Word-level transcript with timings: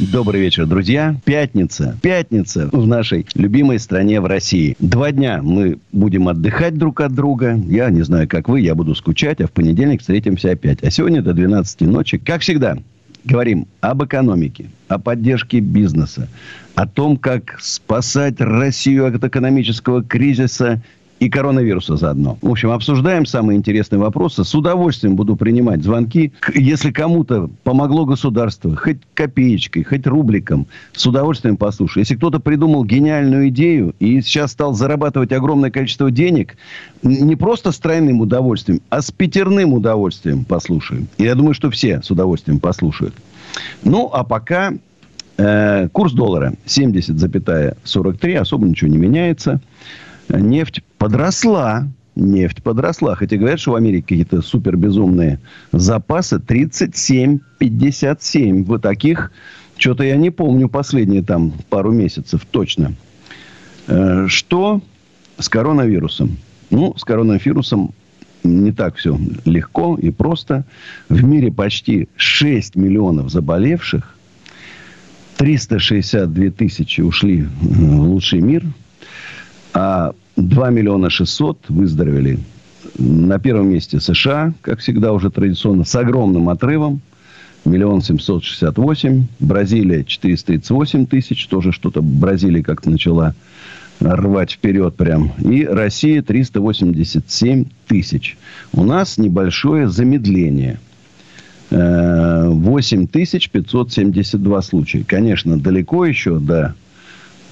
Добрый 0.00 0.40
вечер, 0.40 0.64
друзья. 0.64 1.14
Пятница. 1.26 1.94
Пятница 2.00 2.70
в 2.72 2.86
нашей 2.86 3.26
любимой 3.34 3.78
стране 3.78 4.22
в 4.22 4.24
России. 4.24 4.74
Два 4.78 5.12
дня 5.12 5.40
мы 5.42 5.78
будем 5.92 6.28
отдыхать 6.28 6.78
друг 6.78 7.02
от 7.02 7.12
друга. 7.12 7.54
Я 7.68 7.90
не 7.90 8.00
знаю, 8.00 8.26
как 8.26 8.48
вы, 8.48 8.62
я 8.62 8.74
буду 8.74 8.94
скучать, 8.94 9.42
а 9.42 9.46
в 9.46 9.50
понедельник 9.50 10.00
встретимся 10.00 10.52
опять. 10.52 10.82
А 10.82 10.90
сегодня 10.90 11.20
до 11.20 11.34
12 11.34 11.82
ночи, 11.82 12.16
как 12.16 12.40
всегда, 12.40 12.78
говорим 13.24 13.66
об 13.82 14.02
экономике, 14.02 14.70
о 14.88 14.98
поддержке 14.98 15.60
бизнеса, 15.60 16.28
о 16.74 16.86
том, 16.86 17.18
как 17.18 17.58
спасать 17.60 18.40
Россию 18.40 19.04
от 19.04 19.22
экономического 19.22 20.02
кризиса 20.02 20.80
и 21.20 21.28
коронавируса 21.28 21.96
заодно. 21.96 22.38
В 22.40 22.50
общем, 22.50 22.70
обсуждаем 22.70 23.26
самые 23.26 23.58
интересные 23.58 23.98
вопросы. 23.98 24.42
С 24.42 24.54
удовольствием 24.54 25.16
буду 25.16 25.36
принимать 25.36 25.82
звонки. 25.82 26.32
Если 26.54 26.90
кому-то 26.90 27.50
помогло 27.62 28.06
государство, 28.06 28.74
хоть 28.74 28.96
копеечкой, 29.12 29.84
хоть 29.84 30.06
рубликом, 30.06 30.66
с 30.92 31.06
удовольствием 31.06 31.58
послушаю. 31.58 32.02
Если 32.02 32.16
кто-то 32.16 32.40
придумал 32.40 32.84
гениальную 32.84 33.50
идею 33.50 33.94
и 34.00 34.22
сейчас 34.22 34.52
стал 34.52 34.72
зарабатывать 34.72 35.30
огромное 35.32 35.70
количество 35.70 36.10
денег, 36.10 36.56
не 37.02 37.36
просто 37.36 37.70
с 37.70 37.78
тройным 37.78 38.22
удовольствием, 38.22 38.80
а 38.88 39.02
с 39.02 39.10
пятерным 39.10 39.74
удовольствием 39.74 40.46
послушаю. 40.46 41.06
И 41.18 41.24
я 41.24 41.34
думаю, 41.34 41.52
что 41.52 41.70
все 41.70 42.00
с 42.02 42.10
удовольствием 42.10 42.60
послушают. 42.60 43.14
Ну, 43.84 44.08
а 44.10 44.24
пока 44.24 44.72
э, 45.36 45.88
курс 45.92 46.14
доллара 46.14 46.54
70,43, 46.64 48.36
особо 48.36 48.66
ничего 48.66 48.90
не 48.90 48.96
меняется 48.96 49.60
нефть 50.38 50.82
подросла. 50.98 51.88
Нефть 52.16 52.60
подросла. 52.62 53.14
Хотя 53.14 53.36
говорят, 53.36 53.60
что 53.60 53.72
в 53.72 53.76
Америке 53.76 54.06
какие-то 54.08 54.42
супер 54.42 54.76
безумные 54.76 55.38
запасы. 55.72 56.36
37,57. 56.36 58.64
Вот 58.64 58.82
таких 58.82 59.32
что-то 59.76 60.04
я 60.04 60.16
не 60.16 60.30
помню 60.30 60.68
последние 60.68 61.22
там 61.22 61.54
пару 61.70 61.90
месяцев 61.90 62.46
точно. 62.50 62.92
Э, 63.86 64.26
что 64.28 64.82
с 65.38 65.48
коронавирусом? 65.48 66.36
Ну, 66.68 66.94
с 66.98 67.04
коронавирусом 67.04 67.94
не 68.44 68.72
так 68.72 68.96
все 68.96 69.18
легко 69.44 69.96
и 69.96 70.10
просто. 70.10 70.64
В 71.08 71.24
мире 71.24 71.50
почти 71.50 72.08
6 72.16 72.76
миллионов 72.76 73.30
заболевших. 73.30 74.16
362 75.38 76.50
тысячи 76.50 77.00
ушли 77.00 77.48
в 77.62 78.02
лучший 78.02 78.40
мир. 78.40 78.66
А 79.72 80.12
2 80.36 80.70
миллиона 80.70 81.10
600 81.10 81.66
выздоровели. 81.68 82.38
На 82.98 83.38
первом 83.38 83.68
месте 83.68 84.00
США, 84.00 84.52
как 84.62 84.80
всегда 84.80 85.12
уже 85.12 85.30
традиционно, 85.30 85.84
с 85.84 85.94
огромным 85.94 86.48
отрывом. 86.48 87.00
Миллион 87.64 88.00
семьсот 88.00 88.42
шестьдесят 88.42 88.78
восемь. 88.78 89.26
Бразилия 89.38 90.02
438 90.04 91.06
тысяч. 91.06 91.46
Тоже 91.46 91.72
что-то 91.72 92.00
Бразилия 92.00 92.62
как-то 92.62 92.88
начала 92.90 93.34
рвать 94.00 94.52
вперед 94.52 94.96
прям. 94.96 95.32
И 95.38 95.64
Россия 95.64 96.22
387 96.22 97.66
тысяч. 97.86 98.38
У 98.72 98.84
нас 98.84 99.18
небольшое 99.18 99.90
замедление. 99.90 100.80
8572 101.70 104.58
э, 104.58 104.62
случая. 104.62 105.04
Конечно, 105.04 105.60
далеко 105.60 106.06
еще 106.06 106.38
до 106.38 106.74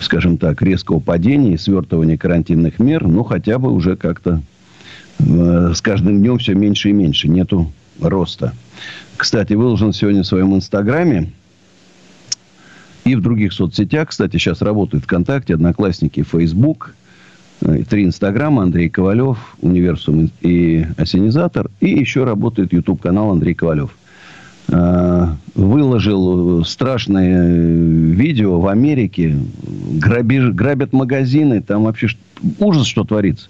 скажем 0.00 0.38
так, 0.38 0.62
резкого 0.62 1.00
падения 1.00 1.54
и 1.54 1.58
свертывания 1.58 2.16
карантинных 2.16 2.78
мер, 2.78 3.06
ну, 3.06 3.24
хотя 3.24 3.58
бы 3.58 3.72
уже 3.72 3.96
как-то 3.96 4.42
э, 5.18 5.72
с 5.74 5.80
каждым 5.80 6.18
днем 6.18 6.38
все 6.38 6.54
меньше 6.54 6.90
и 6.90 6.92
меньше. 6.92 7.28
Нету 7.28 7.72
роста. 8.00 8.54
Кстати, 9.16 9.54
выложен 9.54 9.92
сегодня 9.92 10.22
в 10.22 10.26
своем 10.26 10.54
инстаграме 10.54 11.32
и 13.04 13.16
в 13.16 13.22
других 13.22 13.52
соцсетях. 13.52 14.10
Кстати, 14.10 14.36
сейчас 14.36 14.62
работают 14.62 15.04
ВКонтакте, 15.04 15.54
Одноклассники, 15.54 16.22
Фейсбук. 16.22 16.94
Э, 17.60 17.82
три 17.88 18.04
инстаграма. 18.04 18.62
Андрей 18.62 18.88
Ковалев, 18.88 19.56
Универсум 19.60 20.30
и 20.40 20.86
Осенизатор. 20.96 21.70
И 21.80 21.90
еще 21.90 22.24
работает 22.24 22.72
YouTube 22.72 23.02
канал 23.02 23.32
Андрей 23.32 23.54
Ковалев. 23.54 23.90
Э, 24.70 25.28
выложил 25.54 26.62
страшное 26.64 27.48
видео 27.48 28.60
в 28.60 28.68
Америке. 28.68 29.36
Грабеж, 29.62 30.50
грабят 30.52 30.92
магазины. 30.92 31.62
Там 31.62 31.84
вообще 31.84 32.08
ужас, 32.58 32.86
что 32.86 33.04
творится. 33.04 33.48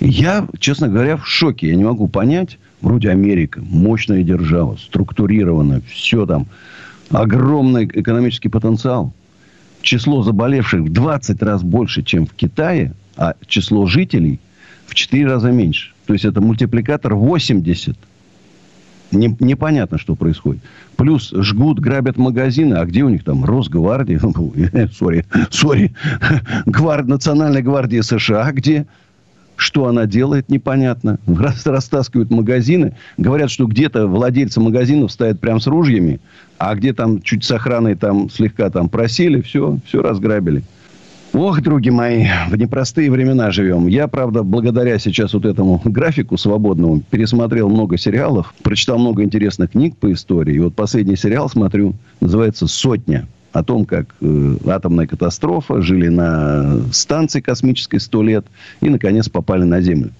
Я, 0.00 0.46
честно 0.58 0.88
говоря, 0.88 1.16
в 1.16 1.26
шоке. 1.26 1.68
Я 1.68 1.76
не 1.76 1.84
могу 1.84 2.08
понять. 2.08 2.58
Вроде 2.82 3.10
Америка. 3.10 3.62
Мощная 3.62 4.22
держава. 4.22 4.76
Структурирована. 4.76 5.80
Все 5.88 6.26
там. 6.26 6.46
Огромный 7.10 7.86
экономический 7.86 8.48
потенциал. 8.48 9.12
Число 9.80 10.22
заболевших 10.22 10.82
в 10.82 10.92
20 10.92 11.42
раз 11.42 11.62
больше, 11.62 12.02
чем 12.02 12.26
в 12.26 12.34
Китае. 12.34 12.92
А 13.16 13.34
число 13.46 13.86
жителей 13.86 14.40
в 14.86 14.94
4 14.94 15.26
раза 15.26 15.50
меньше. 15.50 15.92
То 16.06 16.12
есть, 16.12 16.26
это 16.26 16.40
мультипликатор 16.42 17.14
80 17.14 17.96
не, 19.12 19.36
непонятно, 19.40 19.98
что 19.98 20.14
происходит. 20.14 20.62
Плюс 20.96 21.32
жгут, 21.34 21.80
грабят 21.80 22.16
магазины. 22.16 22.74
А 22.74 22.84
где 22.84 23.02
у 23.02 23.08
них 23.08 23.24
там 23.24 23.44
Росгвардия? 23.44 24.20
Сори, 24.98 25.24
сори. 25.50 25.94
Гвард, 26.66 27.06
Национальная 27.06 27.62
гвардия 27.62 28.02
США. 28.02 28.50
Где? 28.52 28.86
Что 29.56 29.86
она 29.88 30.06
делает, 30.06 30.48
непонятно. 30.48 31.18
Раз, 31.26 31.66
растаскивают 31.66 32.30
магазины. 32.30 32.94
Говорят, 33.18 33.50
что 33.50 33.66
где-то 33.66 34.06
владельцы 34.06 34.60
магазинов 34.60 35.12
стоят 35.12 35.40
прям 35.40 35.60
с 35.60 35.66
ружьями. 35.66 36.20
А 36.58 36.74
где 36.74 36.92
там 36.92 37.20
чуть 37.20 37.44
с 37.44 37.50
охраной 37.50 37.94
там 37.94 38.30
слегка 38.30 38.70
там 38.70 38.88
просели, 38.88 39.40
все, 39.42 39.78
все 39.86 40.02
разграбили. 40.02 40.62
Ох, 41.32 41.62
други 41.62 41.90
мои, 41.90 42.26
в 42.48 42.56
непростые 42.56 43.08
времена 43.08 43.52
живем. 43.52 43.86
Я, 43.86 44.08
правда, 44.08 44.42
благодаря 44.42 44.98
сейчас 44.98 45.32
вот 45.32 45.44
этому 45.44 45.80
графику 45.84 46.36
свободному 46.36 47.02
пересмотрел 47.08 47.68
много 47.68 47.96
сериалов, 47.98 48.52
прочитал 48.64 48.98
много 48.98 49.22
интересных 49.22 49.70
книг 49.70 49.96
по 49.96 50.12
истории. 50.12 50.56
И 50.56 50.58
вот 50.58 50.74
последний 50.74 51.16
сериал 51.16 51.48
смотрю, 51.48 51.94
называется 52.20 52.66
«Сотня». 52.66 53.28
О 53.52 53.64
том, 53.64 53.84
как 53.84 54.14
э, 54.20 54.56
атомная 54.66 55.08
катастрофа, 55.08 55.82
жили 55.82 56.06
на 56.06 56.82
станции 56.92 57.40
космической 57.40 57.98
сто 57.98 58.22
лет 58.22 58.46
и, 58.80 58.88
наконец, 58.88 59.28
попали 59.28 59.64
на 59.64 59.80
Землю. 59.80 60.12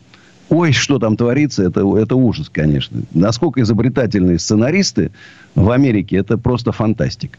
Ой, 0.51 0.73
что 0.73 0.99
там 0.99 1.17
творится, 1.17 1.63
это, 1.63 1.81
это 1.97 2.17
ужас, 2.17 2.51
конечно. 2.53 3.03
Насколько 3.15 3.63
изобретательные 3.63 4.39
сценаристы 4.41 5.13
в 5.55 5.71
Америке, 5.71 6.17
это 6.17 6.37
просто 6.37 6.73
фантастика. 6.73 7.39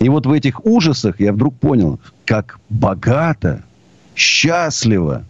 И 0.00 0.08
вот 0.08 0.24
в 0.24 0.32
этих 0.32 0.64
ужасах 0.64 1.20
я 1.20 1.34
вдруг 1.34 1.54
понял, 1.56 2.00
как 2.24 2.58
богато, 2.70 3.62
счастливо 4.14 5.24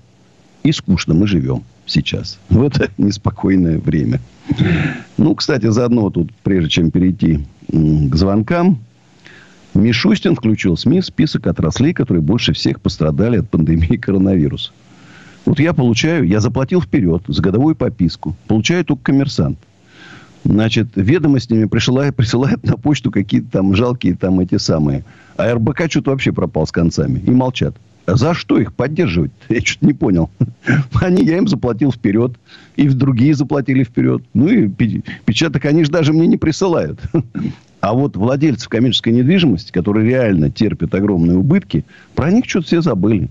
и 0.63 0.71
скучно 0.71 1.15
мы 1.15 1.27
живем 1.27 1.65
сейчас. 1.85 2.39
В 2.49 2.63
это 2.63 2.91
неспокойное 2.99 3.79
время. 3.79 4.21
Ну, 5.17 5.35
кстати, 5.35 5.69
заодно 5.69 6.11
тут, 6.11 6.33
прежде 6.45 6.71
чем 6.71 6.91
перейти 6.93 7.45
к 7.69 8.15
звонкам, 8.15 8.79
Мишустин 9.75 10.37
включил 10.37 10.77
СМИ 10.77 11.01
в 11.01 11.07
список 11.07 11.49
отраслей, 11.49 11.93
которые 11.93 12.23
больше 12.23 12.53
всех 12.53 12.81
пострадали 12.81 13.39
от 13.39 13.51
пандемии 13.51 13.97
коронавируса. 13.97 14.71
Вот 15.47 15.61
я 15.61 15.73
получаю, 15.73 16.27
я 16.27 16.41
заплатил 16.41 16.83
вперед 16.83 17.23
за 17.29 17.41
годовую 17.41 17.77
подписку. 17.77 18.37
Получаю 18.49 18.85
только 18.85 19.05
коммерсант. 19.05 19.59
Значит, 20.45 20.89
ведомостями 20.97 21.65
присылает, 21.67 22.15
присылает 22.17 22.65
на 22.65 22.77
почту 22.77 23.11
какие-то 23.11 23.51
там 23.53 23.75
жалкие 23.75 24.17
там 24.17 24.41
эти 24.41 24.59
самые. 24.59 25.05
А 25.37 25.55
РБК 25.55 25.89
что-то 25.89 26.11
вообще 26.11 26.33
пропал 26.33 26.67
с 26.67 26.73
концами. 26.73 27.21
И 27.21 27.31
молчат. 27.31 27.77
А 28.07 28.17
за 28.17 28.35
что 28.35 28.59
их 28.59 28.75
поддерживать? 28.75 29.31
Я 29.49 29.61
что-то 29.61 29.87
не 29.87 29.93
понял. 29.93 30.31
Они, 30.95 31.25
я 31.25 31.39
им 31.39 31.49
заплатил 31.49 31.93
вперед. 31.93 32.33
И 32.77 32.89
другие 32.89 33.35
заплатили 33.35 33.85
вперед. 33.85 34.23
Ну 34.35 34.49
и 34.49 34.69
печаток 35.25 35.65
они 35.65 35.85
же 35.85 35.91
даже 35.91 36.13
мне 36.13 36.27
не 36.27 36.37
присылают. 36.37 37.01
А 37.81 37.95
вот 37.95 38.17
владельцев 38.17 38.69
коммерческой 38.69 39.13
недвижимости, 39.13 39.73
которые 39.73 40.09
реально 40.09 40.51
терпят 40.51 40.95
огромные 40.95 41.39
убытки, 41.39 41.85
про 42.15 42.31
них 42.31 42.45
что-то 42.47 42.67
все 42.67 42.83
забыли. 42.83 43.29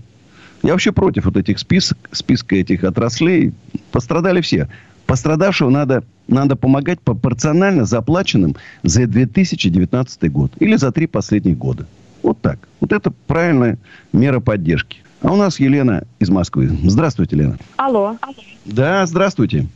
Я 0.66 0.72
вообще 0.72 0.90
против 0.90 1.26
вот 1.26 1.36
этих 1.36 1.60
список, 1.60 1.96
списка 2.10 2.56
этих 2.56 2.82
отраслей. 2.82 3.52
Пострадали 3.92 4.40
все. 4.40 4.68
Пострадавшего 5.06 5.70
надо, 5.70 6.02
надо 6.26 6.56
помогать 6.56 7.00
пропорционально 7.00 7.84
заплаченным 7.84 8.56
за 8.82 9.06
2019 9.06 10.32
год. 10.32 10.50
Или 10.58 10.74
за 10.74 10.90
три 10.90 11.06
последних 11.06 11.56
года. 11.56 11.86
Вот 12.24 12.40
так. 12.40 12.58
Вот 12.80 12.90
это 12.92 13.12
правильная 13.28 13.78
мера 14.12 14.40
поддержки. 14.40 15.04
А 15.22 15.32
у 15.32 15.36
нас 15.36 15.60
Елена 15.60 16.02
из 16.18 16.30
Москвы. 16.30 16.68
Здравствуйте, 16.82 17.36
Лена. 17.36 17.58
Алло. 17.76 18.16
Да, 18.64 19.06
здравствуйте. 19.06 19.68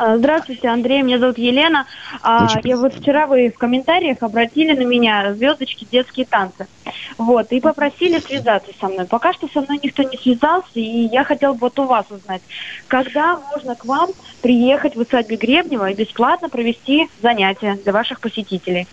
А, 0.00 0.16
здравствуйте, 0.16 0.68
Андрей. 0.68 1.02
Меня 1.02 1.18
зовут 1.18 1.38
Елена. 1.38 1.86
А, 2.22 2.44
Очень 2.44 2.68
Я 2.68 2.76
вот 2.76 2.94
вчера 2.94 3.26
вы 3.26 3.50
в 3.50 3.58
комментариях 3.58 4.18
обратили 4.20 4.72
на 4.72 4.84
меня 4.84 5.34
звездочки 5.34 5.88
детские 5.90 6.24
танцы. 6.24 6.68
Вот, 7.16 7.50
и 7.50 7.60
попросили 7.60 8.20
связаться 8.20 8.70
со 8.80 8.86
мной. 8.86 9.06
Пока 9.06 9.32
что 9.32 9.48
со 9.48 9.60
мной 9.60 9.80
никто 9.82 10.04
не 10.04 10.16
связался, 10.16 10.68
и 10.74 11.08
я 11.12 11.24
хотела 11.24 11.52
бы 11.52 11.58
вот 11.62 11.78
у 11.80 11.84
вас 11.84 12.06
узнать, 12.10 12.42
когда 12.86 13.40
можно 13.52 13.74
к 13.74 13.84
вам 13.86 14.10
приехать 14.40 14.94
в 14.94 15.00
усадьбе 15.00 15.36
Гребнева 15.36 15.90
и 15.90 15.96
бесплатно 15.96 16.48
провести 16.48 17.08
занятия 17.20 17.76
для 17.82 17.92
ваших 17.92 18.20
посетителей? 18.20 18.86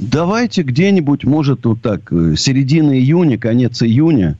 Давайте 0.00 0.62
где-нибудь, 0.62 1.24
может, 1.24 1.66
вот 1.66 1.82
так, 1.82 2.12
э, 2.12 2.34
середина 2.36 2.98
июня, 2.98 3.38
конец 3.38 3.80
июня, 3.80 4.36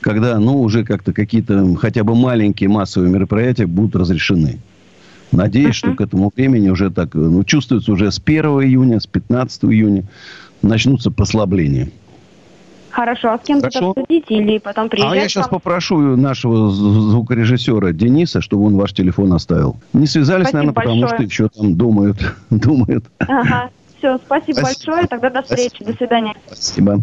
когда, 0.00 0.38
ну, 0.38 0.60
уже 0.60 0.84
как-то 0.84 1.12
какие-то 1.12 1.74
хотя 1.74 2.04
бы 2.04 2.14
маленькие 2.14 2.68
массовые 2.68 3.10
мероприятия 3.10 3.66
будут 3.66 3.96
разрешены. 3.96 4.60
Надеюсь, 5.32 5.74
что 5.74 5.94
к 5.94 6.00
этому 6.00 6.30
времени 6.34 6.68
уже 6.68 6.90
так, 6.90 7.14
э, 7.14 7.18
ну, 7.18 7.44
чувствуется 7.44 7.92
уже 7.92 8.10
с 8.10 8.18
1 8.18 8.44
июня, 8.62 9.00
с 9.00 9.06
15 9.06 9.64
июня 9.66 10.04
начнутся 10.62 11.10
послабления. 11.10 11.88
Хорошо, 12.90 13.32
а 13.32 13.38
с 13.38 13.42
кем-то 13.42 13.68
Хорошо. 13.68 13.90
обсудите 13.90 14.34
или 14.36 14.56
потом 14.58 14.86
А 14.86 14.88
приезжать 14.88 15.14
я 15.16 15.28
сейчас 15.28 15.48
попрошу 15.48 16.16
нашего 16.16 16.70
звукорежиссера 16.70 17.92
Дениса, 17.92 18.40
чтобы 18.40 18.64
он 18.64 18.76
ваш 18.76 18.94
телефон 18.94 19.34
оставил. 19.34 19.76
Не 19.92 20.06
связались, 20.06 20.48
Спасибо 20.48 20.58
наверное, 20.58 20.74
потому 20.74 21.00
большое. 21.02 21.18
что 21.18 21.22
еще 21.24 21.48
там 21.48 21.76
думают. 21.76 22.16
думают. 22.50 23.04
Ага. 23.18 23.68
Все, 23.98 24.18
спасибо, 24.24 24.58
Спасибо. 24.60 24.62
большое. 24.62 25.06
Тогда 25.08 25.30
до 25.30 25.42
встречи. 25.42 25.84
До 25.84 25.92
свидания. 25.92 26.34
Спасибо. 26.46 27.02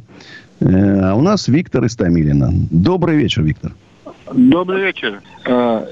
Э, 0.61 0.99
А 1.09 1.15
у 1.15 1.21
нас 1.21 1.47
Виктор 1.47 1.83
из 1.85 1.95
Томилина. 1.95 2.49
Добрый 2.71 3.17
вечер, 3.17 3.43
Виктор. 3.43 3.73
Добрый 4.31 4.81
вечер. 4.83 5.21
А, 5.45 5.85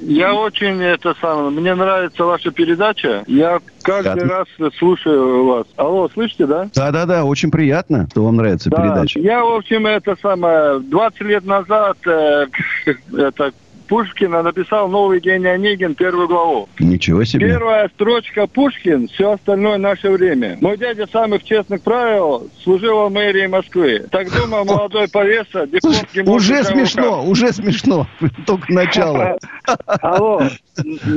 Я 0.00 0.34
очень 0.34 0.80
это 0.80 1.14
самое, 1.20 1.50
мне 1.50 1.74
нравится 1.74 2.24
ваша 2.24 2.50
передача. 2.50 3.24
Я 3.26 3.58
каждый 3.82 4.12
Приятно. 4.22 4.34
раз 4.38 4.72
слушаю 4.78 5.44
вас. 5.46 5.66
Алло, 5.76 6.08
слышите, 6.12 6.46
да? 6.46 6.68
Да-да-да, 6.74 7.24
очень 7.24 7.50
приятно, 7.50 8.06
что 8.10 8.24
вам 8.24 8.36
нравится 8.36 8.70
Да. 8.70 8.76
передача. 8.76 9.18
Я, 9.18 9.44
в 9.44 9.54
общем, 9.56 9.86
это 9.86 10.16
самое, 10.22 10.78
20 10.80 11.20
лет 11.22 11.44
назад 11.44 11.96
э, 12.06 12.46
это 13.16 13.52
Пушкина 13.88 14.42
написал 14.42 14.88
«Новый 14.88 15.20
день 15.20 15.46
Онегин» 15.46 15.94
первую 15.94 16.28
главу. 16.28 16.68
Ничего 16.78 17.24
себе. 17.24 17.48
Первая 17.48 17.88
строчка 17.94 18.46
Пушкин, 18.46 19.08
все 19.08 19.32
остальное 19.32 19.78
наше 19.78 20.10
время. 20.10 20.56
Мой 20.60 20.78
дядя 20.78 21.06
самых 21.06 21.44
честных 21.44 21.82
правил 21.82 22.50
служил 22.62 23.08
в 23.08 23.12
мэрии 23.12 23.46
Москвы. 23.46 24.06
Так 24.10 24.32
думал 24.32 24.64
молодой 24.64 25.08
повеса, 25.08 25.66
дипломский 25.66 26.22
Уже 26.22 26.64
смешно, 26.64 27.24
уже 27.24 27.52
смешно. 27.52 28.06
Только 28.46 28.72
начало. 28.72 29.38
Алло, 29.86 30.42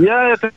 я 0.02 0.34
это 0.34 0.52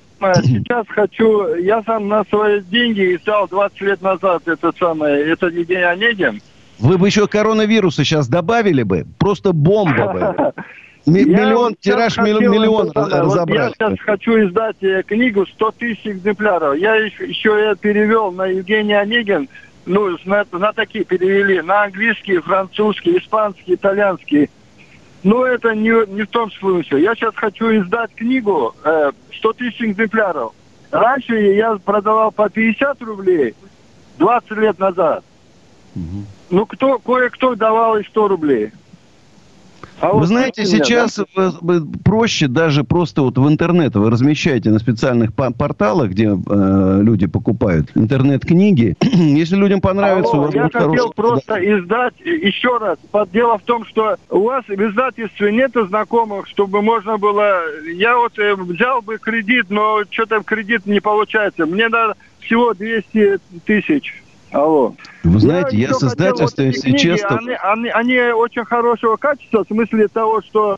сейчас 0.44 0.86
хочу, 0.88 1.54
я 1.56 1.82
сам 1.84 2.08
на 2.08 2.24
свои 2.24 2.60
деньги 2.60 3.16
издал 3.16 3.48
20 3.48 3.80
лет 3.80 4.02
назад 4.02 4.42
это 4.46 4.72
самое, 4.78 5.24
это 5.32 5.50
не 5.50 5.64
день 5.64 5.82
Онегин. 5.82 6.42
Вы 6.78 6.98
бы 6.98 7.08
еще 7.08 7.26
коронавируса 7.28 8.04
сейчас 8.04 8.28
добавили 8.28 8.82
бы. 8.82 9.06
Просто 9.18 9.52
бомба 9.52 10.12
бы. 10.12 10.52
Миллион, 11.10 11.76
тираж 11.80 12.14
хотел 12.14 12.40
миллион, 12.40 12.52
миллион 12.52 12.88
это 12.88 13.00
самое, 13.00 13.22
вот 13.22 13.32
разобрали. 13.32 13.58
я 13.58 13.70
сейчас 13.70 14.00
хочу 14.00 14.46
издать 14.46 14.76
книгу 15.06 15.46
100 15.46 15.70
тысяч 15.72 16.06
экземпляров. 16.06 16.76
Я 16.76 16.94
еще, 16.96 17.26
еще 17.26 17.50
я 17.50 17.74
перевел 17.74 18.32
на 18.32 18.46
Евгений 18.46 18.94
Онегин, 18.94 19.48
ну, 19.86 20.16
на, 20.24 20.44
на 20.52 20.72
такие 20.72 21.04
перевели, 21.04 21.60
на 21.62 21.84
английский, 21.84 22.38
французский, 22.38 23.18
испанский, 23.18 23.74
итальянский. 23.74 24.50
Но 25.22 25.44
это 25.44 25.74
не, 25.74 25.92
не 26.12 26.22
в 26.22 26.28
том 26.28 26.50
смысле. 26.52 27.02
Я 27.02 27.14
сейчас 27.14 27.34
хочу 27.34 27.66
издать 27.76 28.14
книгу 28.14 28.74
э, 28.84 29.10
100 29.38 29.52
тысяч 29.54 29.82
экземпляров. 29.82 30.52
Раньше 30.90 31.36
я 31.36 31.76
продавал 31.76 32.32
по 32.32 32.48
50 32.48 33.02
рублей 33.02 33.54
20 34.18 34.50
лет 34.52 34.78
назад. 34.78 35.24
Ну, 36.50 36.66
кто, 36.66 36.98
кое-кто 36.98 37.54
давал 37.54 37.98
и 37.98 38.04
100 38.04 38.28
рублей. 38.28 38.72
А 40.00 40.12
Вы 40.12 40.20
вот 40.20 40.26
знаете, 40.28 40.62
меня, 40.62 40.78
да? 40.78 40.84
сейчас 40.84 41.18
э, 41.18 41.80
проще 42.04 42.48
даже 42.48 42.84
просто 42.84 43.20
вот 43.22 43.36
в 43.36 43.46
интернет 43.48 43.94
вы 43.94 44.10
размещаете 44.10 44.70
на 44.70 44.78
специальных 44.78 45.34
порталах, 45.34 46.10
где 46.10 46.24
э, 46.28 46.98
люди 47.02 47.26
покупают 47.26 47.90
интернет-книги. 47.94 48.94
Если 49.02 49.56
людям 49.56 49.80
понравится, 49.82 50.32
у 50.32 50.34
Алло, 50.36 50.42
вас 50.46 50.54
я 50.54 50.62
будет 50.62 50.72
хотел 50.72 50.88
хороший- 50.90 51.14
просто 51.14 51.78
издать 51.78 52.14
еще 52.20 52.78
раз. 52.78 52.98
Дело 53.30 53.58
в 53.58 53.62
том, 53.62 53.84
что 53.84 54.16
у 54.30 54.40
вас 54.44 54.64
в 54.66 54.72
издательстве 54.90 55.52
нету 55.52 55.86
знакомых, 55.86 56.46
чтобы 56.48 56.80
можно 56.80 57.18
было... 57.18 57.60
Я 57.94 58.16
вот 58.16 58.38
э, 58.38 58.54
взял 58.54 59.02
бы 59.02 59.18
кредит, 59.18 59.66
но 59.68 60.00
что-то 60.10 60.42
кредит 60.42 60.86
не 60.86 61.00
получается. 61.00 61.66
Мне 61.66 61.88
надо 61.88 62.14
всего 62.40 62.72
200 62.72 63.38
тысяч. 63.66 64.14
Алло. 64.52 64.94
Вы 65.22 65.38
знаете, 65.40 65.76
я, 65.76 65.84
ещё 65.84 65.94
с 65.94 66.02
хотел, 66.02 66.08
издательством, 66.08 66.66
вот 66.66 66.74
если 66.74 66.90
книги, 66.90 67.02
честно... 67.02 67.38
Они, 67.38 67.56
они- 67.62 67.88
они 67.90 68.18
очень 68.32 68.64
хорошего 68.64 69.16
качества, 69.16 69.64
в 69.64 69.72
смысле 69.72 70.08
того, 70.08 70.42
что 70.42 70.76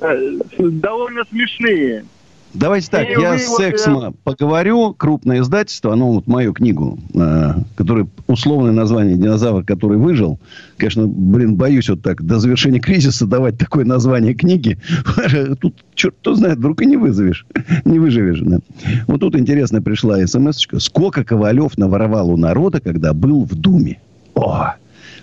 э, 0.00 0.16
довольно 0.58 1.24
смешные. 1.30 2.04
Давайте 2.52 2.88
так, 2.90 3.08
И 3.08 3.12
я 3.12 3.38
с 3.38 3.48
вот, 3.48 3.60
э, 3.60 3.70
Эксмо 3.70 4.12
поговорю, 4.24 4.92
крупное 4.92 5.40
издательство, 5.40 5.92
оно 5.92 6.12
вот 6.12 6.26
мою 6.26 6.52
книгу, 6.52 6.98
э, 7.14 7.54
которая 7.76 8.08
условное 8.26 8.72
название 8.72 9.16
«Динозавр, 9.16 9.62
который 9.62 9.98
выжил». 9.98 10.40
Конечно, 10.76 11.06
блин, 11.06 11.54
боюсь 11.54 11.88
вот 11.88 12.02
так 12.02 12.24
до 12.24 12.40
завершения 12.40 12.80
кризиса 12.80 13.26
давать 13.26 13.56
такое 13.56 13.84
название 13.84 14.34
книги. 14.34 14.78
Тут 15.60 15.76
черт 15.94 16.16
кто 16.20 16.34
знает, 16.34 16.58
вдруг 16.58 16.82
и 16.82 16.86
не 16.86 16.96
вызовешь, 16.96 17.46
не 17.84 18.00
выживешь. 18.00 18.40
да. 18.40 18.58
Вот 19.06 19.20
тут 19.20 19.36
интересно 19.36 19.80
пришла 19.80 20.26
смс 20.26 20.66
-очка. 20.66 20.80
Сколько 20.80 21.22
Ковалев 21.22 21.78
наворовал 21.78 22.30
у 22.30 22.36
народа, 22.36 22.80
когда 22.80 23.12
был 23.12 23.44
в 23.44 23.54
Думе? 23.54 24.00
О! 24.34 24.74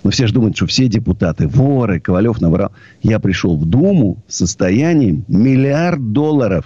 Ну, 0.03 0.12
все 0.12 0.27
же 0.27 0.33
думают, 0.33 0.56
что 0.56 0.68
все 0.68 0.88
депутаты 0.88 1.47
воры, 1.47 2.00
Ковалев 2.00 2.39
наворовал. 2.39 2.71
Я 3.01 3.19
пришел 3.19 3.57
в 3.57 3.65
Думу 3.65 4.18
с 4.27 4.38
состоянием 4.38 5.25
миллиард 5.27 6.13
долларов 6.13 6.65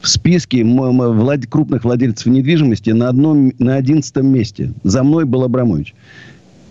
в 0.00 0.08
списке 0.08 0.62
влад- 0.62 1.46
крупных 1.46 1.84
владельцев 1.84 2.26
недвижимости 2.26 2.90
на, 2.90 3.08
одном, 3.08 3.52
на 3.58 3.76
одиннадцатом 3.76 4.26
месте. 4.26 4.72
За 4.82 5.02
мной 5.02 5.24
был 5.24 5.44
Абрамович. 5.44 5.94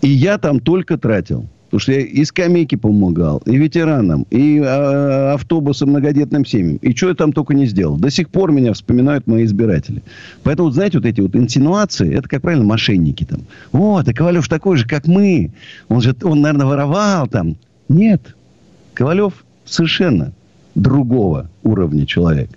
И 0.02 0.08
я 0.08 0.38
там 0.38 0.60
только 0.60 0.98
тратил. 0.98 1.46
Потому 1.70 1.82
что 1.82 1.92
я 1.92 2.00
и 2.00 2.24
скамейки 2.24 2.74
помогал, 2.74 3.40
и 3.46 3.56
ветеранам, 3.56 4.26
и 4.28 4.58
э, 4.58 5.32
автобусы 5.34 5.86
многодетным 5.86 6.44
семьям. 6.44 6.78
И 6.78 6.96
что 6.96 7.10
я 7.10 7.14
там 7.14 7.32
только 7.32 7.54
не 7.54 7.66
сделал. 7.66 7.96
До 7.96 8.10
сих 8.10 8.28
пор 8.28 8.50
меня 8.50 8.72
вспоминают 8.72 9.28
мои 9.28 9.44
избиратели. 9.44 10.02
Поэтому, 10.42 10.72
знаете, 10.72 10.98
вот 10.98 11.06
эти 11.06 11.20
вот 11.20 11.36
инсинуации, 11.36 12.12
это, 12.12 12.28
как 12.28 12.42
правильно, 12.42 12.64
мошенники 12.64 13.22
там. 13.22 13.42
О, 13.70 14.02
да 14.02 14.12
Ковалев 14.12 14.48
такой 14.48 14.78
же, 14.78 14.88
как 14.88 15.06
мы. 15.06 15.52
Он 15.88 16.00
же, 16.00 16.16
он, 16.24 16.40
наверное, 16.40 16.66
воровал 16.66 17.28
там. 17.28 17.54
Нет. 17.88 18.34
Ковалев 18.94 19.44
совершенно 19.64 20.32
другого 20.74 21.50
уровня 21.62 22.04
человек 22.04 22.50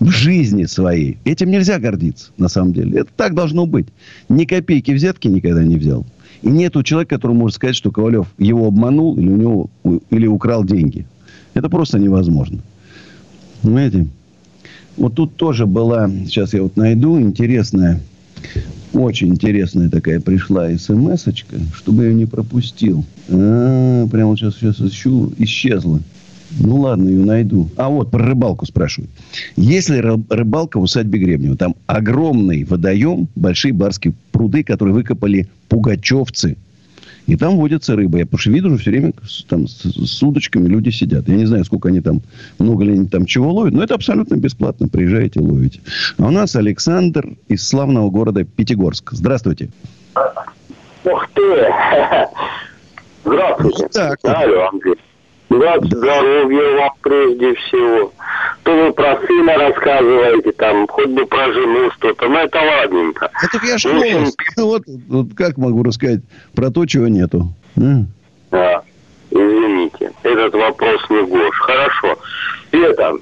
в 0.00 0.10
жизни 0.10 0.64
своей. 0.64 1.18
Этим 1.24 1.50
нельзя 1.50 1.78
гордиться, 1.78 2.30
на 2.36 2.48
самом 2.48 2.72
деле. 2.72 3.00
Это 3.00 3.10
так 3.16 3.34
должно 3.34 3.66
быть. 3.66 3.88
Ни 4.28 4.44
копейки 4.44 4.92
взятки 4.92 5.28
никогда 5.28 5.64
не 5.64 5.76
взял. 5.76 6.06
И 6.42 6.48
нету 6.48 6.82
человека, 6.82 7.16
который 7.16 7.32
может 7.32 7.56
сказать, 7.56 7.74
что 7.74 7.90
Ковалев 7.90 8.28
его 8.38 8.66
обманул 8.66 9.16
или 9.16 9.28
у 9.28 9.36
него 9.36 9.70
или 10.10 10.26
украл 10.26 10.64
деньги. 10.64 11.06
Это 11.54 11.68
просто 11.68 11.98
невозможно. 11.98 12.60
Понимаете? 13.62 14.06
Вот 14.96 15.14
тут 15.14 15.36
тоже 15.36 15.66
была, 15.66 16.08
сейчас 16.26 16.54
я 16.54 16.62
вот 16.62 16.76
найду, 16.76 17.20
интересная, 17.20 18.00
очень 18.92 19.28
интересная 19.28 19.90
такая 19.90 20.20
пришла 20.20 20.68
смс-очка, 20.76 21.56
чтобы 21.74 22.04
я 22.04 22.10
ее 22.10 22.14
не 22.14 22.26
пропустил. 22.26 23.04
А, 23.28 24.06
прямо 24.08 24.36
сейчас, 24.36 24.56
сейчас 24.56 24.80
ищу, 24.80 25.32
исчезла. 25.38 26.00
Ну 26.50 26.76
ладно, 26.80 27.08
ее 27.08 27.24
найду. 27.24 27.68
А 27.76 27.88
вот 27.88 28.10
про 28.10 28.24
рыбалку 28.24 28.64
спрашивают. 28.66 29.10
Есть 29.56 29.90
ли 29.90 29.98
ры- 30.00 30.24
рыбалка 30.30 30.78
в 30.78 30.82
усадьбе 30.82 31.18
Гребнева? 31.18 31.56
Там 31.56 31.74
огромный 31.86 32.64
водоем, 32.64 33.28
большие 33.36 33.72
барские 33.72 34.14
пруды, 34.32 34.64
которые 34.64 34.94
выкопали 34.94 35.48
пугачевцы. 35.68 36.56
И 37.26 37.36
там 37.36 37.56
водится 37.56 37.94
рыба. 37.94 38.16
Я 38.18 38.24
потому 38.24 38.38
что 38.38 38.50
вижу 38.50 38.78
все 38.78 38.90
время 38.90 39.12
там 39.48 39.68
с, 39.68 39.82
с 39.82 40.22
удочками 40.22 40.66
люди 40.66 40.88
сидят. 40.88 41.28
Я 41.28 41.36
не 41.36 41.44
знаю, 41.44 41.62
сколько 41.66 41.88
они 41.90 42.00
там, 42.00 42.22
много 42.58 42.84
ли 42.84 42.94
они 42.94 43.06
там 43.06 43.26
чего 43.26 43.52
ловят, 43.52 43.74
но 43.74 43.82
это 43.82 43.94
абсолютно 43.94 44.36
бесплатно. 44.36 44.88
Приезжаете, 44.88 45.40
ловите. 45.40 45.80
А 46.16 46.26
у 46.26 46.30
нас 46.30 46.56
Александр 46.56 47.36
из 47.48 47.68
славного 47.68 48.08
города 48.08 48.44
Пятигорск. 48.44 49.10
Здравствуйте. 49.12 49.68
Ух 51.04 51.28
ты! 51.34 51.42
Здравствуйте. 53.26 53.88
Так. 53.92 54.18
Алло, 54.22 54.68
Андрей. 54.72 54.94
Да, 55.50 55.76
здоровья 55.80 56.78
вам 56.78 56.90
прежде 57.00 57.54
всего. 57.54 58.12
То 58.64 58.72
вы 58.72 58.92
про 58.92 59.18
сына 59.26 59.54
рассказываете, 59.54 60.52
там, 60.52 60.86
хоть 60.86 61.08
бы 61.08 61.24
про 61.26 61.52
жену 61.52 61.90
что-то, 61.92 62.28
но 62.28 62.40
это 62.40 62.58
ладненько. 62.60 63.30
Это 63.42 63.66
я 63.66 63.78
ж 63.78 63.84
В 63.84 63.96
общем, 63.96 64.12
новость. 64.12 64.36
Вот, 64.56 64.82
вот 65.08 65.26
как 65.34 65.56
могу 65.56 65.82
рассказать 65.82 66.20
про 66.54 66.70
то, 66.70 66.84
чего 66.84 67.08
нету. 67.08 67.48
А? 67.78 68.04
А, 68.50 68.82
извините, 69.30 70.12
этот 70.22 70.52
вопрос 70.52 71.00
не 71.08 71.22
гош. 71.22 71.56
Хорошо. 71.60 72.18
Это, 72.72 73.14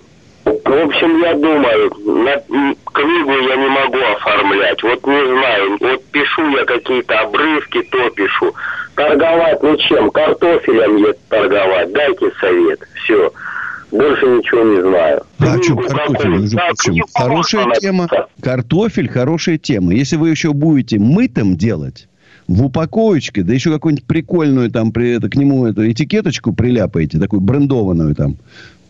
в 0.44 0.84
общем, 0.84 1.22
я 1.22 1.34
думаю, 1.34 1.92
на, 2.04 2.74
книгу 2.92 3.32
я 3.32 3.56
не 3.56 3.68
могу 3.68 3.98
оформлять. 4.16 4.82
Вот 4.82 5.06
не 5.06 5.26
знаю, 5.26 5.76
вот 5.80 6.04
пишу 6.06 6.48
я 6.50 6.64
какие-то 6.64 7.20
обрывки, 7.20 7.82
то 7.82 8.10
пишу. 8.10 8.52
Торговать 8.96 9.62
ну 9.62 9.76
чем? 9.76 10.10
Картофелем 10.10 10.96
я 10.96 11.12
торговать. 11.28 11.92
Дайте 11.92 12.30
совет. 12.40 12.80
Все. 12.94 13.32
Больше 13.92 14.26
ничего 14.26 14.62
не 14.64 14.80
знаю. 14.80 15.22
А 15.38 15.62
что, 15.62 15.76
картофель? 15.76 16.50
Да, 16.50 16.70
хорошая 17.14 17.66
тема. 17.78 18.08
Картофель 18.42 19.08
хорошая 19.08 19.58
тема. 19.58 19.94
Если 19.94 20.16
вы 20.16 20.30
еще 20.30 20.52
будете 20.52 20.98
мытым 20.98 21.56
делать, 21.56 22.08
в 22.48 22.64
упаковочке, 22.64 23.42
да 23.42 23.52
еще 23.52 23.72
какую-нибудь 23.72 24.06
прикольную 24.06 24.70
там 24.70 24.92
при, 24.92 25.16
это, 25.16 25.28
к 25.28 25.34
нему 25.34 25.66
эту 25.66 25.90
этикеточку 25.90 26.52
приляпаете, 26.52 27.18
такую 27.18 27.40
брендованную 27.40 28.14
там. 28.14 28.36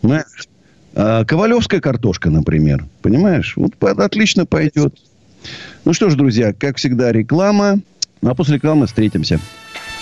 Знаешь? 0.03 0.49
А, 0.95 1.25
ковалевская 1.25 1.81
картошка, 1.81 2.31
например. 2.31 2.85
Понимаешь? 3.03 3.55
Вот 3.57 3.73
отлично 3.83 4.47
пойдет. 4.47 4.95
Ну 5.85 5.93
что 5.93 6.11
ж, 6.11 6.15
друзья, 6.15 6.53
как 6.53 6.77
всегда, 6.77 7.13
реклама. 7.13 7.81
Ну, 8.23 8.31
а 8.31 8.35
после 8.35 8.57
рекламы 8.57 8.87
встретимся. 8.87 9.41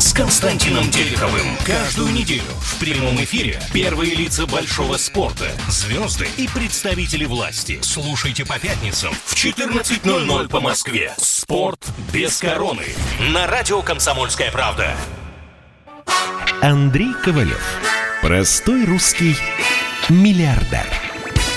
с 0.00 0.14
Константином 0.14 0.90
Тереховым. 0.90 1.46
Каждую 1.66 2.12
неделю 2.12 2.42
в 2.60 2.78
прямом 2.78 3.16
эфире 3.16 3.60
первые 3.74 4.14
лица 4.14 4.46
большого 4.46 4.96
спорта, 4.96 5.50
звезды 5.68 6.26
и 6.38 6.48
представители 6.48 7.26
власти. 7.26 7.78
Слушайте 7.82 8.46
по 8.46 8.58
пятницам 8.58 9.12
в 9.26 9.34
14.00 9.34 10.48
по 10.48 10.60
Москве. 10.60 11.12
«Спорт 11.18 11.86
без 12.14 12.38
короны» 12.38 12.86
на 13.32 13.46
радио 13.46 13.82
«Комсомольская 13.82 14.50
правда». 14.50 14.96
Андрей 16.62 17.12
Ковалев. 17.22 17.62
Простой 18.22 18.86
русский 18.86 19.36
миллиардер. 20.08 20.86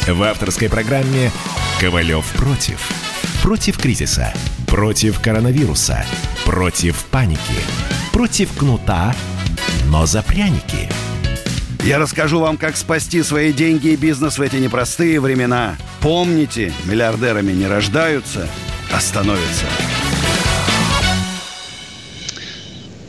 В 0.06 0.22
авторской 0.22 0.70
программе 0.70 1.32
«Ковалев 1.80 2.26
против». 2.34 3.13
Против 3.44 3.78
кризиса. 3.78 4.34
Против 4.68 5.20
коронавируса. 5.20 6.06
Против 6.46 7.04
паники. 7.12 7.60
Против 8.14 8.58
кнута, 8.58 9.14
но 9.92 10.06
за 10.06 10.24
пряники. 10.24 10.88
Я 11.84 12.00
расскажу 12.00 12.40
вам, 12.40 12.56
как 12.56 12.78
спасти 12.78 13.22
свои 13.22 13.52
деньги 13.52 13.90
и 13.90 13.96
бизнес 13.98 14.38
в 14.38 14.42
эти 14.42 14.56
непростые 14.56 15.20
времена. 15.20 15.76
Помните, 16.00 16.72
миллиардерами 16.86 17.52
не 17.52 17.68
рождаются, 17.68 18.48
а 18.94 19.02
становятся. 19.02 19.66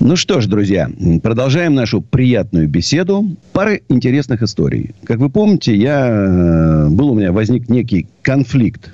Ну 0.00 0.16
что 0.16 0.40
ж, 0.40 0.46
друзья, 0.46 0.90
продолжаем 1.22 1.76
нашу 1.76 2.02
приятную 2.02 2.68
беседу. 2.68 3.36
Пара 3.52 3.78
интересных 3.88 4.42
историй. 4.42 4.96
Как 5.04 5.18
вы 5.18 5.30
помните, 5.30 5.76
я, 5.76 6.08
э, 6.08 6.88
был 6.88 7.10
у 7.10 7.14
меня 7.14 7.30
возник 7.30 7.68
некий 7.68 8.08
конфликт. 8.22 8.90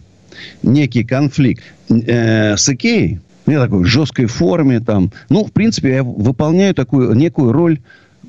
Некий 0.62 1.04
конфликт 1.04 1.62
э, 1.88 2.56
с 2.56 2.68
Икеей. 2.68 3.20
Я 3.46 3.60
такой 3.60 3.80
в 3.80 3.86
жесткой 3.86 4.26
форме 4.26 4.80
там. 4.80 5.10
Ну, 5.28 5.44
в 5.44 5.52
принципе, 5.52 5.94
я 5.94 6.02
выполняю 6.02 6.74
такую 6.74 7.12
некую 7.14 7.52
роль 7.52 7.80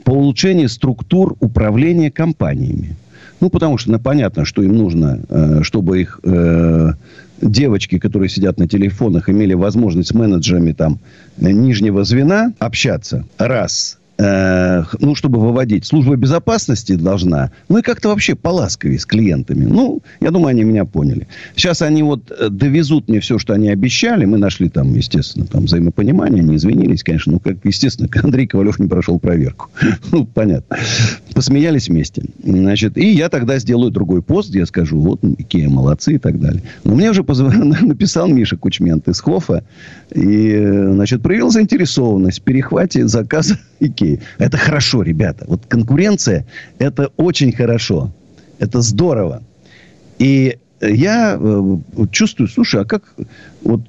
по 0.03 0.11
улучшению 0.11 0.69
структур 0.69 1.35
управления 1.39 2.11
компаниями. 2.11 2.95
Ну, 3.39 3.49
потому 3.49 3.77
что 3.77 3.91
ну, 3.91 3.99
понятно, 3.99 4.45
что 4.45 4.61
им 4.61 4.75
нужно, 4.75 5.19
э, 5.29 5.59
чтобы 5.63 6.01
их 6.01 6.19
э, 6.23 6.91
девочки, 7.41 7.97
которые 7.97 8.29
сидят 8.29 8.57
на 8.57 8.67
телефонах, 8.67 9.29
имели 9.29 9.53
возможность 9.53 10.09
с 10.09 10.13
менеджерами 10.13 10.73
там 10.73 10.99
нижнего 11.37 12.03
звена 12.03 12.53
общаться. 12.59 13.25
Раз. 13.37 13.97
Э, 14.21 14.83
ну, 14.99 15.15
чтобы 15.15 15.39
выводить. 15.39 15.85
Служба 15.85 16.15
безопасности 16.15 16.93
должна. 16.93 17.51
Ну, 17.69 17.79
и 17.79 17.81
как-то 17.81 18.09
вообще 18.09 18.35
поласковее 18.35 18.99
с 18.99 19.05
клиентами. 19.05 19.65
Ну, 19.65 20.01
я 20.19 20.29
думаю, 20.29 20.51
они 20.51 20.63
меня 20.63 20.85
поняли. 20.85 21.27
Сейчас 21.55 21.81
они 21.81 22.03
вот 22.03 22.31
э, 22.31 22.49
довезут 22.49 23.09
мне 23.09 23.19
все, 23.19 23.39
что 23.39 23.53
они 23.53 23.69
обещали. 23.69 24.25
Мы 24.25 24.37
нашли 24.37 24.69
там, 24.69 24.93
естественно, 24.93 25.47
там 25.47 25.65
взаимопонимание. 25.65 26.43
Они 26.43 26.55
извинились, 26.55 27.03
конечно. 27.03 27.33
Ну, 27.33 27.39
как, 27.39 27.57
естественно, 27.63 28.09
Андрей 28.23 28.45
Ковалев 28.45 28.77
не 28.77 28.87
прошел 28.87 29.19
проверку. 29.19 29.69
Ну, 30.11 30.25
понятно. 30.25 30.77
Посмеялись 31.33 31.87
вместе. 31.87 32.25
Значит, 32.43 32.97
и 32.97 33.13
я 33.13 33.29
тогда 33.29 33.59
сделаю 33.59 33.91
другой 33.91 34.21
пост, 34.21 34.53
я 34.53 34.65
скажу, 34.65 34.99
вот, 34.99 35.23
Икея 35.23 35.69
молодцы 35.69 36.15
и 36.15 36.17
так 36.17 36.39
далее. 36.39 36.61
Но 36.83 36.95
мне 36.95 37.09
уже 37.11 37.23
позв... 37.23 37.43
написал 37.81 38.27
Миша 38.27 38.57
Кучмент 38.57 39.07
из 39.07 39.21
Хофа. 39.21 39.63
И, 40.13 40.49
э, 40.49 40.93
значит, 40.93 41.21
проявил 41.21 41.49
заинтересованность 41.49 42.41
в 42.41 42.43
перехвате 42.43 43.07
заказа 43.07 43.57
Икеи. 44.15 44.21
Это 44.37 44.57
хорошо, 44.57 45.01
ребята. 45.01 45.45
Вот 45.47 45.65
конкуренция– 45.67 46.45
это 46.79 47.11
очень 47.17 47.51
хорошо. 47.51 48.11
Это 48.59 48.81
здорово. 48.81 49.43
И 50.19 50.57
я 50.81 51.37
э, 51.39 51.77
чувствую, 52.11 52.47
слушай, 52.47 52.81
а 52.81 52.85
как 52.85 53.15
вот 53.63 53.81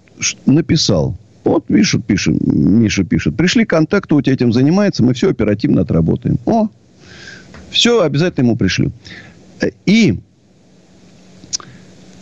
написал, 0.47 1.17
вот 1.45 1.67
пишут, 1.67 2.05
пишет, 2.07 2.37
Миша 2.41 3.05
пишет. 3.05 3.37
Пришли 3.37 3.65
контакты, 3.65 4.15
у 4.15 4.23
тебя 4.23 4.35
этим 4.35 4.53
занимается, 4.53 5.03
мы 5.03 5.15
все 5.15 5.31
оперативно 5.31 5.83
отработаем. 5.83 6.39
О, 6.47 6.69
все, 7.71 8.03
обязательно 8.03 8.45
ему 8.45 8.57
пришлю. 8.57 8.93
И 9.87 10.21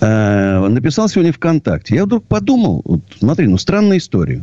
э, 0.00 0.68
написал 0.68 1.08
сегодня 1.08 1.32
ВКонтакте. 1.32 1.94
Я 1.94 2.04
вдруг 2.04 2.24
подумал, 2.24 2.82
вот, 2.84 3.00
смотри, 3.18 3.46
ну 3.46 3.58
странная 3.58 3.98
история. 3.98 4.42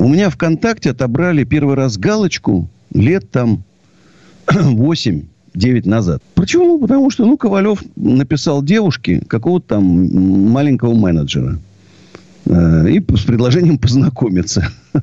У 0.00 0.08
меня 0.08 0.30
ВКонтакте 0.30 0.92
отобрали 0.92 1.44
первый 1.44 1.76
раз 1.76 1.98
галочку 1.98 2.70
лет 2.94 3.30
там 3.30 3.62
8 4.50 5.22
9 5.52 5.86
назад. 5.86 6.22
Почему? 6.34 6.78
Потому 6.78 7.10
что, 7.10 7.26
ну, 7.26 7.36
Ковалев 7.36 7.82
написал 7.96 8.62
девушке 8.62 9.20
какого-то 9.28 9.74
там 9.74 9.82
маленького 10.52 10.94
менеджера. 10.94 11.58
Э, 12.46 12.88
и 12.88 13.04
с 13.14 13.24
предложением 13.24 13.76
познакомиться. 13.76 14.70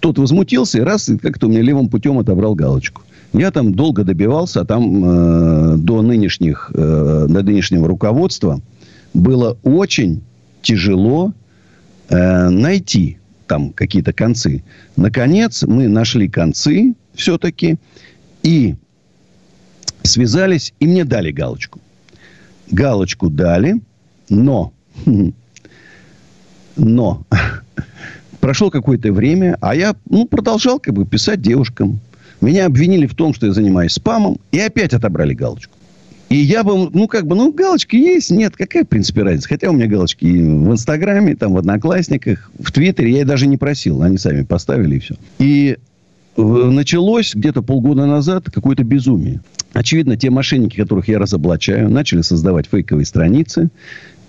Тот 0.00 0.18
возмутился 0.18 0.78
и 0.78 0.82
раз, 0.82 1.08
и 1.08 1.18
как-то 1.18 1.48
у 1.48 1.50
меня 1.50 1.62
левым 1.62 1.88
путем 1.88 2.16
отобрал 2.20 2.54
галочку. 2.54 3.02
Я 3.32 3.50
там 3.50 3.74
долго 3.74 4.04
добивался, 4.04 4.60
а 4.60 4.64
там 4.64 5.04
э, 5.04 5.76
до, 5.78 6.00
нынешних, 6.02 6.70
э, 6.74 7.26
до 7.28 7.42
нынешнего 7.42 7.88
руководства 7.88 8.60
было 9.14 9.58
очень 9.64 10.22
тяжело 10.62 11.32
э, 12.08 12.48
найти 12.50 13.18
там 13.48 13.72
какие-то 13.72 14.12
концы. 14.12 14.62
Наконец, 14.96 15.64
мы 15.64 15.88
нашли 15.88 16.28
концы 16.28 16.94
все-таки 17.14 17.78
и 18.42 18.76
связались, 20.02 20.72
и 20.78 20.86
мне 20.86 21.04
дали 21.04 21.32
галочку. 21.32 21.80
Галочку 22.70 23.30
дали, 23.30 23.80
но, 24.28 24.72
но, 26.76 27.26
прошло 28.40 28.70
какое-то 28.70 29.12
время, 29.12 29.56
а 29.60 29.74
я 29.74 29.96
ну, 30.08 30.26
продолжал 30.26 30.78
как 30.78 30.94
бы 30.94 31.04
писать 31.04 31.40
девушкам. 31.40 32.00
Меня 32.40 32.66
обвинили 32.66 33.06
в 33.06 33.14
том, 33.14 33.34
что 33.34 33.46
я 33.46 33.52
занимаюсь 33.52 33.92
спамом, 33.92 34.38
и 34.52 34.60
опять 34.60 34.94
отобрали 34.94 35.34
галочку. 35.34 35.77
И 36.28 36.36
я 36.36 36.62
бы, 36.62 36.90
ну, 36.92 37.08
как 37.08 37.26
бы, 37.26 37.34
ну, 37.34 37.52
галочки 37.52 37.96
есть, 37.96 38.30
нет, 38.30 38.54
какая, 38.54 38.84
в 38.84 38.88
принципе, 38.88 39.22
разница. 39.22 39.48
Хотя 39.48 39.70
у 39.70 39.72
меня 39.72 39.86
галочки 39.86 40.26
в 40.26 40.70
Инстаграме, 40.70 41.34
там, 41.34 41.54
в 41.54 41.56
Одноклассниках, 41.56 42.50
в 42.58 42.70
Твиттере, 42.70 43.12
я 43.12 43.24
даже 43.24 43.46
не 43.46 43.56
просил, 43.56 44.02
они 44.02 44.18
сами 44.18 44.42
поставили 44.42 44.96
и 44.96 44.98
все. 44.98 45.14
И 45.38 45.78
началось 46.36 47.34
где-то 47.34 47.62
полгода 47.62 48.04
назад 48.04 48.50
какое-то 48.50 48.84
безумие. 48.84 49.40
Очевидно, 49.72 50.16
те 50.16 50.28
мошенники, 50.28 50.76
которых 50.76 51.08
я 51.08 51.18
разоблачаю, 51.18 51.88
начали 51.88 52.20
создавать 52.20 52.66
фейковые 52.70 53.06
страницы 53.06 53.70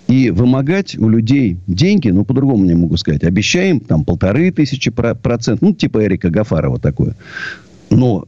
и 0.08 0.30
вымогать 0.30 0.96
у 0.98 1.08
людей 1.08 1.58
деньги, 1.66 2.08
ну, 2.08 2.24
по-другому 2.24 2.64
не 2.64 2.74
могу 2.74 2.96
сказать, 2.96 3.24
обещаем 3.24 3.78
там 3.78 4.04
полторы 4.04 4.50
тысячи 4.52 4.90
процентов, 4.90 5.60
ну, 5.60 5.74
типа 5.74 6.04
Эрика 6.04 6.30
Гафарова 6.30 6.80
такое. 6.80 7.14
Но, 7.90 8.26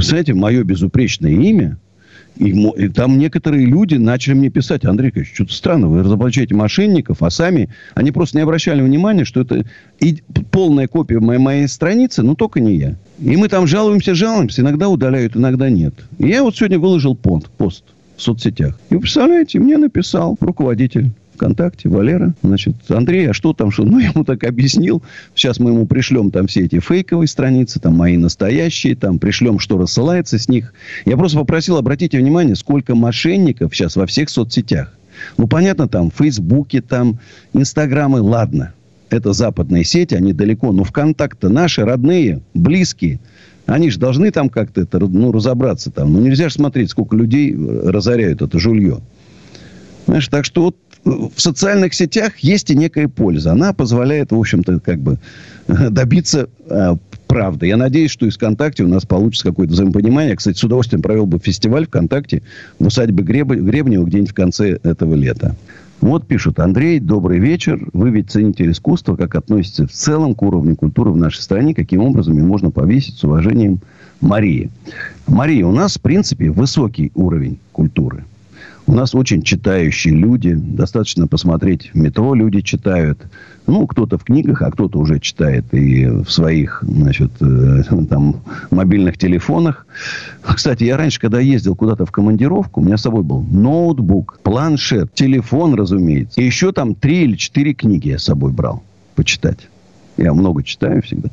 знаете, 0.00 0.34
мое 0.34 0.62
безупречное 0.62 1.32
имя– 1.32 1.78
и, 2.36 2.50
и 2.50 2.88
там 2.88 3.18
некоторые 3.18 3.66
люди 3.66 3.96
начали 3.96 4.34
мне 4.34 4.50
писать, 4.50 4.84
Андрей 4.84 5.10
Ильич, 5.14 5.32
что-то 5.34 5.52
странно, 5.52 5.88
вы 5.88 6.02
разоблачаете 6.02 6.54
мошенников, 6.54 7.22
а 7.22 7.30
сами, 7.30 7.68
они 7.94 8.12
просто 8.12 8.36
не 8.36 8.42
обращали 8.42 8.80
внимания, 8.80 9.24
что 9.24 9.40
это 9.40 9.64
и 10.00 10.18
полная 10.50 10.86
копия 10.86 11.18
моей, 11.18 11.40
моей 11.40 11.68
страницы, 11.68 12.22
но 12.22 12.34
только 12.34 12.60
не 12.60 12.76
я. 12.76 12.94
И 13.18 13.36
мы 13.36 13.48
там 13.48 13.66
жалуемся, 13.66 14.14
жалуемся, 14.14 14.62
иногда 14.62 14.88
удаляют, 14.88 15.36
иногда 15.36 15.68
нет. 15.68 15.94
И 16.18 16.28
я 16.28 16.42
вот 16.42 16.56
сегодня 16.56 16.78
выложил 16.78 17.16
пост, 17.16 17.48
пост. 17.50 17.84
в 18.16 18.22
соцсетях. 18.22 18.78
И 18.90 18.94
вы 18.94 19.00
представляете, 19.00 19.58
мне 19.58 19.76
написал 19.76 20.36
руководитель 20.40 21.10
ВКонтакте, 21.38 21.88
Валера. 21.88 22.34
Значит, 22.42 22.74
Андрей, 22.88 23.30
а 23.30 23.32
что 23.32 23.52
там, 23.52 23.70
что? 23.70 23.84
Ну, 23.84 23.98
я 24.00 24.08
ему 24.08 24.24
так 24.24 24.42
объяснил. 24.44 25.02
Сейчас 25.34 25.60
мы 25.60 25.70
ему 25.70 25.86
пришлем 25.86 26.30
там 26.30 26.48
все 26.48 26.64
эти 26.64 26.80
фейковые 26.80 27.28
страницы, 27.28 27.78
там 27.78 27.96
мои 27.96 28.16
настоящие, 28.16 28.96
там 28.96 29.18
пришлем, 29.18 29.60
что 29.60 29.78
рассылается 29.78 30.38
с 30.38 30.48
них. 30.48 30.74
Я 31.06 31.16
просто 31.16 31.38
попросил, 31.38 31.76
обратите 31.76 32.18
внимание, 32.18 32.56
сколько 32.56 32.94
мошенников 32.96 33.74
сейчас 33.74 33.94
во 33.94 34.06
всех 34.06 34.28
соцсетях. 34.28 34.92
Ну, 35.36 35.46
понятно, 35.46 35.88
там, 35.88 36.10
Фейсбуке, 36.10 36.80
там, 36.80 37.18
Инстаграмы, 37.52 38.20
ладно. 38.20 38.74
Это 39.10 39.32
западные 39.32 39.84
сети, 39.84 40.14
они 40.14 40.32
далеко. 40.32 40.72
Но 40.72 40.84
ВКонтакте 40.84 41.48
наши, 41.48 41.84
родные, 41.84 42.40
близкие. 42.52 43.20
Они 43.64 43.90
же 43.90 43.98
должны 43.98 44.30
там 44.30 44.48
как-то 44.48 44.80
это, 44.80 44.98
ну, 44.98 45.30
разобраться 45.30 45.90
там. 45.90 46.12
Ну, 46.12 46.20
нельзя 46.20 46.48
же 46.48 46.56
смотреть, 46.56 46.90
сколько 46.90 47.16
людей 47.16 47.54
разоряют 47.56 48.42
это 48.42 48.58
жулье. 48.58 49.00
Знаешь, 50.08 50.28
так 50.28 50.46
что 50.46 50.62
вот 50.62 50.76
в 51.08 51.40
социальных 51.40 51.94
сетях 51.94 52.38
есть 52.38 52.70
и 52.70 52.76
некая 52.76 53.08
польза. 53.08 53.52
Она 53.52 53.72
позволяет, 53.72 54.32
в 54.32 54.38
общем-то, 54.38 54.80
как 54.80 55.00
бы 55.00 55.18
добиться 55.66 56.48
э, 56.68 56.96
правды. 57.26 57.66
Я 57.66 57.76
надеюсь, 57.76 58.10
что 58.10 58.26
из 58.26 58.36
ВКонтакте 58.36 58.84
у 58.84 58.88
нас 58.88 59.04
получится 59.06 59.48
какое-то 59.48 59.72
взаимопонимание. 59.72 60.36
Кстати, 60.36 60.58
с 60.58 60.64
удовольствием 60.64 61.02
провел 61.02 61.26
бы 61.26 61.38
фестиваль 61.38 61.86
ВКонтакте 61.86 62.42
в 62.78 62.86
усадьбе 62.86 63.24
Греб... 63.24 63.48
Гребнева 63.48 64.04
где-нибудь 64.04 64.30
в 64.30 64.34
конце 64.34 64.78
этого 64.82 65.14
лета. 65.14 65.56
Вот 66.00 66.26
пишут, 66.26 66.60
Андрей, 66.60 67.00
добрый 67.00 67.38
вечер. 67.38 67.80
Вы 67.92 68.10
ведь 68.10 68.30
ценитель 68.30 68.70
искусства. 68.70 69.16
Как 69.16 69.34
относится 69.34 69.86
в 69.86 69.90
целом 69.90 70.34
к 70.34 70.42
уровню 70.42 70.76
культуры 70.76 71.10
в 71.10 71.16
нашей 71.16 71.40
стране? 71.40 71.74
Каким 71.74 72.02
образом 72.02 72.36
ее 72.36 72.44
можно 72.44 72.70
повесить 72.70 73.16
с 73.16 73.24
уважением 73.24 73.80
Марии? 74.20 74.70
Мария, 75.26 75.66
у 75.66 75.72
нас, 75.72 75.96
в 75.96 76.00
принципе, 76.00 76.50
высокий 76.50 77.10
уровень 77.14 77.58
культуры. 77.72 78.24
У 78.88 78.94
нас 78.94 79.14
очень 79.14 79.42
читающие 79.42 80.14
люди. 80.14 80.54
Достаточно 80.54 81.26
посмотреть 81.26 81.90
в 81.92 81.94
метро 81.94 82.32
люди 82.34 82.62
читают. 82.62 83.20
Ну, 83.66 83.86
кто-то 83.86 84.16
в 84.16 84.24
книгах, 84.24 84.62
а 84.62 84.70
кто-то 84.70 84.98
уже 84.98 85.20
читает 85.20 85.66
и 85.72 86.06
в 86.06 86.30
своих, 86.30 86.82
значит, 86.82 87.30
э, 87.42 87.82
там, 88.08 88.36
мобильных 88.70 89.18
телефонах. 89.18 89.86
Кстати, 90.42 90.84
я 90.84 90.96
раньше, 90.96 91.20
когда 91.20 91.38
ездил 91.38 91.76
куда-то 91.76 92.06
в 92.06 92.10
командировку, 92.12 92.80
у 92.80 92.84
меня 92.84 92.96
с 92.96 93.02
собой 93.02 93.22
был 93.24 93.42
ноутбук, 93.42 94.38
планшет, 94.42 95.12
телефон, 95.12 95.74
разумеется. 95.74 96.40
И 96.40 96.44
еще 96.44 96.72
там 96.72 96.94
три 96.94 97.24
или 97.24 97.36
четыре 97.36 97.74
книги 97.74 98.08
я 98.08 98.18
с 98.18 98.24
собой 98.24 98.52
брал 98.52 98.82
почитать. 99.14 99.68
Я 100.16 100.32
много 100.32 100.62
читаю 100.62 101.02
всегда. 101.02 101.28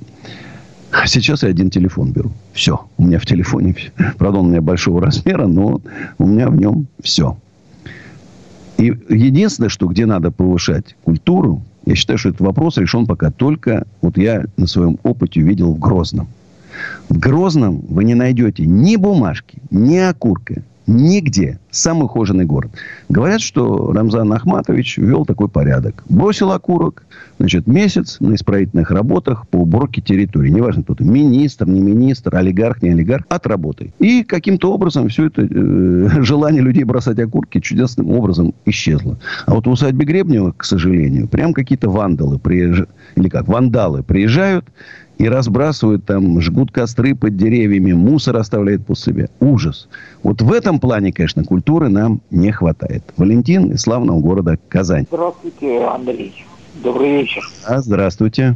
А 0.92 1.08
сейчас 1.08 1.44
я 1.44 1.50
один 1.50 1.70
телефон 1.70 2.12
беру. 2.12 2.32
Все. 2.52 2.86
У 2.98 3.06
меня 3.06 3.18
в 3.18 3.26
телефоне... 3.26 3.76
Правда, 4.18 4.40
он 4.40 4.48
у 4.48 4.50
меня 4.50 4.62
большого 4.62 5.02
размера, 5.06 5.48
но 5.48 5.80
у 6.18 6.28
меня 6.28 6.50
в 6.50 6.58
нем 6.58 6.88
все. 7.02 7.38
И 8.78 8.94
единственное, 9.10 9.70
что 9.70 9.88
где 9.88 10.06
надо 10.06 10.32
повышать 10.32 10.96
культуру, 11.04 11.62
я 11.86 11.96
считаю, 11.96 12.18
что 12.18 12.30
этот 12.30 12.42
вопрос 12.42 12.78
решен 12.78 13.06
пока 13.06 13.32
только, 13.32 13.86
вот 14.02 14.18
я 14.18 14.46
на 14.58 14.68
своем 14.68 14.98
опыте 15.04 15.42
увидел 15.42 15.74
в 15.74 15.80
Грозном. 15.80 16.28
В 17.10 17.18
Грозном 17.18 17.82
вы 17.88 18.04
не 18.04 18.16
найдете 18.16 18.66
ни 18.66 18.96
бумажки, 18.96 19.60
ни 19.72 19.98
окурка, 19.98 20.62
Нигде. 20.88 21.60
Самый 21.72 22.04
ухоженный 22.04 22.46
город. 22.46 22.72
Говорят, 23.10 23.42
что 23.42 23.92
Рамзан 23.92 24.32
Ахматович 24.32 24.98
ввел 24.98 25.26
такой 25.26 25.50
порядок. 25.50 26.04
Бросил 26.08 26.52
окурок, 26.52 27.04
значит, 27.40 27.66
месяц 27.66 28.18
на 28.20 28.36
исправительных 28.36 28.92
работах 28.92 29.48
по 29.48 29.58
уборке 29.58 30.02
территории. 30.02 30.50
Неважно, 30.50 30.84
кто 30.84 30.96
ты, 30.96 31.04
министр, 31.04 31.68
не 31.68 31.82
министр, 31.82 32.36
олигарх, 32.36 32.82
не 32.84 32.90
олигарх, 32.90 33.26
отработай. 33.30 33.94
И 34.00 34.24
каким-то 34.24 34.72
образом 34.74 35.10
все 35.10 35.26
это 35.26 35.42
э, 35.42 36.10
желание 36.24 36.62
людей 36.62 36.84
бросать 36.84 37.20
окурки 37.20 37.60
чудесным 37.60 38.12
образом 38.12 38.54
исчезло. 38.66 39.18
А 39.48 39.56
вот 39.56 39.66
в 39.66 39.72
усадьбе 39.72 40.06
Гребнева, 40.06 40.54
к 40.56 40.64
сожалению, 40.64 41.28
прям 41.28 41.54
какие-то 41.54 41.90
вандалы 41.90 42.38
приезжают, 42.38 42.90
или 43.16 43.28
как, 43.28 43.48
вандалы 43.48 44.04
приезжают, 44.04 44.66
и 45.18 45.30
разбрасывают 45.30 46.06
там, 46.06 46.42
жгут 46.42 46.72
костры 46.72 47.16
под 47.16 47.38
деревьями, 47.38 47.94
мусор 47.94 48.38
оставляют 48.38 48.86
после 48.86 49.14
себя. 49.14 49.28
Ужас. 49.40 49.88
Вот 50.24 50.42
в 50.42 50.52
этом 50.52 50.80
плане, 50.80 51.12
конечно, 51.12 51.44
культуры 51.44 51.90
нам 51.90 52.22
не 52.32 52.52
хватает. 52.52 53.04
Валентин 53.18 53.72
из 53.72 53.82
славного 53.82 54.20
города 54.20 54.58
Казань. 54.70 55.06
Здравствуйте, 55.10 55.86
Андрей. 55.86 56.46
Добрый 56.76 57.22
вечер. 57.22 57.44
А, 57.66 57.80
здравствуйте. 57.80 58.56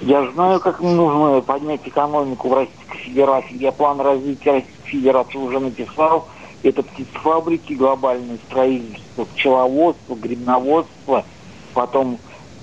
Я 0.00 0.30
знаю, 0.32 0.60
как 0.60 0.80
нужно 0.80 1.40
поднять 1.42 1.80
экономику 1.84 2.48
в 2.48 2.54
Российской 2.54 2.98
Федерации. 3.04 3.56
Я 3.60 3.72
план 3.72 4.00
развития 4.00 4.52
Российской 4.52 4.86
Федерации 4.86 5.38
уже 5.38 5.60
написал. 5.60 6.28
Это 6.62 6.82
птицефабрики, 6.82 7.72
глобальное 7.74 8.38
строительство, 8.48 9.24
пчеловодство, 9.24 10.14
грибноводство, 10.14 11.24
потом 11.72 12.18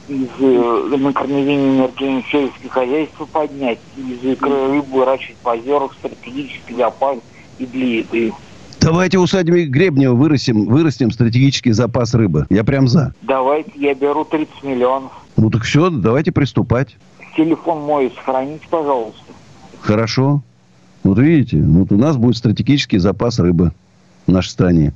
из 0.07 0.27
э, 0.39 0.97
накорневения 0.97 1.77
энергии 1.77 2.23
сельское 2.31 2.69
хозяйство 2.69 3.25
поднять, 3.25 3.79
из 3.97 4.23
икры 4.23 4.67
рыбу 4.71 4.97
выращивать 4.97 5.37
в 5.43 5.47
озерах, 5.47 5.93
стратегический 5.93 6.75
запас 6.75 7.17
и 7.59 7.65
для 7.65 7.99
еды. 7.99 8.33
Давайте 8.79 9.17
усадьбе 9.17 9.65
Гребнева 9.65 10.13
вырастим, 10.13 10.65
вырастим 10.65 11.11
стратегический 11.11 11.71
запас 11.71 12.13
рыбы. 12.13 12.45
Я 12.49 12.63
прям 12.63 12.87
за. 12.87 13.13
Давайте, 13.21 13.71
я 13.75 13.93
беру 13.93 14.23
30 14.23 14.63
миллионов. 14.63 15.11
Ну 15.35 15.49
так 15.49 15.63
все, 15.63 15.89
давайте 15.89 16.31
приступать. 16.31 16.95
Телефон 17.35 17.81
мой 17.81 18.11
сохраните, 18.15 18.65
пожалуйста. 18.69 19.21
Хорошо. 19.81 20.41
Вот 21.03 21.19
видите, 21.19 21.61
вот 21.61 21.91
у 21.91 21.97
нас 21.97 22.17
будет 22.17 22.37
стратегический 22.37 22.97
запас 22.97 23.39
рыбы 23.39 23.71
в 24.25 24.31
нашей 24.31 24.49
стране. 24.49 24.93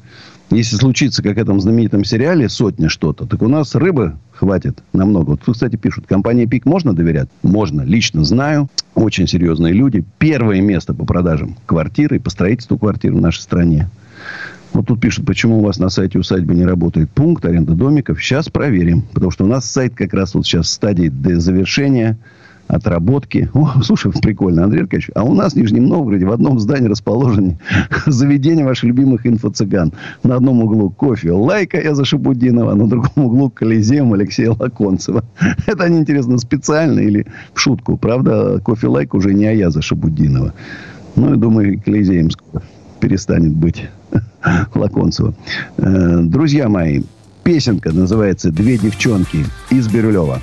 Если 0.51 0.75
случится, 0.75 1.23
как 1.23 1.37
в 1.37 1.39
этом 1.39 1.61
знаменитом 1.61 2.03
сериале, 2.03 2.49
сотня 2.49 2.89
что-то, 2.89 3.25
так 3.25 3.41
у 3.41 3.47
нас 3.47 3.73
рыбы 3.73 4.17
хватит 4.33 4.83
намного. 4.91 5.31
Вот, 5.31 5.41
кстати, 5.45 5.77
пишут, 5.77 6.07
компания 6.07 6.45
ПИК 6.45 6.65
можно 6.65 6.93
доверять? 6.93 7.29
Можно. 7.41 7.83
Лично 7.83 8.25
знаю. 8.25 8.67
Очень 8.93 9.27
серьезные 9.27 9.73
люди. 9.73 10.03
Первое 10.17 10.59
место 10.59 10.93
по 10.93 11.05
продажам 11.05 11.55
квартиры 11.65 12.17
и 12.17 12.19
по 12.19 12.29
строительству 12.29 12.77
квартир 12.77 13.13
в 13.13 13.21
нашей 13.21 13.39
стране. 13.39 13.89
Вот 14.73 14.87
тут 14.87 14.99
пишут, 14.99 15.25
почему 15.25 15.59
у 15.59 15.63
вас 15.63 15.79
на 15.79 15.89
сайте 15.89 16.19
усадьбы 16.19 16.53
не 16.53 16.65
работает 16.65 17.09
пункт 17.11 17.45
аренда 17.45 17.73
домиков. 17.73 18.21
Сейчас 18.21 18.49
проверим. 18.49 19.03
Потому 19.13 19.31
что 19.31 19.45
у 19.45 19.47
нас 19.47 19.65
сайт 19.65 19.95
как 19.95 20.13
раз 20.13 20.35
вот 20.35 20.45
сейчас 20.45 20.67
в 20.67 20.71
стадии 20.71 21.07
до 21.07 21.39
завершения 21.39 22.17
отработки. 22.71 23.49
О, 23.53 23.81
слушай, 23.83 24.11
прикольно, 24.21 24.63
Андрей 24.63 24.81
Аркадьевич. 24.81 25.11
А 25.15 25.23
у 25.23 25.33
нас 25.33 25.53
в 25.53 25.55
Нижнем 25.57 25.87
Новгороде 25.87 26.25
в 26.25 26.31
одном 26.31 26.59
здании 26.59 26.87
расположены 26.87 27.59
заведения 28.05 28.65
ваших 28.65 28.85
любимых 28.85 29.25
инфо-цыган. 29.25 29.93
На 30.23 30.35
одном 30.35 30.63
углу 30.63 30.89
Coffee 30.89 31.31
Like 31.31 31.79
Аяза 31.79 32.05
Шабутдинова, 32.05 32.73
на 32.73 32.87
другом 32.87 33.25
углу 33.25 33.49
Колизеум 33.49 34.13
Алексея 34.13 34.51
Лаконцева. 34.51 35.23
Это 35.67 35.83
они, 35.83 35.99
интересно, 35.99 36.37
специально 36.37 36.99
или 36.99 37.27
в 37.53 37.59
шутку? 37.59 37.97
Правда, 37.97 38.59
Coffee 38.63 38.87
Like 38.87 39.13
уже 39.13 39.33
не 39.33 39.45
Аяза 39.45 39.81
Шабутдинова. 39.81 40.53
Ну, 41.15 41.29
я 41.29 41.35
думаю, 41.35 41.79
Колизеум 41.81 42.29
перестанет 42.99 43.51
быть 43.51 43.89
Лаконцева. 44.73 45.33
Э, 45.77 46.21
друзья 46.21 46.69
мои, 46.69 47.01
песенка 47.43 47.91
называется 47.91 48.51
«Две 48.51 48.77
девчонки» 48.77 49.45
из 49.69 49.87
Бирюлева. 49.87 50.39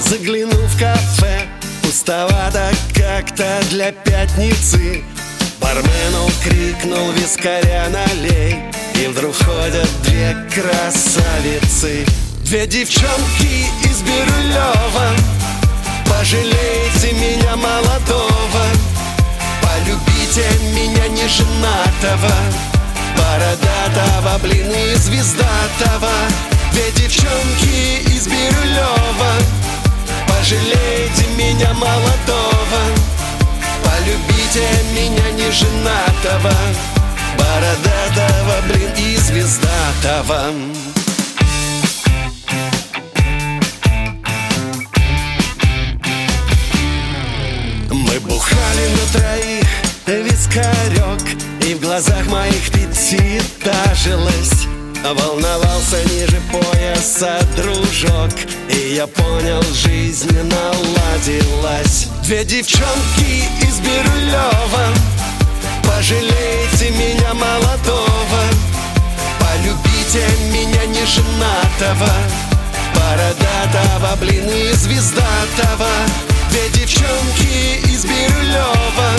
Заглянул 0.00 0.66
в 0.66 0.78
кафе 0.78 1.46
Пустовато 1.82 2.72
как-то 2.94 3.60
для 3.70 3.92
пятницы. 3.92 5.04
Бармену 5.60 6.28
крикнул 6.42 7.12
вискаря 7.12 7.88
налей! 7.88 8.56
И 8.94 9.06
вдруг 9.06 9.34
ходят 9.36 9.88
две 10.02 10.36
красавицы. 10.52 12.04
Две 12.44 12.66
девчонки 12.66 13.66
из 13.84 14.02
Бирюлева. 14.02 15.10
Пожалейте 16.06 17.12
меня 17.12 17.56
молодого 17.56 18.64
Полюбите 19.62 20.46
меня 20.74 21.08
неженатого 21.08 22.34
Бородатого, 23.16 24.38
блин, 24.42 24.70
и 24.70 24.94
звездатого. 24.96 26.10
Две 26.72 26.90
девчонки 26.92 28.02
из 28.12 28.26
Бирюлева 28.26 29.65
Пожалейте 30.48 31.26
меня 31.36 31.74
молодого. 31.74 32.80
Полюбите 33.82 34.64
меня 34.94 35.28
неженатого 35.32 36.54
Бородатого, 37.36 38.62
блин, 38.68 38.92
и 38.96 39.16
звездатого. 39.16 40.52
Мы 47.90 48.20
бухали 48.20 48.86
на 48.92 49.04
троих 49.18 49.66
вискарек 50.06 51.24
И 51.66 51.74
в 51.74 51.80
глазах 51.80 52.24
моих 52.26 52.70
пятиэтажилась 52.70 54.75
Волновался 55.04 56.02
ниже 56.04 56.40
пояса 56.50 57.38
дружок. 57.56 58.30
И 58.68 58.94
я 58.94 59.06
понял, 59.06 59.62
жизнь 59.72 60.32
наладилась. 60.32 62.08
Две 62.22 62.44
девчонки 62.44 63.44
из 63.62 63.78
Бирюлева. 63.80 64.86
Пожалейте 65.84 66.90
меня 66.90 67.34
молодого. 67.34 68.42
Полюбите 69.38 70.26
меня 70.52 70.84
неженатого. 70.86 72.12
Бородатого, 72.94 74.16
блин, 74.20 74.48
и 74.48 74.72
звездатого. 74.72 75.88
Две 76.50 76.68
девчонки 76.70 77.86
из 77.88 78.04
Бирюлева. 78.04 79.10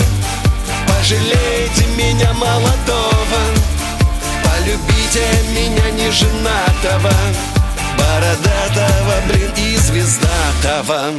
Пожалейте 0.86 1.86
меня 1.96 2.32
молодого 2.34 3.77
Полюбите 4.58 5.24
меня 5.54 5.90
неженатого 5.92 7.12
Бородатого, 7.96 9.14
блин, 9.28 9.52
и 9.56 9.76
звездатого. 9.76 11.12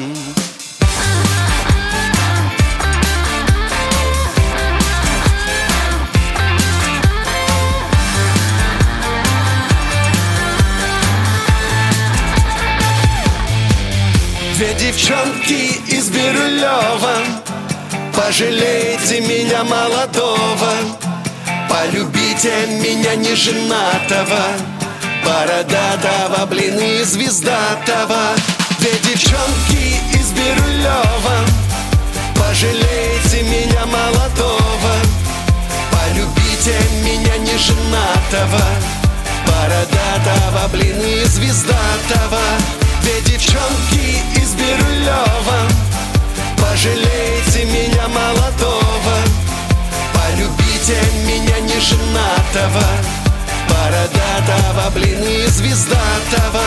Две 14.56 14.73
девчонки 14.73 15.80
из 15.88 16.10
Бирюлева 16.10 17.15
Пожалейте 18.13 19.21
меня 19.21 19.63
молодого 19.63 21.08
Полюбите 21.69 22.65
меня 22.82 23.15
неженатого 23.15 24.41
Бородатого, 25.23 26.45
блин, 26.47 26.79
и 26.79 27.03
звездатого. 27.03 28.34
Две 28.79 28.91
девчонки 29.03 29.95
из 30.13 30.32
Бирюлева 30.32 31.45
Пожалейте 32.36 33.43
меня 33.43 33.86
молодого. 33.86 34.93
Полюбите 35.91 36.75
меня 37.03 37.38
неженатого 37.38 38.65
Бородатого, 39.45 40.67
блин, 40.71 40.99
и 41.01 41.23
звездатого. 41.25 42.41
Две 43.03 43.21
девчонки 43.21 44.17
из 44.36 44.55
Бирюлева 44.55 45.69
Пожалейте 46.58 47.65
меня 47.65 48.08
молодого 48.08 49.48
Полюбите 50.89 51.17
меня 51.28 51.60
неженатого 51.60 52.84
Бородатого, 53.69 54.89
блин, 54.95 55.23
и 55.23 55.45
звездатого. 55.45 56.63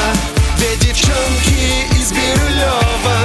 Две 0.59 0.77
девчонки 0.77 1.97
из 1.97 2.13
Бирюлева 2.13 3.19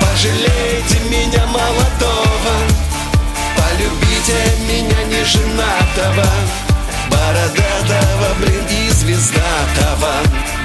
Пожалейте 0.00 0.98
меня 1.08 1.46
молодого. 1.46 2.54
Полюбите 3.56 4.34
меня 4.68 5.04
неженатого 5.04 6.26
Бородатого, 7.08 8.34
блин, 8.40 8.64
и 8.68 8.90
звездатого. 8.90 10.12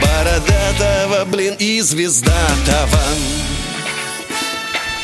Бородатого, 0.01 1.25
блин, 1.25 1.55
и 1.59 1.81
звездатого. 1.81 2.99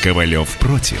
Ковалев 0.02 0.48
против. 0.58 1.00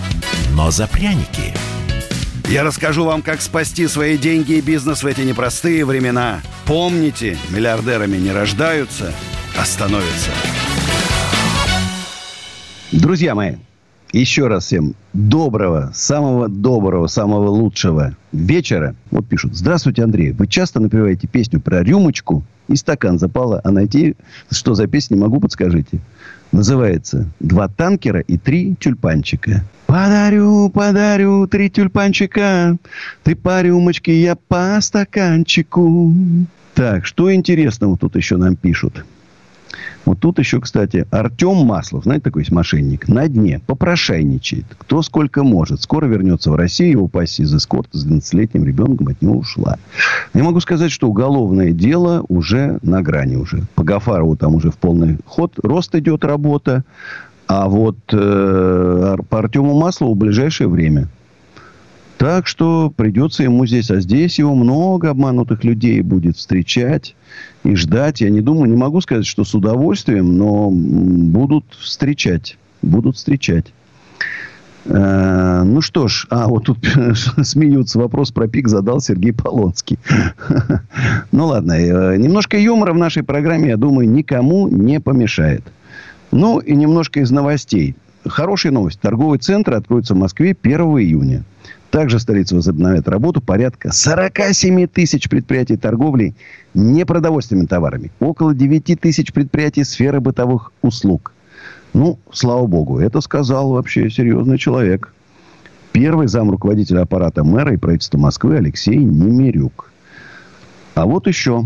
но 0.55 0.71
за 0.71 0.87
пряники. 0.87 1.53
Я 2.47 2.63
расскажу 2.63 3.05
вам, 3.05 3.21
как 3.21 3.41
спасти 3.41 3.87
свои 3.87 4.17
деньги 4.17 4.53
и 4.53 4.61
бизнес 4.61 5.03
в 5.03 5.07
эти 5.07 5.21
непростые 5.21 5.85
времена. 5.85 6.41
Помните, 6.65 7.37
миллиардерами 7.49 8.17
не 8.17 8.31
рождаются, 8.31 9.13
а 9.57 9.63
становятся. 9.65 10.31
Друзья 12.91 13.35
мои, 13.35 13.55
еще 14.11 14.47
раз 14.47 14.65
всем 14.65 14.95
доброго, 15.13 15.91
самого 15.95 16.49
доброго, 16.49 17.07
самого 17.07 17.47
лучшего 17.47 18.17
вечера. 18.33 18.95
Вот 19.09 19.25
пишут. 19.27 19.55
Здравствуйте, 19.55 20.03
Андрей. 20.03 20.33
Вы 20.33 20.47
часто 20.47 20.81
напеваете 20.81 21.27
песню 21.27 21.61
про 21.61 21.81
рюмочку 21.81 22.43
и 22.67 22.75
стакан 22.75 23.17
запала, 23.17 23.61
а 23.63 23.71
найти, 23.71 24.15
что 24.51 24.73
за 24.73 24.87
песня, 24.87 25.15
не 25.15 25.21
могу, 25.21 25.39
подскажите. 25.39 26.01
Называется 26.51 27.27
«Два 27.39 27.67
танкера 27.67 28.19
и 28.19 28.37
три 28.37 28.75
тюльпанчика». 28.75 29.63
Подарю, 29.87 30.69
подарю 30.69 31.47
три 31.47 31.69
тюльпанчика, 31.69 32.77
ты 33.23 33.35
по 33.35 33.61
рюмочке, 33.61 34.21
я 34.21 34.35
по 34.35 34.77
стаканчику. 34.79 36.13
Так, 36.73 37.05
что 37.05 37.33
интересного 37.33 37.97
тут 37.97 38.15
еще 38.15 38.37
нам 38.37 38.55
пишут? 38.55 39.03
Вот 40.05 40.19
тут 40.19 40.39
еще, 40.39 40.59
кстати, 40.59 41.05
Артем 41.11 41.57
Маслов, 41.57 42.03
знаете, 42.03 42.23
такой 42.23 42.41
есть 42.41 42.51
мошенник, 42.51 43.07
на 43.07 43.27
дне, 43.27 43.61
попрошайничает. 43.65 44.65
Кто 44.77 45.01
сколько 45.01 45.43
может. 45.43 45.81
Скоро 45.81 46.05
вернется 46.05 46.51
в 46.51 46.55
Россию, 46.55 46.91
его 46.91 47.07
пассия 47.07 47.43
из 47.43 47.53
эскорта 47.53 47.97
с 47.97 48.05
12-летним 48.05 48.65
ребенком 48.65 49.07
от 49.09 49.21
него 49.21 49.37
ушла. 49.37 49.77
Я 50.33 50.43
могу 50.43 50.59
сказать, 50.59 50.91
что 50.91 51.07
уголовное 51.07 51.71
дело 51.71 52.25
уже 52.29 52.79
на 52.81 53.01
грани 53.01 53.35
уже. 53.35 53.63
По 53.75 53.83
Гафарову 53.83 54.35
там 54.35 54.55
уже 54.55 54.71
в 54.71 54.77
полный 54.77 55.17
ход. 55.25 55.53
Рост 55.61 55.93
идет 55.95 56.25
работа. 56.25 56.83
А 57.47 57.67
вот 57.67 57.97
э, 58.13 59.17
по 59.29 59.39
Артему 59.39 59.77
Маслову 59.77 60.13
в 60.13 60.17
ближайшее 60.17 60.69
время. 60.69 61.09
Так 62.17 62.47
что 62.47 62.93
придется 62.95 63.43
ему 63.43 63.65
здесь, 63.65 63.89
а 63.89 63.99
здесь 63.99 64.37
его 64.37 64.53
много 64.53 65.09
обманутых 65.09 65.63
людей 65.63 66.01
будет 66.01 66.37
встречать 66.37 67.15
и 67.63 67.75
ждать. 67.75 68.21
Я 68.21 68.29
не 68.29 68.41
думаю, 68.41 68.69
не 68.69 68.77
могу 68.77 69.01
сказать, 69.01 69.25
что 69.25 69.43
с 69.43 69.55
удовольствием, 69.55 70.37
но 70.37 70.69
будут 70.69 71.65
встречать. 71.79 72.57
Будут 72.81 73.17
встречать. 73.17 73.73
Э, 74.85 75.63
ну 75.63 75.81
что 75.81 76.07
ж, 76.07 76.27
а 76.29 76.47
вот 76.47 76.65
тут 76.65 76.79
смеются, 77.43 77.99
вопрос 77.99 78.31
про 78.31 78.47
пик 78.47 78.67
задал 78.67 78.99
Сергей 78.99 79.33
Полонский. 79.33 79.99
ну 81.31 81.47
ладно, 81.47 81.73
э, 81.73 82.17
немножко 82.17 82.57
юмора 82.57 82.93
в 82.93 82.97
нашей 82.97 83.23
программе, 83.23 83.69
я 83.69 83.77
думаю, 83.77 84.09
никому 84.09 84.67
не 84.67 84.99
помешает. 84.99 85.63
Ну 86.31 86.59
и 86.59 86.75
немножко 86.75 87.19
из 87.19 87.31
новостей. 87.31 87.95
Хорошая 88.25 88.71
новость. 88.71 88.99
Торговый 89.01 89.39
центр 89.39 89.73
откроется 89.73 90.13
в 90.13 90.17
Москве 90.17 90.55
1 90.59 90.79
июня. 90.99 91.43
Также 91.91 92.19
столица 92.19 92.55
возобновит 92.55 93.09
работу 93.09 93.41
порядка 93.41 93.91
47 93.91 94.87
тысяч 94.87 95.29
предприятий 95.29 95.75
торговли 95.75 96.33
непродовольственными 96.73 97.65
товарами. 97.65 98.11
Около 98.21 98.55
9 98.55 98.97
тысяч 98.99 99.33
предприятий 99.33 99.83
сферы 99.83 100.21
бытовых 100.21 100.71
услуг. 100.81 101.33
Ну, 101.93 102.17
слава 102.31 102.65
богу, 102.65 102.99
это 102.99 103.19
сказал 103.19 103.71
вообще 103.71 104.09
серьезный 104.09 104.57
человек. 104.57 105.13
Первый 105.91 106.27
зам 106.27 106.49
руководителя 106.49 107.01
аппарата 107.01 107.43
мэра 107.43 107.73
и 107.73 107.77
правительства 107.77 108.17
Москвы 108.17 108.55
Алексей 108.55 108.95
Немирюк. 108.95 109.91
А 110.95 111.05
вот 111.05 111.27
еще. 111.27 111.65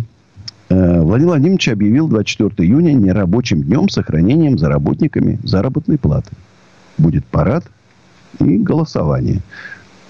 Э, 0.69 1.01
Владимир 1.01 1.33
Владимирович 1.33 1.69
объявил 1.69 2.07
24 2.07 2.67
июня 2.67 2.93
нерабочим 2.93 3.61
днем 3.61 3.89
сохранением 3.89 4.57
за 4.57 4.69
работниками 4.69 5.38
заработной 5.43 5.99
платы. 5.99 6.31
Будет 6.97 7.23
парад 7.25 7.65
и 8.39 8.57
голосование. 8.57 9.41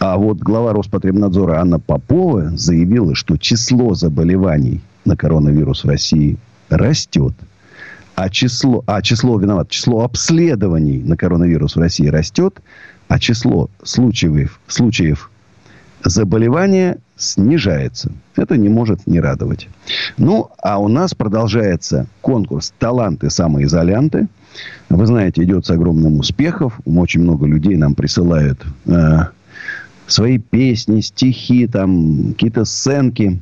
А 0.08 0.18
вот 0.18 0.38
глава 0.38 0.72
Роспотребнадзора 0.74 1.60
Анна 1.60 1.80
Попова 1.80 2.52
заявила, 2.56 3.16
что 3.16 3.38
число 3.38 3.96
заболеваний 3.96 4.82
на 5.04 5.18
коронавирус 5.18 5.84
в 5.84 5.88
России 5.88 6.38
растет. 6.70 7.34
А 8.14 8.30
число, 8.30 8.84
а 8.86 9.02
число, 9.02 9.40
виноват, 9.40 9.70
число 9.70 10.04
обследований 10.04 11.02
на 11.02 11.18
коронавирус 11.18 11.76
в 11.76 11.80
России 11.80 12.06
растет, 12.06 12.62
а 13.08 13.18
число 13.18 13.72
случаев, 13.82 14.60
случаев 14.68 15.32
заболевания 16.04 17.00
снижается. 17.18 18.12
Это 18.36 18.58
не 18.58 18.70
может 18.70 19.08
не 19.08 19.20
радовать. 19.20 19.68
Ну, 20.18 20.52
а 20.62 20.78
у 20.78 20.88
нас 20.88 21.16
продолжается 21.16 22.06
конкурс 22.22 22.74
«Таланты 22.78 23.32
самоизолянты». 23.32 24.28
Вы 24.90 25.08
знаете, 25.08 25.44
идет 25.44 25.66
с 25.66 25.72
огромным 25.72 26.20
успехом. 26.20 26.72
Очень 26.86 27.22
много 27.22 27.48
людей 27.48 27.76
нам 27.76 27.96
присылают 27.96 28.64
э, 28.86 29.26
свои 30.08 30.38
песни, 30.38 31.02
стихи, 31.02 31.68
там, 31.68 32.34
какие-то 32.34 32.66
сценки. 32.66 33.40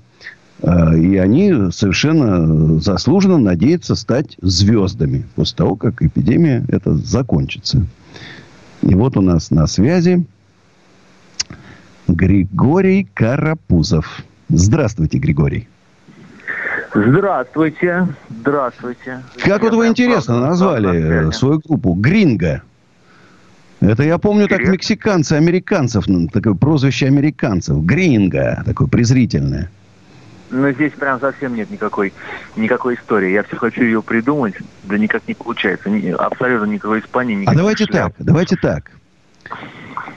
Э, 0.62 0.98
и 0.98 1.18
они 1.18 1.72
совершенно 1.72 2.80
заслуженно 2.80 3.38
надеются 3.38 3.96
стать 3.96 4.38
звездами 4.42 5.26
после 5.36 5.58
того, 5.58 5.76
как 5.76 6.02
эпидемия 6.02 6.66
это 6.70 6.96
закончится. 6.96 7.86
И 8.82 8.96
вот 8.96 9.18
у 9.18 9.22
нас 9.22 9.52
на 9.52 9.68
связи 9.68 10.26
Григорий 12.08 13.08
Карапузов. 13.14 14.24
Здравствуйте, 14.50 15.18
Григорий. 15.18 15.68
Здравствуйте. 16.94 18.08
Здравствуйте. 18.30 19.24
Как 19.44 19.64
вот 19.64 19.74
вы 19.74 19.88
интересно 19.88 20.40
назвали 20.40 21.32
свою 21.32 21.60
группу 21.60 21.94
Гринго. 21.94 22.62
Это 23.84 24.04
я 24.04 24.18
помню 24.18 24.48
так 24.48 24.62
мексиканцы, 24.62 25.34
американцев, 25.34 26.08
ну, 26.08 26.28
такое 26.30 26.54
прозвище 26.54 27.08
американцев. 27.08 27.84
Гринго, 27.84 28.64
такое 28.66 28.88
презрительное. 28.88 29.70
Но 30.50 30.72
здесь 30.72 30.94
прям 30.94 31.20
совсем 31.20 31.56
нет 31.56 31.70
никакой, 31.70 32.14
никакой 32.56 32.96
истории. 32.96 33.32
Я 33.32 33.44
все 33.44 33.58
хочу 33.58 33.84
ее 33.84 34.02
придумать, 34.02 34.54
да 34.84 34.98
никак 34.98 35.28
не 35.28 35.34
получается. 35.34 35.90
Ни, 35.90 36.12
абсолютно 36.12 36.66
никакой 36.66 37.00
Испании. 37.02 37.44
А 37.46 37.54
давайте 37.56 37.86
шляп. 37.86 38.14
так, 38.16 38.26
давайте 38.26 38.56
так. 38.56 38.92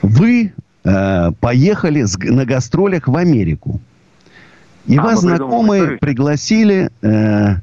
Вы 0.01 0.53
э, 0.85 1.31
поехали 1.41 2.03
с, 2.03 2.17
на 2.17 2.45
гастролях 2.45 3.07
в 3.07 3.17
Америку. 3.17 3.81
И 4.85 4.95
а 4.95 5.01
вас 5.01 5.21
знакомые 5.21 5.97
пригласили 5.97 6.89
э, 7.01 7.55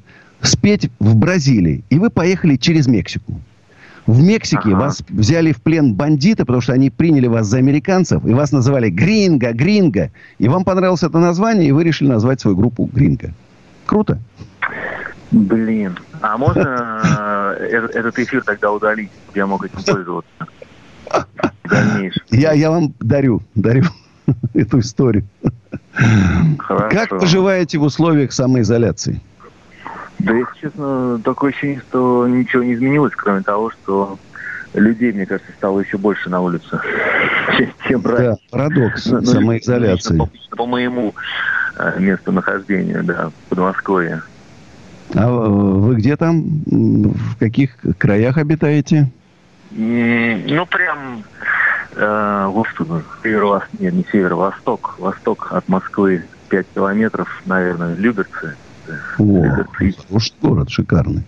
спеть 0.43 0.91
в 0.99 1.17
Бразилии. 1.17 1.83
И 1.89 1.99
вы 1.99 2.11
поехали 2.11 2.57
через 2.57 2.89
Мексику. 2.89 3.41
В 4.07 4.23
Мексике 4.23 4.69
ага. 4.69 4.77
вас 4.77 5.03
взяли 5.09 5.53
в 5.53 5.63
плен 5.63 5.95
бандиты, 5.95 6.45
потому 6.45 6.61
что 6.61 6.75
они 6.75 6.91
приняли 6.91 7.27
вас 7.27 7.47
за 7.47 7.59
американцев, 7.59 8.25
и 8.27 8.35
вас 8.35 8.53
называли 8.53 8.91
Гринго, 8.91 9.53
Гринго. 9.53 10.11
И 10.39 10.49
вам 10.49 10.65
понравилось 10.65 11.03
это 11.03 11.19
название, 11.19 11.69
и 11.69 11.73
вы 11.73 11.85
решили 11.85 12.09
назвать 12.09 12.41
свою 12.41 12.57
группу 12.57 12.85
Гринго. 12.93 13.33
Круто. 13.87 14.19
Блин. 15.31 15.99
А 16.21 16.37
можно 16.37 17.57
э, 17.59 17.89
этот 17.95 18.19
эфир 18.19 18.43
тогда 18.45 18.73
удалить? 18.73 19.11
Я 19.35 19.47
мог 19.47 19.65
этим 19.65 19.83
пользоваться. 19.83 20.31
Я, 22.31 22.53
я 22.53 22.71
вам 22.71 22.95
дарю, 23.01 23.43
дарю 23.55 23.85
эту 24.55 24.81
историю. 24.81 25.25
Хорошо. 26.59 26.89
Как 26.91 27.09
поживаете 27.09 27.79
в 27.79 27.83
условиях 27.83 28.33
самоизоляции? 28.33 29.21
Да, 30.25 30.33
если 30.33 30.61
честно, 30.61 31.21
такое 31.23 31.51
ощущение, 31.51 31.81
что 31.89 32.27
ничего 32.27 32.63
не 32.63 32.75
изменилось, 32.75 33.13
кроме 33.15 33.43
того, 33.43 33.71
что 33.71 34.19
людей, 34.73 35.13
мне 35.13 35.27
кажется, 35.27 35.53
стало 35.53 35.81
еще 35.81 35.99
больше 35.99 36.31
на 36.31 36.41
улице, 36.41 36.81
чем 37.89 38.05
раньше. 38.05 38.23
Да, 38.25 38.37
парадокс 38.51 39.07
ну, 39.07 39.21
ну 39.21 39.27
самоизоляции. 39.27 40.17
По, 40.17 40.57
по 40.57 40.67
моему 40.67 41.15
э, 41.77 42.01
месту 42.01 42.33
нахождения, 42.33 43.03
да, 43.03 43.29
в 43.31 43.49
Подмосковье. 43.51 44.23
А 45.15 45.31
вы 45.31 45.97
где 45.97 46.17
там? 46.17 46.45
В 46.67 47.39
каких 47.39 47.77
краях 47.99 48.39
обитаете? 48.39 49.11
Ну, 49.71 50.67
прям 50.67 51.25
э, 51.95 52.51
господи, 52.53 53.03
северо 53.23 53.65
нет, 53.79 53.93
не 53.93 54.05
северо-восток, 54.11 54.97
восток 54.99 55.49
от 55.51 55.69
Москвы 55.69 56.25
5 56.49 56.67
километров, 56.75 57.43
наверное, 57.47 57.95
Люберцы. 57.95 58.57
О, 59.19 59.65
уж 60.11 60.33
город 60.43 60.71
шикарный. 60.71 61.23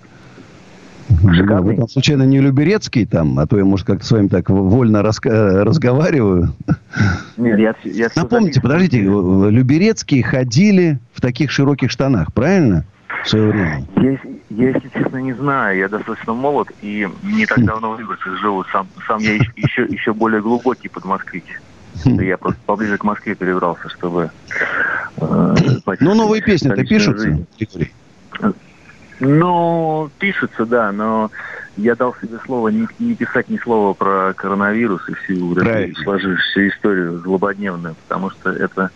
Шикарный. 1.09 1.75
Вы 1.75 1.77
там 1.77 1.88
случайно 1.88 2.25
не 2.25 2.40
Люберецкий 2.40 3.07
там, 3.07 3.38
а 3.38 3.47
то 3.47 3.57
я, 3.57 3.64
может, 3.64 3.87
как-то 3.87 4.05
с 4.05 4.11
вами 4.11 4.29
так 4.29 4.51
вольно 4.51 4.99
раска- 4.99 5.62
разговариваю. 5.62 6.53
Нет, 7.37 7.59
я, 7.59 7.75
я 7.85 8.09
Напомните, 8.16 8.61
подождите, 8.61 9.03
Люберецкие 9.03 10.23
ходили 10.23 10.99
в 11.14 11.21
таких 11.21 11.51
широких 11.51 11.90
штанах, 11.90 12.33
правильно? 12.33 12.85
В 13.23 13.29
свое 13.29 13.51
время. 13.51 13.85
Я, 13.97 14.19
я, 14.51 14.69
если 14.71 14.88
честно, 14.95 15.16
не 15.19 15.33
знаю. 15.33 15.79
Я 15.79 15.88
достаточно 15.88 16.35
молод 16.35 16.69
и 16.83 17.09
не 17.23 17.47
так 17.47 17.64
давно 17.64 17.92
в 17.92 18.01
Люберцах 18.01 18.38
живу. 18.38 18.64
Сам, 18.73 18.88
сам 19.07 19.21
я 19.21 19.35
еще, 19.35 19.85
еще 19.85 20.12
более 20.12 20.42
глубокий 20.42 20.88
под 20.88 21.05
москвич. 21.05 21.45
Я 22.05 22.37
просто 22.37 22.61
поближе 22.67 22.99
к 22.99 23.05
Москве 23.05 23.35
перебрался, 23.35 23.89
чтобы... 23.89 24.31
Э, 25.19 25.55
ну, 26.01 26.15
новые 26.15 26.43
песни-то 26.43 26.85
пишутся, 26.85 27.39
Ну, 29.21 30.11
пишутся, 30.19 30.67
да, 30.67 30.93
но 30.93 31.31
я 31.77 31.95
дал 31.95 32.15
себе 32.21 32.39
слово 32.45 32.69
не, 32.69 32.87
не 32.99 33.15
писать 33.15 33.49
ни 33.49 33.59
слова 33.59 33.93
про 33.95 34.35
коронавирус 34.35 35.09
и 35.09 35.15
всю 35.15 35.57
эту 35.57 36.03
сложившуюся 36.03 36.69
историю 36.69 37.19
злободневную, 37.19 37.95
потому 38.07 38.31
что 38.31 38.51
это 38.51 38.91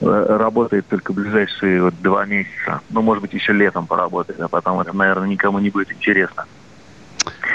э, 0.00 0.36
работает 0.38 0.86
только 0.88 1.12
ближайшие 1.12 1.82
вот 1.82 1.94
два 2.00 2.24
месяца. 2.26 2.80
Ну, 2.90 3.02
может 3.02 3.22
быть, 3.22 3.34
еще 3.34 3.52
летом 3.52 3.86
поработает, 3.86 4.40
а 4.40 4.48
потом 4.48 4.80
это, 4.80 4.96
наверное, 4.96 5.28
никому 5.28 5.58
не 5.58 5.70
будет 5.70 5.92
интересно. 5.92 6.44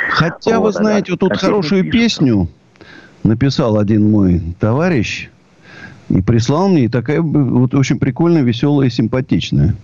Хотя, 0.10 0.60
вот, 0.60 0.68
вы 0.68 0.72
знаете, 0.72 1.12
вот 1.12 1.20
тут 1.20 1.32
а 1.34 1.38
хорошую 1.38 1.90
песню 1.90 2.48
написал 3.28 3.78
один 3.78 4.10
мой 4.10 4.42
товарищ 4.60 5.30
и 6.10 6.22
прислал 6.22 6.70
мне. 6.70 6.86
И 6.86 6.90
такая 6.90 7.22
вот 7.22 7.74
очень 7.76 8.00
прикольная, 8.00 8.42
веселая 8.42 8.88
и 8.88 8.92
симпатичная. 8.92 9.76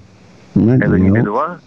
Знаете, 0.56 0.86
Это 0.86 1.00
не 1.00 1.10
бедва? 1.10 1.60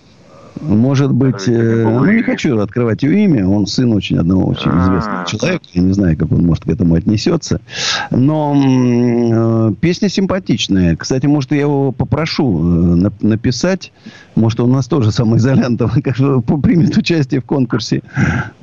Может 0.60 1.12
быть, 1.12 1.46
э, 1.48 1.82
ну, 1.84 2.04
не 2.10 2.22
хочу 2.22 2.58
открывать 2.58 3.02
его 3.02 3.12
имя. 3.12 3.46
Он 3.46 3.66
сын 3.66 3.92
очень 3.92 4.16
одного 4.16 4.46
очень 4.46 4.70
а. 4.70 4.84
известного 4.84 5.26
человека. 5.26 5.64
Я 5.74 5.82
не 5.82 5.92
знаю, 5.92 6.16
как 6.16 6.32
он, 6.32 6.46
может, 6.46 6.64
к 6.64 6.68
этому 6.68 6.94
отнесется. 6.94 7.60
Но 8.10 8.54
э, 8.56 9.74
песня 9.80 10.08
симпатичная. 10.08 10.96
Кстати, 10.96 11.26
может, 11.26 11.52
я 11.52 11.60
его 11.60 11.92
попрошу 11.92 12.96
э, 12.96 13.10
написать. 13.20 13.92
Может, 14.34 14.60
он 14.60 14.70
у 14.70 14.74
нас 14.74 14.86
тоже 14.86 15.12
самоизолянтов 15.12 15.92
примет 16.62 16.96
участие 16.96 17.40
в 17.40 17.44
конкурсе 17.44 18.02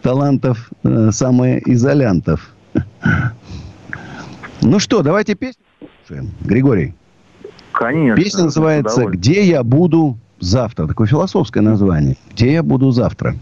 талантов 0.02 0.72
э, 0.84 1.12
самоизолянтов. 1.12 2.53
Ну 4.62 4.80
что, 4.80 5.02
давайте 5.02 5.36
песню 5.36 5.64
слушаем. 6.06 6.32
Григорий. 6.42 6.94
Конечно. 7.72 8.22
Песня 8.22 8.44
называется 8.46 9.06
«Где 9.06 9.44
я 9.44 9.64
буду 9.64 10.18
завтра». 10.40 10.88
Такое 10.88 11.08
философское 11.08 11.62
название. 11.62 12.18
«Где 12.32 12.54
я 12.54 12.64
буду 12.64 12.92
завтра». 12.92 13.36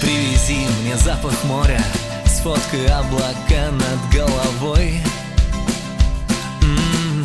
Привези 0.00 0.66
мне 0.82 0.96
запах 0.96 1.44
моря 1.44 1.80
с 2.24 2.40
фоткой 2.40 2.86
облака 2.86 3.70
над 3.72 3.98
головой. 4.12 4.94
М-м-м. 6.62 7.24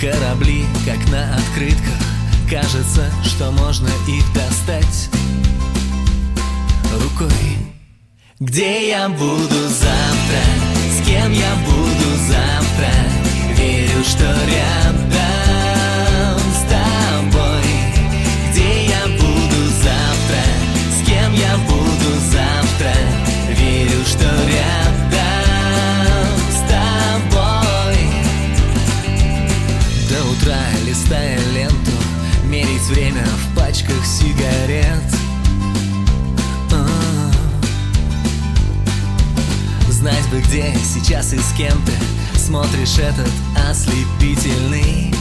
Корабли, 0.00 0.64
как 0.84 0.98
на 1.10 1.34
открытках 1.34 2.06
Кажется, 2.48 3.10
что 3.24 3.50
можно 3.50 3.88
их 4.06 4.24
достать 4.32 5.10
рукой. 6.98 7.58
Где 8.40 8.90
я 8.90 9.08
буду 9.08 9.68
завтра, 9.68 10.42
с 10.92 11.06
кем 11.06 11.32
я 11.32 11.54
буду 11.64 12.16
завтра? 12.28 12.92
Верю, 13.56 14.04
что 14.04 14.24
рядом 14.24 14.78
с 16.52 16.62
тобой. 16.68 17.66
Где 18.50 18.86
я 18.86 19.06
буду 19.06 19.60
завтра, 19.82 20.44
с 20.92 21.06
кем 21.06 21.32
я 21.32 21.56
буду 21.68 22.10
завтра? 22.30 22.94
Верю, 23.48 24.04
что 24.04 24.28
рядом 24.54 25.16
с 26.50 26.60
тобой. 26.70 27.98
До 30.10 30.24
утра 30.30 30.60
листая 30.86 31.38
ленту 31.54 31.96
Мерить 32.44 32.86
время 32.88 33.24
в 33.24 33.56
пачках 33.56 34.04
сигарет 34.04 35.15
Знать 40.06 40.28
бы 40.28 40.40
где 40.40 40.72
сейчас 40.84 41.32
и 41.32 41.36
с 41.36 41.52
кем 41.56 41.82
ты 41.84 42.38
Смотришь 42.38 42.96
этот 42.96 43.28
ослепительный 43.68 45.12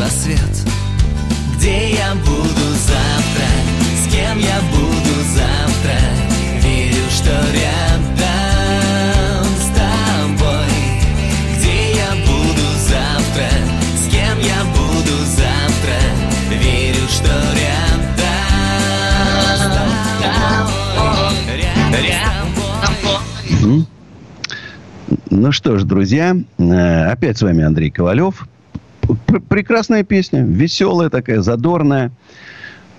рассвет. 0.00 0.40
Где 1.54 1.90
я 1.90 2.14
буду 2.14 2.68
завтра, 2.86 3.48
с 4.02 4.10
кем 4.10 4.38
я 4.38 4.58
буду 4.70 5.22
завтра? 5.34 6.00
Верю, 6.62 7.04
что 7.10 7.32
рядом 7.52 7.81
ну 25.42 25.50
что 25.50 25.76
ж, 25.76 25.82
друзья, 25.82 26.36
э, 26.58 27.04
опять 27.10 27.36
с 27.36 27.42
вами 27.42 27.64
Андрей 27.64 27.90
Ковалев. 27.90 28.46
Прекрасная 29.48 30.04
песня, 30.04 30.44
веселая 30.44 31.10
такая, 31.10 31.42
задорная. 31.42 32.12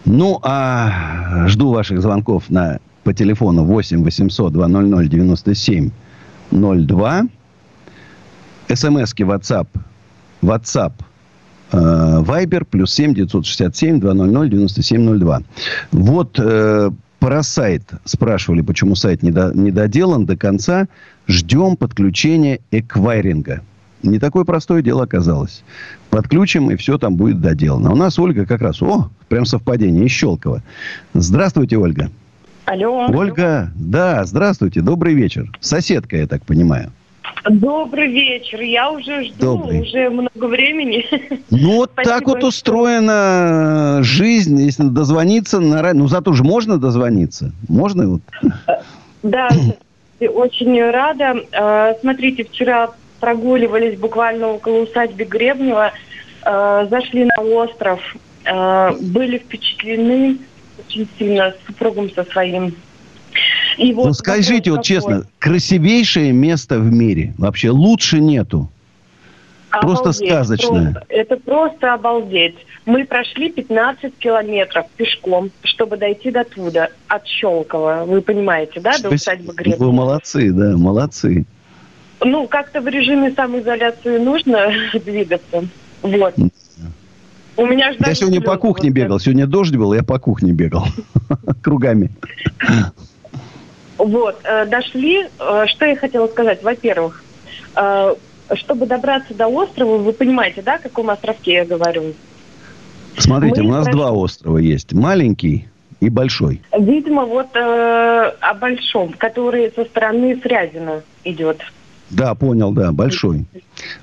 Ну, 0.04 0.42
а 0.44 1.48
жду 1.48 1.72
ваших 1.72 2.02
звонков 2.02 2.50
на, 2.50 2.80
по 3.06 3.14
телефону 3.14 3.64
8 3.64 4.04
800 4.04 4.52
200 4.52 5.08
97 5.08 5.90
02. 6.52 7.22
СМСки 8.74 9.24
WhatsApp. 9.24 9.68
WhatsApp. 10.42 10.92
Вайбер 11.72 12.66
плюс 12.66 12.94
7 12.94 13.14
967 13.14 14.02
200 14.02 14.50
9702. 14.50 15.42
Вот 15.94 16.38
э, 16.40 16.92
про 17.24 17.42
сайт 17.42 17.84
спрашивали, 18.04 18.60
почему 18.60 18.96
сайт 18.96 19.24
не, 19.24 19.32
до, 19.32 19.54
не 19.56 19.72
доделан 19.72 20.26
до 20.26 20.36
конца. 20.36 20.90
Ждем 21.26 21.78
подключения 21.78 22.60
эквайринга. 22.70 23.62
Не 24.02 24.20
такое 24.20 24.44
простое 24.44 24.82
дело 24.82 25.04
оказалось. 25.04 25.64
Подключим, 26.10 26.70
и 26.70 26.76
все 26.76 26.98
там 26.98 27.16
будет 27.16 27.40
доделано. 27.40 27.94
У 27.94 27.96
нас 27.96 28.20
Ольга 28.20 28.46
как 28.46 28.62
раз... 28.62 28.82
О, 28.82 29.10
прям 29.30 29.46
совпадение, 29.46 30.04
из 30.04 30.12
Щелкова. 30.12 30.64
Здравствуйте, 31.14 31.78
Ольга. 31.78 32.12
Алло. 32.66 33.06
Ольга, 33.08 33.72
да, 33.74 34.26
здравствуйте, 34.26 34.82
добрый 34.82 35.14
вечер. 35.14 35.50
Соседка, 35.62 36.18
я 36.18 36.28
так 36.28 36.44
понимаю. 36.44 36.92
Добрый 37.50 38.08
вечер. 38.08 38.62
Я 38.62 38.92
уже 38.92 39.26
жду 39.26 39.58
Добрый. 39.58 39.82
уже 39.82 40.10
много 40.10 40.46
времени. 40.48 41.06
Ну, 41.50 41.78
вот 41.78 41.92
Спасибо 41.94 42.16
так 42.16 42.28
вот 42.28 42.44
устроена 42.44 44.00
жизнь. 44.02 44.60
Если 44.60 44.84
дозвониться 44.84 45.60
на... 45.60 45.94
Ну, 45.94 46.08
зато 46.08 46.34
же 46.34 46.44
можно 46.44 46.78
дозвониться. 46.78 47.52
Можно 47.68 48.08
вот... 48.08 48.22
Да, 49.24 49.50
очень 50.20 50.82
рада. 50.90 51.36
Э, 51.52 51.96
Смотрите, 52.02 52.44
вчера 52.44 52.92
прогуливались 53.20 53.98
буквально 53.98 54.50
около 54.50 54.82
усадьбы 54.82 55.24
Гребнева, 55.24 55.94
э, 56.46 56.88
зашли 56.90 57.26
на 57.26 57.42
остров, 57.42 58.02
э, 58.46 58.92
были 59.00 59.38
впечатлены 59.38 60.40
очень 60.78 61.08
сильно 61.18 61.52
с 61.52 61.66
супругом 61.66 62.12
со 62.12 62.26
своим. 62.26 62.76
И 63.78 63.94
вот 63.94 64.08
ну, 64.08 64.14
скажите 64.14 64.72
вот 64.72 64.78
вопрос 64.78 64.88
честно, 64.88 65.16
такой. 65.18 65.32
красивейшее 65.40 66.32
место 66.32 66.80
в 66.80 66.92
мире. 66.92 67.34
Вообще 67.38 67.70
лучше 67.70 68.20
нету. 68.20 68.70
Просто 69.82 70.10
Обалдеть, 70.10 70.30
сказочное. 70.30 70.92
просто. 70.92 71.06
это 71.10 71.38
просто 71.38 71.94
обалдеть. 71.96 72.56
Мы 72.86 73.06
прошли 73.06 73.52
15 73.52 74.16
километров 74.20 74.86
пешком, 74.98 75.50
чтобы 75.64 75.98
дойти 75.98 76.30
до 76.30 76.44
туда, 76.44 76.90
от 77.08 77.26
Щелкова. 77.26 78.04
Вы 78.06 78.22
понимаете, 78.22 78.80
да, 78.82 78.98
до 79.00 79.10
усадьбы 79.10 79.54
Гребнева? 79.56 79.86
Вы 79.86 79.92
молодцы, 79.92 80.52
да, 80.52 80.78
молодцы. 80.78 81.46
Ну, 82.24 82.48
как-то 82.48 82.82
в 82.82 82.88
режиме 82.88 83.32
самоизоляции 83.32 84.20
нужно 84.20 84.72
двигаться. 84.94 85.66
Вот. 86.04 86.36
У 87.56 87.66
меня 87.66 87.94
ж 87.94 87.98
Я 88.00 88.14
сегодня 88.14 88.42
по 88.42 88.58
кухне 88.58 88.90
бегал. 88.90 89.20
Сегодня 89.20 89.48
дождь 89.48 89.76
был, 89.76 89.94
я 89.94 90.04
по 90.04 90.20
кухне 90.20 90.52
бегал. 90.52 90.86
Кругами. 91.62 92.12
Вот, 93.98 94.40
э, 94.44 94.66
дошли. 94.66 95.28
Э, 95.40 95.66
что 95.68 95.86
я 95.86 95.96
хотела 95.96 96.28
сказать? 96.28 96.64
Во-первых, 96.64 97.24
э, 97.76 98.16
чтобы 98.56 98.86
добраться 98.86 99.34
до 99.34 99.48
острова, 99.48 99.98
вы 99.98 100.14
понимаете, 100.14 100.62
да, 100.62 100.76
о 100.76 100.80
каком 100.80 101.10
островке 101.10 101.54
я 101.54 101.66
говорю? 101.66 102.14
Смотрите, 103.18 103.62
Мы 103.62 103.70
у 103.70 103.72
нас 103.72 103.86
прошли- 103.88 103.92
два 103.94 104.12
острова 104.12 104.58
есть. 104.58 104.94
Маленький 104.94 105.68
и 106.00 106.10
большой. 106.10 106.62
Видимо, 106.78 107.26
вот 107.26 107.56
э, 107.56 108.34
о 108.40 108.54
большом, 108.56 109.14
который 109.14 109.72
со 109.76 109.86
стороны 109.86 110.36
Фрязина 110.38 111.04
идет. 111.24 111.62
Да, 112.14 112.36
понял, 112.36 112.72
да, 112.72 112.92
большой. 112.92 113.46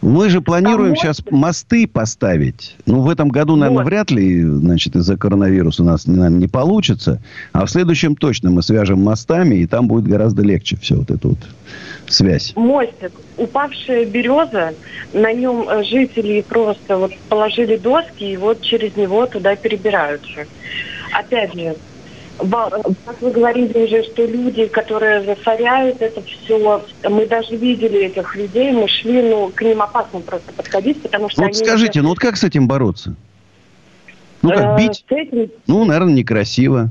Мы 0.02 0.28
же 0.30 0.40
планируем 0.40 0.96
сейчас 0.96 1.22
мосты 1.30 1.86
поставить. 1.86 2.76
Ну, 2.86 3.00
в 3.02 3.08
этом 3.08 3.28
году, 3.28 3.56
наверное, 3.56 3.84
Вот. 3.84 3.86
вряд 3.88 4.10
ли, 4.10 4.42
значит, 4.44 4.96
из-за 4.96 5.16
коронавируса 5.16 5.82
у 5.82 5.86
нас, 5.86 6.06
наверное, 6.06 6.38
не 6.38 6.48
получится. 6.48 7.22
А 7.52 7.66
в 7.66 7.70
следующем 7.70 8.16
точно 8.16 8.50
мы 8.50 8.62
свяжем 8.62 9.02
мостами, 9.02 9.56
и 9.56 9.66
там 9.66 9.86
будет 9.86 10.04
гораздо 10.04 10.42
легче 10.42 10.76
все 10.76 10.96
вот 10.96 11.10
эту 11.10 11.30
вот 11.30 11.38
связь. 12.08 12.52
Мостик, 12.56 13.12
упавшая 13.36 14.04
береза, 14.04 14.74
на 15.12 15.32
нем 15.32 15.68
э, 15.68 15.84
жители 15.84 16.44
просто 16.46 16.96
вот 16.96 17.12
положили 17.28 17.76
доски 17.76 18.24
и 18.24 18.36
вот 18.36 18.60
через 18.62 18.96
него 18.96 19.26
туда 19.26 19.54
перебираются. 19.56 20.46
Опять 21.12 21.54
же, 21.54 21.76
как 23.04 23.20
вы 23.20 23.30
говорили 23.30 23.84
уже, 23.84 24.02
что 24.04 24.24
люди, 24.24 24.66
которые 24.66 25.22
засоряют 25.22 26.00
это 26.00 26.22
все, 26.22 26.82
мы 27.08 27.26
даже 27.26 27.56
видели 27.56 28.06
этих 28.06 28.34
людей, 28.36 28.72
мы 28.72 28.88
шли, 28.88 29.22
ну, 29.22 29.50
к 29.54 29.62
ним 29.62 29.82
опасно 29.82 30.20
просто 30.20 30.52
подходить, 30.52 31.02
потому 31.02 31.28
что 31.28 31.42
Вот 31.42 31.48
они 31.48 31.54
скажите, 31.54 32.02
ну 32.02 32.10
вот 32.10 32.18
как 32.18 32.36
с 32.36 32.44
этим 32.44 32.66
бороться? 32.66 33.14
Ну 34.42 34.50
как, 34.50 34.80
э, 34.80 34.82
бить? 34.82 35.04
этим, 35.08 35.50
Ну, 35.66 35.84
наверное, 35.84 36.14
некрасиво. 36.14 36.90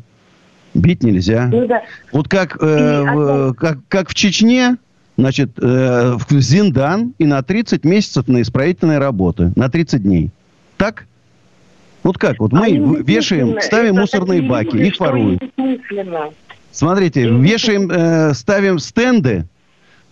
Бить 0.73 1.01
нельзя. 1.03 1.49
ну 1.51 1.67
да, 1.67 1.81
Вот 2.11 2.27
как, 2.27 2.57
э, 2.61 3.01
в, 3.01 3.53
как, 3.55 3.79
как 3.87 4.09
в 4.09 4.13
Чечне, 4.13 4.77
значит, 5.17 5.51
э, 5.59 6.15
в 6.17 6.39
Зиндан 6.39 7.13
и 7.17 7.25
на 7.25 7.41
30 7.41 7.83
месяцев 7.83 8.27
на 8.27 8.41
исправительные 8.41 8.99
работы. 8.99 9.51
На 9.55 9.69
30 9.69 10.03
дней. 10.03 10.29
Так? 10.77 11.05
Вот 12.03 12.17
как? 12.17 12.39
Вот 12.39 12.51
мы 12.53 12.79
в- 12.81 13.01
вешаем, 13.07 13.59
ставим 13.61 13.91
Это 13.93 14.01
мусорные 14.01 14.39
такие 14.39 14.49
баки, 14.49 14.75
люди, 14.75 14.87
их 14.87 14.99
воруют. 14.99 15.41
Смотрите, 16.71 17.27
Они 17.27 17.41
вешаем, 17.41 17.89
э, 17.91 18.33
ставим 18.33 18.79
стенды, 18.79 19.45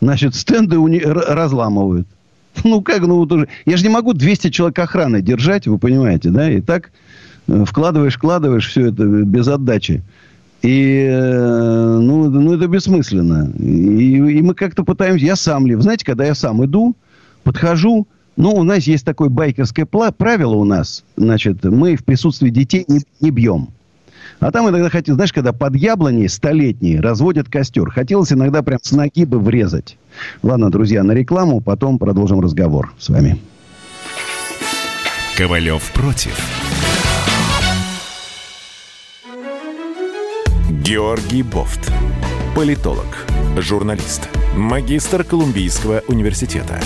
значит, 0.02 0.36
стенды 0.36 0.78
уни- 0.78 1.04
разламывают. 1.04 2.08
Ну 2.64 2.82
как, 2.82 3.02
ну 3.02 3.18
вот 3.18 3.32
уже... 3.32 3.48
Я 3.66 3.78
же 3.78 3.84
не 3.84 3.90
могу 3.90 4.14
200 4.14 4.50
человек 4.50 4.80
охраны 4.80 5.22
держать, 5.22 5.68
вы 5.68 5.78
понимаете, 5.78 6.30
да? 6.30 6.52
И 6.52 6.60
так 6.62 6.92
э, 7.48 7.64
вкладываешь, 7.66 8.16
вкладываешь 8.16 8.68
все 8.68 8.88
это 8.88 9.06
без 9.06 9.48
отдачи. 9.48 10.02
И, 10.64 11.08
э, 11.08 11.98
ну, 12.02 12.30
ну, 12.30 12.54
это 12.56 12.68
бессмысленно. 12.68 13.52
И, 13.60 14.16
и 14.16 14.42
мы 14.42 14.56
как-то 14.56 14.84
пытаемся... 14.84 15.24
Я 15.26 15.36
сам 15.36 15.68
ли... 15.68 15.76
Знаете, 15.76 16.04
когда 16.04 16.26
я 16.26 16.34
сам 16.36 16.66
иду, 16.66 16.96
подхожу... 17.44 18.08
Ну, 18.38 18.52
у 18.52 18.64
нас 18.64 18.84
есть 18.84 19.04
такое 19.04 19.30
байкерское 19.30 19.86
правило 19.86 20.56
у 20.56 20.64
нас. 20.64 21.04
Значит, 21.16 21.64
мы 21.64 21.96
в 21.96 22.06
присутствии 22.06 22.50
детей 22.50 22.86
не, 22.88 23.02
не 23.20 23.32
бьем. 23.32 23.70
А 24.40 24.52
там 24.52 24.70
иногда 24.70 24.90
хотел, 24.90 25.16
знаешь, 25.16 25.34
когда 25.34 25.52
под 25.52 25.76
яблоней 25.76 26.30
столетние 26.30 27.02
разводят 27.02 27.50
костер. 27.50 27.90
Хотелось 27.90 28.32
иногда 28.32 28.62
прям 28.62 28.78
с 28.82 28.92
ноги 28.92 29.26
бы 29.26 29.40
врезать. 29.40 29.98
Ладно, 30.44 30.70
друзья, 30.70 31.04
на 31.04 31.14
рекламу, 31.14 31.62
потом 31.62 31.98
продолжим 31.98 32.40
разговор 32.40 32.94
с 33.00 33.10
вами. 33.10 33.40
Ковалев 35.36 35.92
против. 35.94 36.40
Георгий 40.84 41.42
Бофт. 41.42 41.92
Политолог, 42.56 43.26
журналист, 43.58 44.30
магистр 44.56 45.24
Колумбийского 45.24 46.02
университета, 46.08 46.80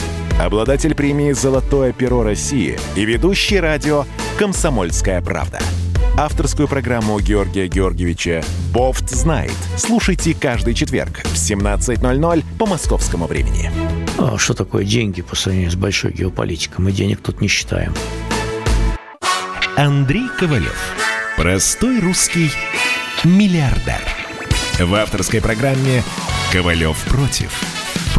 обладатель 0.46 0.96
премии 0.96 1.32
«Золотое 1.32 1.94
перо 1.94 2.24
России» 2.24 2.78
и 2.96 3.06
ведущий 3.06 3.60
радио 3.60 4.06
«Комсомольская 4.38 5.22
правда». 5.22 5.60
Авторскую 6.18 6.68
программу 6.68 7.20
Георгия 7.20 7.68
Георгиевича 7.68 8.44
«Бофт 8.74 9.10
знает». 9.10 9.54
Слушайте 9.78 10.34
каждый 10.34 10.74
четверг 10.74 11.22
в 11.24 11.36
17.00 11.36 12.44
по 12.60 12.66
московскому 12.66 13.28
времени. 13.28 13.72
А 14.18 14.38
что 14.38 14.54
такое 14.54 14.84
деньги 14.84 15.22
по 15.22 15.36
сравнению 15.36 15.72
с 15.72 15.76
большой 15.76 16.12
геополитикой? 16.12 16.84
Мы 16.84 16.92
денег 16.92 17.22
тут 17.22 17.42
не 17.42 17.48
считаем. 17.48 17.94
Андрей 19.76 20.28
Ковалев. 20.38 20.96
Простой 21.38 22.00
русский 22.00 22.52
миллиардер. 23.24 24.02
В 24.80 24.94
авторской 24.96 25.42
программе 25.42 26.04
«Ковалев 26.52 26.98
против». 27.06 27.81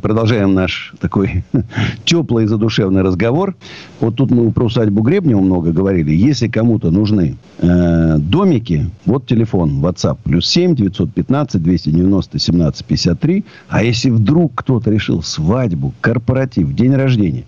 Продолжаем 0.00 0.54
наш 0.54 0.94
такой 1.00 1.44
теплый 2.04 2.44
и 2.44 2.46
задушевный 2.46 3.02
разговор. 3.02 3.54
Вот 4.00 4.16
тут 4.16 4.30
мы 4.30 4.50
про 4.52 4.64
усадьбу 4.64 5.02
Гребнева 5.02 5.40
много 5.40 5.72
говорили. 5.72 6.12
Если 6.12 6.48
кому-то 6.48 6.90
нужны 6.90 7.36
э, 7.58 8.16
домики, 8.18 8.90
вот 9.04 9.26
телефон 9.26 9.84
WhatsApp. 9.84 10.18
Плюс 10.24 10.48
7 10.48 10.74
915 10.74 11.62
290 11.62 12.38
17 12.38 12.86
53. 12.86 13.44
А 13.68 13.82
если 13.82 14.10
вдруг 14.10 14.52
кто-то 14.54 14.90
решил 14.90 15.22
свадьбу, 15.22 15.92
корпоратив, 16.00 16.74
день 16.74 16.94
рождения, 16.94 17.44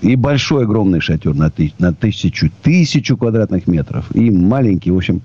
и 0.00 0.14
большой 0.14 0.62
огромный 0.64 1.00
шатер 1.00 1.34
на, 1.34 1.50
ты- 1.50 1.72
на 1.78 1.92
тысячу, 1.92 2.50
тысячу 2.62 3.16
квадратных 3.16 3.66
метров, 3.66 4.14
и 4.14 4.30
маленький, 4.30 4.92
в 4.92 4.96
общем, 4.96 5.22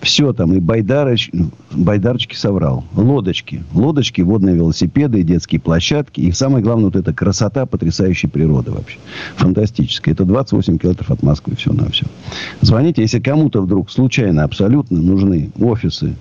все 0.00 0.32
там, 0.32 0.54
и 0.54 0.60
байдароч, 0.60 1.30
ну, 1.32 1.50
байдарочки 1.72 2.34
соврал, 2.34 2.84
лодочки, 2.94 3.64
лодочки, 3.72 4.20
водные 4.20 4.54
велосипеды, 4.54 5.22
детские 5.22 5.60
площадки, 5.60 6.20
и 6.20 6.32
самое 6.32 6.62
главное, 6.62 6.86
вот 6.86 6.96
эта 6.96 7.12
красота 7.12 7.66
потрясающей 7.66 8.28
природы 8.28 8.70
вообще, 8.70 8.98
фантастическая. 9.36 10.14
Это 10.14 10.24
28 10.24 10.78
километров 10.78 11.10
от 11.10 11.22
Москвы, 11.22 11.56
все 11.56 11.72
на 11.72 11.90
все. 11.90 12.06
Звоните, 12.60 13.02
если 13.02 13.20
кому-то 13.20 13.62
вдруг 13.62 13.90
случайно 13.90 14.44
абсолютно 14.44 15.00
нужны 15.00 15.50
офисы, 15.58 16.14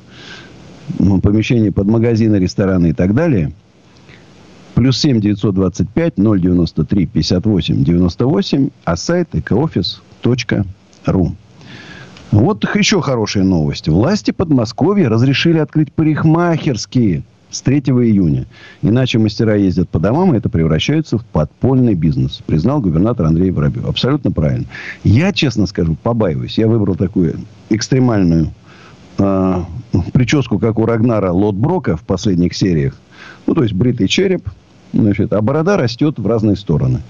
ну, 0.99 1.19
помещения 1.19 1.71
под 1.71 1.87
магазины, 1.87 2.37
рестораны 2.37 2.89
и 2.89 2.93
так 2.93 3.13
далее. 3.13 3.51
Плюс 4.75 4.99
7 4.99 5.21
925 5.21 6.13
093 6.17 7.05
58 7.05 7.83
98, 7.83 8.69
а 8.83 8.95
сайт 8.95 9.29
экоофис.ру. 9.33 11.35
Вот 12.35 12.65
еще 12.75 13.01
хорошая 13.01 13.45
новость. 13.45 13.87
Власти 13.87 14.31
Подмосковья 14.31 15.07
разрешили 15.07 15.57
открыть 15.57 15.93
парикмахерские 15.93 17.23
с 17.49 17.61
3 17.61 17.77
июня. 17.77 18.45
Иначе 18.81 19.19
мастера 19.19 19.55
ездят 19.55 19.87
по 19.87 19.99
домам, 19.99 20.33
и 20.33 20.37
это 20.37 20.49
превращается 20.49 21.17
в 21.17 21.23
подпольный 21.23 21.93
бизнес, 21.93 22.43
признал 22.45 22.81
губернатор 22.81 23.25
Андрей 23.25 23.51
Воробьев. 23.51 23.87
Абсолютно 23.87 24.31
правильно. 24.33 24.65
Я, 25.05 25.31
честно 25.31 25.65
скажу, 25.65 25.95
побаиваюсь. 26.03 26.57
Я 26.57 26.67
выбрал 26.67 26.95
такую 26.95 27.35
экстремальную 27.69 28.51
э, 29.17 29.63
прическу, 30.11 30.59
как 30.59 30.77
у 30.77 30.85
Рагнара 30.85 31.31
Лотброка 31.31 31.95
в 31.95 32.01
последних 32.01 32.53
сериях. 32.53 32.97
Ну, 33.47 33.53
то 33.53 33.63
есть 33.63 33.73
бритый 33.73 34.09
череп, 34.09 34.49
Значит, 34.95 35.33
а 35.33 35.41
борода 35.41 35.75
растет 35.75 36.17
в 36.17 36.25
разные 36.25 36.55
стороны. 36.55 37.01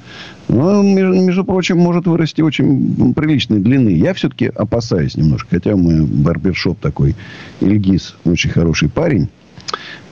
Ну, 0.48 0.82
между, 0.82 1.46
прочим, 1.46 1.78
может 1.78 2.08
вырасти 2.08 2.42
очень 2.42 3.14
приличной 3.14 3.60
длины. 3.60 3.90
Я 3.90 4.16
все-таки 4.16 4.48
опасаюсь 4.48 5.16
немножко. 5.16 5.50
Хотя 5.52 5.76
мой 5.76 6.02
барбершоп 6.02 6.80
такой, 6.80 7.16
Ильгиз, 7.62 8.16
очень 8.26 8.50
хороший 8.50 8.90
парень. 8.90 9.30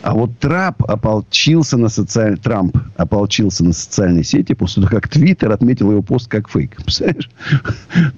А 0.03 0.13
вот 0.13 0.38
Трамп 0.38 0.84
ополчился 0.84 1.78
на 1.78 1.89
социаль... 1.89 2.38
Трамп 2.38 2.78
ополчился 2.95 3.63
на 3.63 3.74
социальной 3.74 4.24
сети 4.24 4.53
после 4.53 4.84
того, 4.84 4.95
как 4.95 5.07
Твиттер 5.07 5.51
отметил 5.51 5.89
его 5.89 6.03
пост 6.03 6.28
как 6.28 6.49
фейк. 6.49 6.76
Представляешь? 6.84 7.32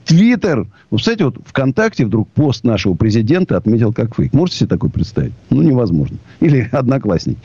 Твиттер. 0.04 0.62
Вы 0.62 0.68
представляете, 0.90 1.26
вот 1.26 1.38
ВКонтакте 1.46 2.06
вдруг 2.06 2.28
пост 2.30 2.66
нашего 2.66 2.96
президента 2.96 3.56
отметил 3.56 3.94
как 3.94 4.16
фейк. 4.16 4.34
Можете 4.34 4.58
себе 4.60 4.70
такое 4.70 4.90
представить? 4.90 5.34
Ну, 5.50 5.62
невозможно. 5.62 6.18
Или 6.42 6.68
одноклассник. 6.74 7.38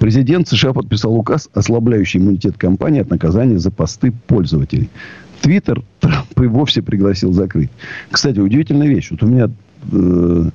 Президент 0.00 0.48
США 0.48 0.72
подписал 0.72 1.14
указ, 1.14 1.50
ослабляющий 1.52 2.20
иммунитет 2.20 2.56
компании 2.56 3.02
от 3.02 3.10
наказания 3.10 3.58
за 3.58 3.70
посты 3.70 4.12
пользователей. 4.28 4.88
Твиттер 5.42 5.82
Трамп 6.00 6.40
и 6.40 6.46
вовсе 6.46 6.80
пригласил 6.80 7.34
закрыть. 7.34 7.68
Кстати, 8.10 8.38
удивительная 8.38 8.88
вещь. 8.88 9.10
Вот 9.10 9.22
у 9.22 9.26
меня 9.26 9.50
э, 9.92 10.50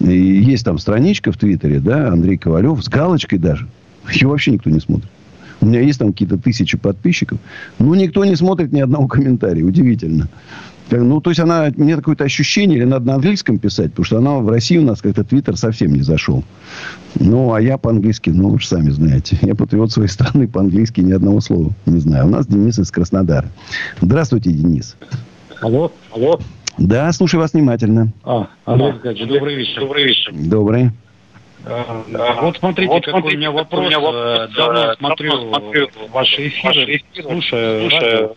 есть 0.00 0.66
там 0.66 0.76
страничка 0.76 1.32
в 1.32 1.38
Твиттере, 1.38 1.80
да, 1.80 2.08
Андрей 2.08 2.36
Ковалев, 2.36 2.84
с 2.84 2.88
галочкой 2.90 3.38
даже. 3.38 3.66
Ее 4.12 4.28
вообще 4.28 4.50
никто 4.50 4.68
не 4.68 4.78
смотрит. 4.78 5.08
У 5.62 5.66
меня 5.66 5.80
есть 5.80 5.98
там 5.98 6.12
какие-то 6.12 6.36
тысячи 6.36 6.76
подписчиков. 6.76 7.38
Но 7.78 7.94
никто 7.94 8.26
не 8.26 8.36
смотрит 8.36 8.72
ни 8.72 8.80
одного 8.80 9.08
комментария. 9.08 9.64
Удивительно. 9.64 10.28
Ну, 10.90 11.20
то 11.20 11.30
есть, 11.30 11.40
она, 11.40 11.70
мне 11.76 11.96
какое-то 11.96 12.24
ощущение, 12.24 12.78
или 12.78 12.84
надо 12.84 13.06
на 13.06 13.14
английском 13.14 13.58
писать, 13.58 13.90
потому 13.90 14.04
что 14.04 14.18
она 14.18 14.36
в 14.38 14.48
России 14.48 14.76
у 14.76 14.82
нас 14.82 15.00
как-то 15.00 15.24
Твиттер 15.24 15.56
совсем 15.56 15.92
не 15.94 16.02
зашел. 16.02 16.44
Ну, 17.14 17.54
а 17.54 17.60
я 17.60 17.78
по-английски, 17.78 18.30
ну, 18.30 18.50
вы 18.50 18.60
же 18.60 18.66
сами 18.66 18.90
знаете. 18.90 19.38
Я 19.42 19.54
патриот 19.54 19.90
своей 19.92 20.08
страны, 20.08 20.48
по-английски 20.48 21.00
ни 21.00 21.12
одного 21.12 21.40
слова 21.40 21.70
не 21.86 22.00
знаю. 22.00 22.26
У 22.26 22.30
нас 22.30 22.46
Денис 22.46 22.78
из 22.78 22.90
Краснодара. 22.90 23.48
Здравствуйте, 24.00 24.50
Денис. 24.50 24.96
Алло, 25.60 25.92
алло. 26.12 26.40
Да, 26.78 27.12
слушаю 27.12 27.40
вас 27.40 27.52
внимательно. 27.52 28.12
А, 28.24 28.48
Андрей 28.64 28.90
Аркадьевич, 28.90 29.28
добрый 29.28 29.54
вечер. 29.56 29.80
Добрый 29.80 30.04
вечер. 30.04 30.32
Добрый. 30.34 30.90
А, 31.64 32.02
вот 32.42 32.56
смотрите, 32.56 32.90
вот 32.90 33.04
какой 33.04 33.20
смотрите, 33.20 33.36
у 33.36 33.40
меня 33.40 33.50
вопрос. 33.50 33.80
У 33.80 33.84
меня 33.84 34.00
вопрос. 34.00 34.50
Давно 34.56 34.94
смотрю, 34.94 35.48
смотрю 35.48 35.88
ваши 36.12 36.48
эфиры, 36.48 36.68
ваши 36.68 36.96
эфиры 36.96 37.28
слушаю, 37.28 37.90
слушаю 37.90 38.36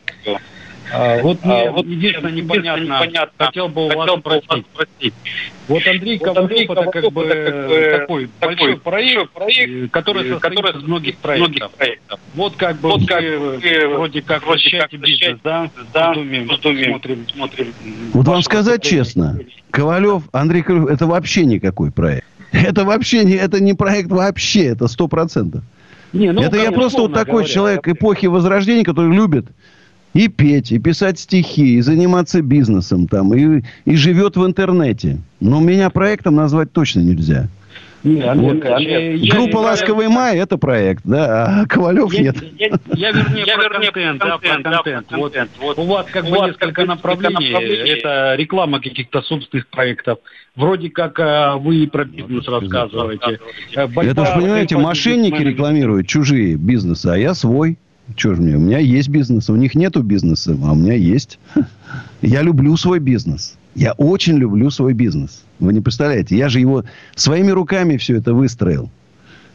а, 0.93 1.21
вот 1.21 1.43
мне 1.43 1.67
а, 1.67 1.71
вот 1.71 1.85
единственное 1.85 2.31
непонятно, 2.31 2.83
непонятно, 2.83 3.45
хотел 3.45 3.69
бы 3.69 3.85
у 3.85 3.89
хотел 3.89 3.97
вас 3.97 4.19
спросить. 4.19 4.65
спросить. 4.73 5.13
Вот 5.67 5.87
Андрей 5.87 6.17
вот 6.19 6.25
Ковалев 6.25 6.69
это 6.69 6.91
как 6.91 7.11
бы, 7.11 7.25
как 7.25 7.67
бы 7.67 7.97
такой, 7.99 8.29
такой 8.39 8.55
большой 8.55 8.77
проект, 8.77 9.31
проект 9.31 9.71
э, 9.71 9.87
который 9.89 10.31
состоит 10.31 10.55
который 10.55 10.77
из 10.77 10.83
многих 10.83 11.17
проектов. 11.17 11.49
многих 11.49 11.71
проектов. 11.71 12.19
Вот 12.35 12.55
как 12.55 12.77
бы 12.77 12.89
вот 12.89 13.07
как 13.07 13.21
вы, 13.21 13.87
вроде 13.87 14.21
как 14.21 14.45
вращаете 14.45 14.97
бизнес, 14.97 15.39
да? 15.43 15.69
да? 15.93 16.13
Думаем, 16.13 16.47
смотрим, 16.47 17.25
смотрим. 17.33 17.73
Вот 18.13 18.27
вам 18.27 18.41
сказать 18.43 18.83
честно, 18.83 19.39
Ковалев, 19.71 20.23
Андрей 20.31 20.61
Ковалев, 20.61 20.89
это 20.89 21.07
вообще 21.07 21.45
никакой 21.45 21.91
проект. 21.91 22.27
Это 22.51 22.85
вообще 22.85 23.25
не, 23.25 23.33
это 23.33 23.59
не 23.59 23.73
проект 23.73 24.09
вообще, 24.09 24.67
это 24.67 24.87
сто 24.87 25.09
процентов. 25.09 25.63
Не, 26.13 26.31
ну, 26.31 26.41
это 26.41 26.55
я 26.57 26.71
просто 26.71 27.01
вот 27.01 27.13
такой 27.13 27.43
говоря, 27.43 27.47
человек 27.49 27.87
эпохи 27.87 28.27
Возрождения, 28.27 28.85
который 28.85 29.13
любит 29.13 29.47
и 30.15 30.29
петь, 30.29 30.71
и 30.71 30.79
писать 30.79 31.19
стихи, 31.19 31.75
и 31.75 31.81
заниматься 31.81 32.41
бизнесом 32.41 33.05
там, 33.07 33.33
и, 33.33 33.63
и 33.83 33.95
живет 33.97 34.37
в 34.37 34.45
интернете. 34.45 35.17
Но 35.41 35.59
меня 35.59 35.89
проектом 35.89 36.35
назвать 36.35 36.71
точно 36.71 37.01
нельзя. 37.01 37.49
Нет, 38.03 38.37
вот. 38.37 38.53
нет, 38.63 39.19
я, 39.19 39.31
Группа 39.31 39.57
я, 39.57 39.59
«Ласковый 39.59 40.05
я, 40.05 40.11
май»– 40.11 40.37
это 40.39 40.57
проект, 40.57 41.01
да, 41.05 41.63
а 41.63 41.65
Ковалев 41.65 42.13
я, 42.13 42.21
нет. 42.21 42.35
Я, 42.57 42.67
я, 42.67 42.77
я 42.93 43.11
вернее 43.11 43.43
я 43.45 43.57
про 43.57 43.63
вернее 43.63 43.91
контент, 43.91 44.19
да, 44.19 44.37
про 44.37 44.47
контент. 44.47 45.07
Да, 45.09 45.17
вот, 45.17 45.33
вот. 45.59 45.79
У 45.79 45.83
вас 45.85 46.05
как 46.09 46.23
бы 46.25 46.37
несколько 46.37 46.85
направлений. 46.85 47.51
направлений. 47.51 47.89
Это 47.89 48.35
реклама 48.37 48.79
каких-то 48.79 49.21
собственных 49.21 49.67
проектов. 49.67 50.19
Вроде 50.55 50.91
как 50.91 51.19
а, 51.19 51.57
вы 51.57 51.87
про 51.87 52.05
бизнес 52.05 52.47
рассказываете. 52.47 53.39
Это 53.73 54.25
же, 54.25 54.31
понимаете, 54.35 54.77
мошенники 54.77 55.41
рекламируют 55.41 56.07
чужие 56.07 56.55
бизнесы, 56.55 57.07
а 57.07 57.17
я 57.17 57.33
свой. 57.33 57.77
Что 58.15 58.35
же 58.35 58.41
мне? 58.41 58.55
У 58.55 58.59
меня 58.59 58.77
есть 58.77 59.09
бизнес. 59.09 59.49
У 59.49 59.55
них 59.55 59.75
нету 59.75 60.03
бизнеса, 60.03 60.57
а 60.63 60.73
у 60.73 60.75
меня 60.75 60.93
есть. 60.93 61.39
Я 62.21 62.41
люблю 62.41 62.77
свой 62.77 62.99
бизнес. 62.99 63.55
Я 63.75 63.91
очень 63.93 64.37
люблю 64.37 64.69
свой 64.69 64.93
бизнес. 64.93 65.43
Вы 65.59 65.73
не 65.73 65.81
представляете, 65.81 66.37
я 66.37 66.47
же 66.47 66.61
его 66.61 66.85
своими 67.15 67.51
руками 67.51 67.97
все 67.97 68.15
это 68.15 68.33
выстроил. 68.33 68.89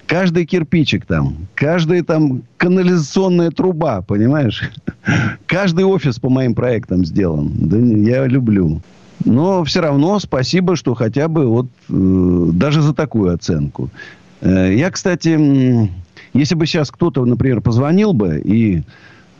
Каждый 0.06 0.44
кирпичик 0.44 1.06
там, 1.06 1.46
каждая 1.54 2.02
там 2.02 2.42
канализационная 2.58 3.50
труба, 3.50 4.02
понимаешь? 4.02 4.70
Каждый 5.46 5.84
офис 5.84 6.18
по 6.18 6.28
моим 6.28 6.54
проектам 6.54 7.04
сделан. 7.04 7.50
Да 7.54 7.78
я 7.78 8.26
люблю. 8.26 8.82
Но 9.24 9.64
все 9.64 9.80
равно 9.80 10.18
спасибо, 10.18 10.76
что 10.76 10.94
хотя 10.94 11.28
бы 11.28 11.46
вот 11.46 11.66
э, 11.88 12.50
даже 12.52 12.82
за 12.82 12.92
такую 12.92 13.32
оценку. 13.32 13.88
Э, 14.40 14.74
я, 14.74 14.90
кстати, 14.90 15.88
если 16.32 16.54
бы 16.54 16.66
сейчас 16.66 16.90
кто-то, 16.90 17.24
например, 17.24 17.60
позвонил 17.60 18.12
бы 18.12 18.40
и 18.44 18.82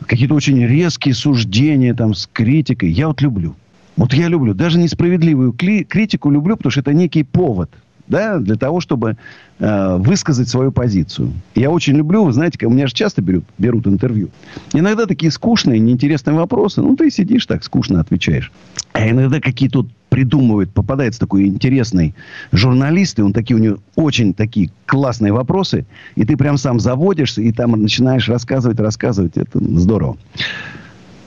какие-то 0.05 0.35
очень 0.35 0.65
резкие 0.65 1.13
суждения 1.13 1.93
там 1.93 2.13
с 2.13 2.27
критикой, 2.31 2.91
я 2.91 3.07
вот 3.07 3.21
люблю. 3.21 3.55
Вот 3.97 4.13
я 4.13 4.27
люблю. 4.27 4.53
Даже 4.53 4.79
несправедливую 4.79 5.53
критику 5.53 6.29
люблю, 6.31 6.57
потому 6.57 6.71
что 6.71 6.81
это 6.81 6.93
некий 6.93 7.23
повод 7.23 7.69
да, 8.07 8.39
для 8.39 8.55
того, 8.55 8.81
чтобы 8.81 9.17
э, 9.59 9.97
высказать 9.97 10.49
свою 10.49 10.71
позицию. 10.71 11.31
Я 11.55 11.71
очень 11.71 11.95
люблю, 11.95 12.25
вы 12.25 12.33
знаете, 12.33 12.65
у 12.65 12.69
меня 12.69 12.87
же 12.87 12.93
часто 12.93 13.21
берут, 13.21 13.45
берут 13.57 13.87
интервью. 13.87 14.29
Иногда 14.73 15.05
такие 15.05 15.31
скучные, 15.31 15.79
неинтересные 15.79 16.35
вопросы, 16.35 16.81
ну, 16.81 16.95
ты 16.95 17.09
сидишь 17.09 17.45
так, 17.45 17.63
скучно 17.63 18.01
отвечаешь. 18.01 18.51
А 18.91 19.09
иногда 19.09 19.39
какие-то 19.39 19.87
придумывает, 20.11 20.69
попадается 20.73 21.21
такой 21.21 21.47
интересный 21.47 22.13
журналист, 22.51 23.17
и 23.17 23.21
он 23.21 23.31
такие 23.31 23.55
у 23.55 23.59
него 23.59 23.77
очень 23.95 24.33
такие 24.33 24.69
классные 24.85 25.31
вопросы, 25.31 25.85
и 26.15 26.25
ты 26.25 26.35
прям 26.35 26.57
сам 26.57 26.81
заводишься, 26.81 27.41
и 27.41 27.51
там 27.53 27.71
начинаешь 27.71 28.27
рассказывать, 28.27 28.79
рассказывать. 28.79 29.37
Это 29.37 29.57
здорово. 29.57 30.17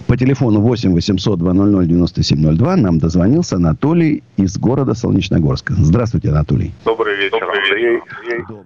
По 0.07 0.19
телефону 0.19 0.61
8 0.61 0.93
800 0.93 1.39
200 1.39 1.89
9702 1.89 2.77
нам 2.77 2.99
дозвонился 2.99 3.57
Анатолий 3.57 4.23
из 4.37 4.59
города 4.59 4.95
Солнечногорска. 4.95 5.73
Здравствуйте, 5.79 6.29
Анатолий. 6.29 6.73
Добрый 6.85 7.17
вечер, 7.17 7.43
Андрей. 7.43 8.03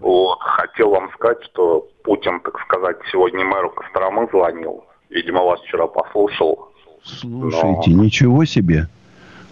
Вот, 0.01 0.39
хотел 0.41 0.91
вам 0.91 1.11
сказать, 1.15 1.39
что 1.45 1.87
Путин, 2.03 2.41
так 2.41 2.59
сказать, 2.67 2.97
сегодня 3.13 3.45
мэру 3.45 3.71
Костромы 3.71 4.27
звонил. 4.33 4.83
Видимо, 5.11 5.45
вас 5.45 5.61
вчера 5.61 5.87
послушал. 5.87 6.71
Слушайте, 7.05 7.91
но... 7.93 8.03
ничего 8.03 8.45
себе. 8.45 8.89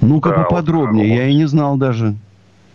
Ну-ка 0.00 0.30
да, 0.30 0.42
поподробнее, 0.42 1.08
вот, 1.08 1.16
я 1.16 1.28
и 1.28 1.34
не 1.34 1.46
знал 1.46 1.76
даже. 1.76 2.14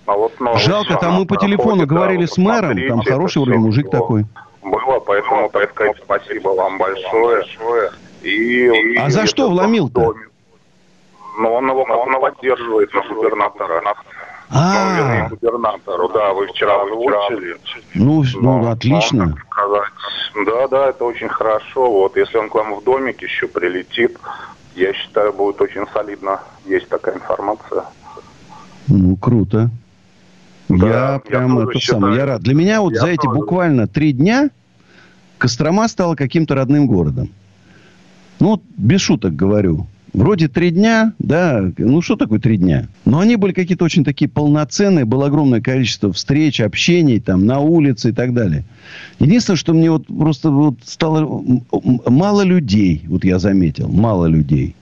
А 0.05 0.13
вот, 0.13 0.33
ну, 0.39 0.57
Жалко, 0.57 0.95
там 0.97 1.13
мы 1.13 1.25
по 1.25 1.37
телефону 1.37 1.85
говорили 1.85 2.25
да, 2.25 2.33
с 2.33 2.37
мэром, 2.37 2.77
там 2.87 3.01
хороший 3.03 3.41
вроде 3.41 3.59
мужик 3.59 3.89
такой. 3.89 4.25
Было, 4.61 4.99
поэтому, 4.99 5.49
так 5.49 5.69
сказать, 5.71 5.97
спасибо 6.03 6.49
вам 6.49 6.77
большое. 6.77 7.43
И, 8.21 8.97
а 8.97 9.07
и 9.07 9.09
за 9.09 9.25
что 9.25 9.49
вломил-то? 9.49 10.13
Ну, 11.39 11.53
он 11.53 11.69
его, 11.69 11.81
он 11.81 12.09
его 12.09 12.21
поддерживает 12.21 12.93
на 12.93 13.01
губернатора. 13.07 13.81
А, 14.53 15.29
ну, 15.29 15.29
губернатору, 15.29 16.09
да, 16.09 16.33
вы 16.33 16.47
вчера 16.47 16.81
озвучили. 16.81 17.55
Ну, 17.95 18.23
ну, 18.35 18.69
отлично. 18.69 19.33
Да, 20.45 20.67
да, 20.67 20.89
это 20.89 21.05
очень 21.05 21.29
хорошо. 21.29 21.89
Вот, 21.89 22.17
если 22.17 22.37
он 22.37 22.49
к 22.49 22.55
вам 22.55 22.75
в 22.75 22.83
домик 22.83 23.21
еще 23.21 23.47
прилетит, 23.47 24.17
я 24.75 24.93
считаю, 24.93 25.33
будет 25.33 25.61
очень 25.61 25.85
солидно. 25.93 26.39
Есть 26.65 26.89
такая 26.89 27.15
информация. 27.15 27.85
Ну, 28.87 29.15
круто. 29.15 29.69
Да, 30.69 31.13
я 31.13 31.19
прям 31.19 31.57
я 31.57 31.63
это 31.63 31.79
считаю, 31.79 32.01
самое, 32.01 32.17
я 32.17 32.25
рад. 32.25 32.41
Для 32.41 32.53
меня 32.53 32.81
вот 32.81 32.95
за 32.95 33.07
эти 33.07 33.23
тоже. 33.23 33.35
буквально 33.39 33.87
три 33.87 34.13
дня 34.13 34.49
Кострома 35.37 35.87
стала 35.87 36.15
каким-то 36.15 36.55
родным 36.55 36.87
городом. 36.87 37.29
Ну, 38.39 38.61
без 38.77 39.01
шуток 39.01 39.35
говорю. 39.35 39.87
Вроде 40.13 40.49
три 40.49 40.71
дня, 40.71 41.13
да, 41.19 41.71
ну 41.77 42.01
что 42.01 42.17
такое 42.17 42.39
три 42.39 42.57
дня? 42.57 42.89
Но 43.05 43.19
они 43.19 43.37
были 43.37 43.53
какие-то 43.53 43.85
очень 43.85 44.03
такие 44.03 44.27
полноценные, 44.27 45.05
было 45.05 45.27
огромное 45.27 45.61
количество 45.61 46.11
встреч, 46.11 46.59
общений 46.59 47.21
там 47.21 47.45
на 47.45 47.59
улице 47.59 48.09
и 48.09 48.11
так 48.11 48.33
далее. 48.33 48.65
Единственное, 49.19 49.57
что 49.57 49.73
мне 49.73 49.89
вот 49.89 50.07
просто 50.07 50.51
вот 50.51 50.75
стало 50.83 51.43
мало 52.07 52.41
людей, 52.41 53.03
вот 53.07 53.23
я 53.23 53.39
заметил, 53.39 53.87
мало 53.87 54.25
людей. 54.25 54.75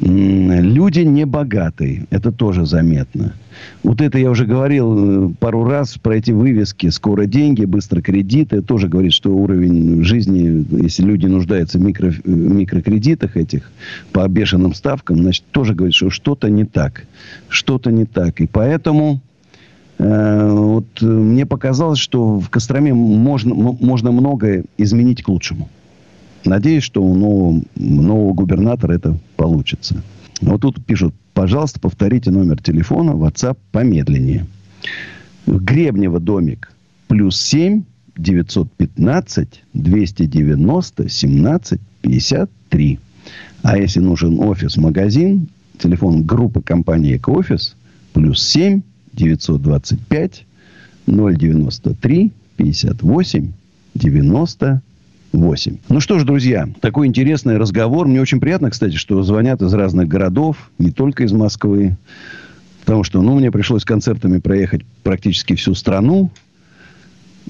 Люди 0.00 1.00
не 1.00 1.26
богатые, 1.26 2.06
это 2.08 2.32
тоже 2.32 2.64
заметно. 2.64 3.34
Вот 3.82 4.00
это 4.00 4.18
я 4.18 4.30
уже 4.30 4.46
говорил 4.46 5.28
э, 5.28 5.32
пару 5.38 5.64
раз 5.64 5.98
про 5.98 6.16
эти 6.16 6.30
вывески 6.30 6.88
«Скоро 6.88 7.26
деньги», 7.26 7.66
«Быстро 7.66 8.00
кредиты». 8.00 8.62
Тоже 8.62 8.88
говорит, 8.88 9.12
что 9.12 9.30
уровень 9.30 10.02
жизни, 10.02 10.64
если 10.82 11.02
люди 11.02 11.26
нуждаются 11.26 11.78
в 11.78 11.82
микро, 11.82 12.14
микрокредитах 12.24 13.36
этих 13.36 13.70
по 14.12 14.26
бешеным 14.26 14.72
ставкам, 14.72 15.18
значит, 15.18 15.44
тоже 15.50 15.74
говорит, 15.74 15.94
что 15.94 16.08
что-то 16.08 16.48
не 16.48 16.64
так. 16.64 17.04
Что-то 17.50 17.92
не 17.92 18.06
так. 18.06 18.40
И 18.40 18.46
поэтому 18.46 19.20
э, 19.98 20.50
вот 20.50 20.86
э, 21.02 21.04
мне 21.04 21.44
показалось, 21.44 21.98
что 21.98 22.40
в 22.40 22.48
Костроме 22.48 22.94
можно, 22.94 23.54
можно 23.54 24.12
многое 24.12 24.64
изменить 24.78 25.22
к 25.22 25.28
лучшему. 25.28 25.68
Надеюсь, 26.44 26.84
что 26.84 27.02
у 27.02 27.14
нового, 27.14 27.62
нового 27.76 28.32
губернатора 28.32 28.94
это 28.94 29.18
получится. 29.36 30.02
Вот 30.40 30.62
тут 30.62 30.84
пишут, 30.84 31.14
пожалуйста, 31.34 31.80
повторите 31.80 32.30
номер 32.30 32.62
телефона, 32.62 33.10
WhatsApp 33.10 33.58
помедленнее. 33.72 34.46
Гребнева 35.46 36.20
домик 36.20 36.72
плюс 37.08 37.40
7 37.40 37.82
915 38.16 39.62
290 39.74 41.08
17 41.08 41.80
53. 42.02 42.98
А 43.62 43.76
если 43.76 44.00
нужен 44.00 44.40
офис-магазин, 44.40 45.48
телефон 45.78 46.24
группы 46.24 46.62
компании 46.62 47.16
«Экоофис» 47.16 47.76
плюс 48.12 48.42
7 48.42 48.80
925 49.12 50.46
093 51.06 52.32
58 52.56 53.52
90 53.94 54.82
8. 55.32 55.76
Ну 55.88 56.00
что 56.00 56.18
ж, 56.18 56.24
друзья, 56.24 56.68
такой 56.80 57.06
интересный 57.06 57.56
разговор. 57.56 58.06
Мне 58.06 58.20
очень 58.20 58.40
приятно, 58.40 58.70
кстати, 58.70 58.96
что 58.96 59.22
звонят 59.22 59.62
из 59.62 59.72
разных 59.72 60.08
городов, 60.08 60.70
не 60.78 60.90
только 60.90 61.24
из 61.24 61.32
Москвы. 61.32 61.96
Потому 62.80 63.04
что, 63.04 63.22
ну, 63.22 63.36
мне 63.36 63.50
пришлось 63.50 63.84
концертами 63.84 64.38
проехать 64.38 64.82
практически 65.02 65.54
всю 65.54 65.74
страну. 65.74 66.30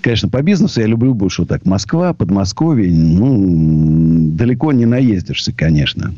Конечно, 0.02 0.28
по 0.28 0.42
бизнесу 0.42 0.80
я 0.80 0.86
люблю 0.86 1.14
больше 1.14 1.42
вот 1.42 1.48
так. 1.48 1.64
Москва, 1.64 2.12
Подмосковье, 2.12 2.92
ну, 2.92 4.30
далеко 4.34 4.72
не 4.72 4.86
наездишься, 4.86 5.52
конечно. 5.52 6.14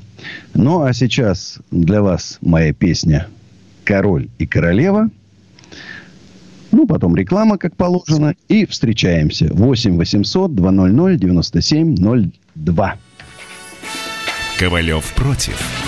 Ну, 0.55 0.83
а 0.83 0.93
сейчас 0.93 1.59
для 1.71 2.03
вас 2.03 2.39
моя 2.41 2.73
песня 2.73 3.29
«Король 3.85 4.29
и 4.39 4.47
королева». 4.47 5.11
Ну, 6.73 6.87
потом 6.87 7.15
реклама, 7.15 7.59
как 7.59 7.77
положено. 7.77 8.35
И 8.49 8.67
встречаемся. 8.67 9.49
8 9.53 9.99
800 9.99 10.55
200 10.55 11.19
9702. 11.19 12.95
Ковалев 14.59 15.13
против. 15.15 15.82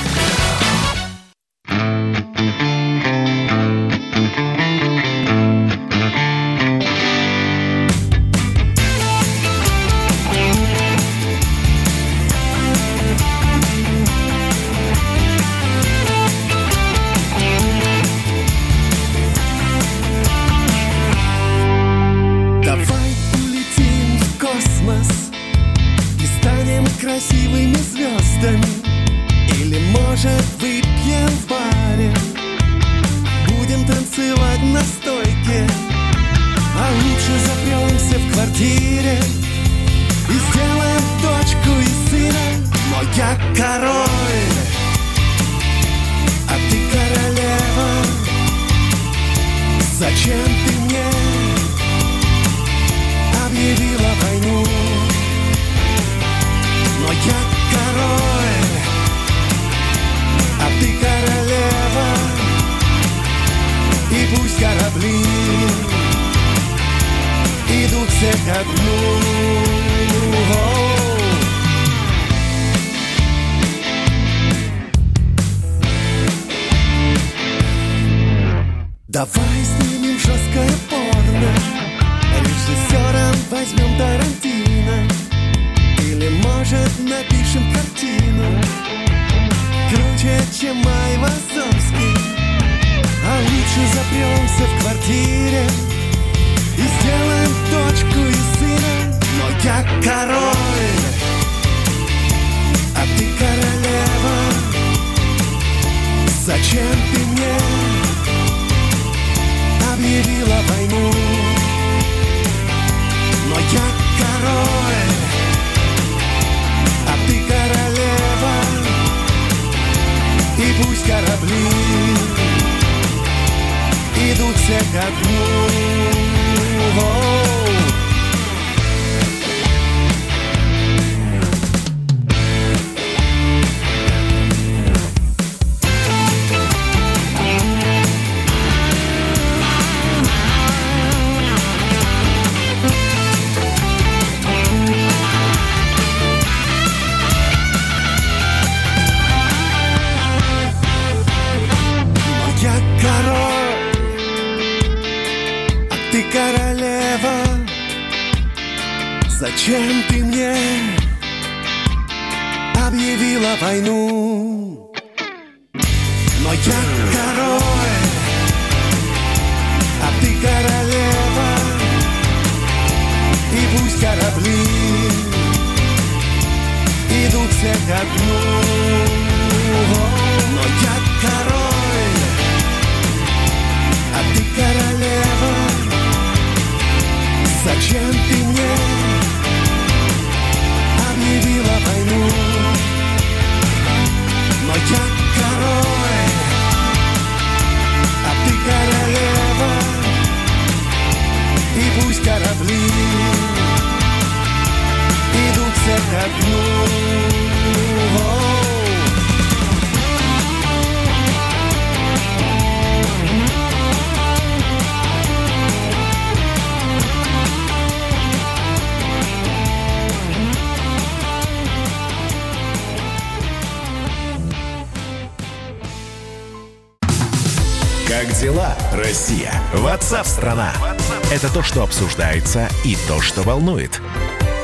Что 231.74 231.82
обсуждается 231.82 232.68
и 232.84 232.96
то, 233.08 233.20
что 233.20 233.42
волнует. 233.42 234.00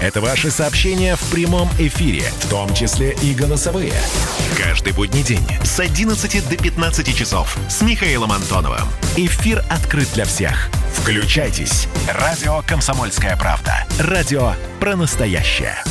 Это 0.01 0.21
ваши 0.21 0.49
сообщения 0.49 1.17
в 1.17 1.31
прямом 1.33 1.69
эфире, 1.77 2.23
в 2.39 2.49
том 2.49 2.73
числе 2.73 3.17
и 3.21 3.35
голосовые. 3.35 3.95
Каждый 4.57 4.93
будний 4.93 5.25
день 5.25 5.45
с 5.65 5.81
11 5.81 6.49
до 6.49 6.57
15 6.57 7.17
часов 7.17 7.59
с 7.69 7.83
Михаилом 7.83 8.31
Антоновым. 8.31 8.87
Эфир 9.17 9.65
открыт 9.69 10.09
для 10.15 10.25
всех. 10.25 10.71
Включайтесь. 10.95 11.89
Радио 12.07 12.63
«Комсомольская 12.65 13.37
правда». 13.37 13.85
Радио 13.99 14.53
про 14.79 14.95
настоящее. 14.95 15.83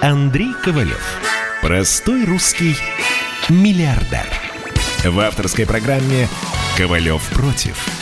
Андрей 0.00 0.52
Ковалев. 0.62 1.02
Простой 1.62 2.24
русский 2.26 2.76
миллиардер. 3.48 4.28
В 5.02 5.18
авторской 5.18 5.66
программе 5.66 6.28
«Ковалев 6.76 7.22
против». 7.30 8.01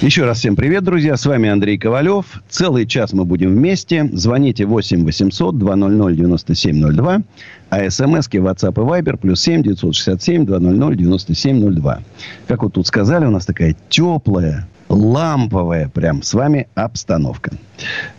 Еще 0.00 0.24
раз 0.24 0.38
всем 0.38 0.56
привет, 0.56 0.82
друзья. 0.82 1.14
С 1.14 1.26
вами 1.26 1.50
Андрей 1.50 1.76
Ковалев. 1.76 2.42
Целый 2.48 2.86
час 2.86 3.12
мы 3.12 3.26
будем 3.26 3.50
вместе. 3.50 4.08
Звоните 4.14 4.64
8 4.64 5.04
800 5.04 5.58
200 5.58 6.16
9702. 6.16 7.22
А 7.68 7.90
смски 7.90 8.38
WhatsApp 8.38 8.72
и 8.72 9.02
Viber 9.02 9.18
плюс 9.18 9.42
7 9.42 9.62
967 9.62 10.46
200 10.46 10.96
9702. 10.96 12.00
Как 12.46 12.62
вот 12.62 12.72
тут 12.72 12.86
сказали, 12.86 13.26
у 13.26 13.30
нас 13.30 13.44
такая 13.44 13.76
теплая, 13.90 14.66
ламповая 14.88 15.90
прям 15.90 16.22
с 16.22 16.32
вами 16.32 16.68
обстановка. 16.74 17.52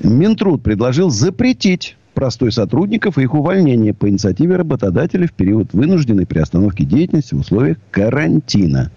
Минтруд 0.03 0.61
предложил 0.61 1.09
запретить 1.09 1.97
простой 2.13 2.51
сотрудников 2.51 3.17
и 3.17 3.23
их 3.23 3.33
увольнение 3.33 3.95
по 3.95 4.07
инициативе 4.07 4.55
работодателя 4.55 5.25
в 5.25 5.33
период 5.33 5.73
вынужденной 5.73 6.27
приостановки 6.27 6.83
деятельности 6.83 7.33
в 7.33 7.39
условиях 7.39 7.77
карантина. 7.89 8.91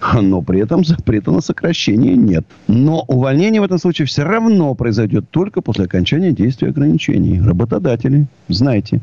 Но 0.00 0.40
при 0.40 0.60
этом 0.60 0.84
запрета 0.84 1.30
на 1.30 1.40
сокращение 1.40 2.16
нет. 2.16 2.46
Но 2.68 3.04
увольнение 3.06 3.60
в 3.60 3.64
этом 3.64 3.78
случае 3.78 4.06
все 4.06 4.22
равно 4.22 4.74
произойдет 4.74 5.28
только 5.30 5.60
после 5.60 5.84
окончания 5.84 6.32
действия 6.32 6.68
ограничений. 6.68 7.40
Работодатели, 7.40 8.26
знаете. 8.48 9.00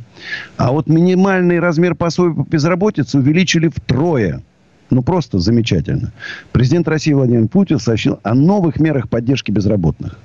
А 0.57 0.71
вот 0.71 0.87
минимальный 0.87 1.59
размер 1.59 1.93
пособия 1.93 2.43
по 2.43 2.49
безработице 2.49 3.19
увеличили 3.19 3.67
втрое. 3.67 4.41
Ну, 4.89 5.03
просто 5.03 5.37
замечательно. 5.37 6.13
Президент 6.51 6.87
России 6.87 7.13
Владимир 7.13 7.47
Путин 7.47 7.77
сообщил 7.77 8.19
о 8.23 8.33
новых 8.33 8.79
мерах 8.79 9.09
поддержки 9.09 9.51
безработных. 9.51 10.17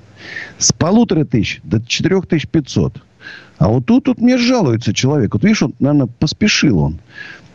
С 0.57 0.71
полутора 0.71 1.25
тысяч 1.25 1.59
до 1.63 1.81
четырех 1.85 2.27
тысяч 2.27 2.47
пятьсот. 2.47 3.01
А 3.57 3.67
вот 3.67 3.85
тут, 3.85 4.05
тут 4.05 4.19
мне 4.19 4.37
жалуется 4.37 4.93
человек. 4.93 5.33
Вот 5.33 5.43
видишь, 5.43 5.63
он, 5.63 5.73
наверное, 5.79 6.07
поспешил 6.19 6.79
он 6.79 6.99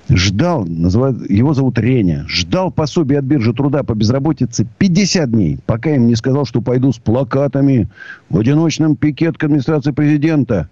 ждал, 0.09 0.65
называют, 0.65 1.29
его 1.29 1.55
зовут 1.55 1.79
Реня, 1.79 2.25
ждал 2.29 2.71
пособие 2.71 3.19
от 3.19 3.25
биржи 3.25 3.53
труда 3.53 3.83
по 3.83 3.95
безработице 3.95 4.67
50 4.79 5.31
дней, 5.31 5.59
пока 5.67 5.95
им 5.95 6.07
не 6.07 6.17
сказал, 6.17 6.45
что 6.47 6.61
пойду 6.61 6.93
с 6.93 6.99
плакатами 6.99 7.89
в 8.31 8.39
одиночном 8.39 8.97
пикет 8.97 9.37
к 9.37 9.45
администрации 9.45 9.93
президента. 9.93 10.69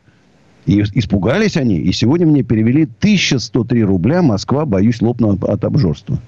И 0.65 0.81
испугались 0.81 1.57
они, 1.57 1.79
и 1.79 1.93
сегодня 1.93 2.27
мне 2.27 2.43
перевели 2.43 2.83
1103 2.85 3.85
рубля. 3.85 4.21
Москва, 4.21 4.65
боюсь, 4.65 5.01
лопнула 5.01 5.39
от 5.43 5.65
обжорства. 5.65 6.19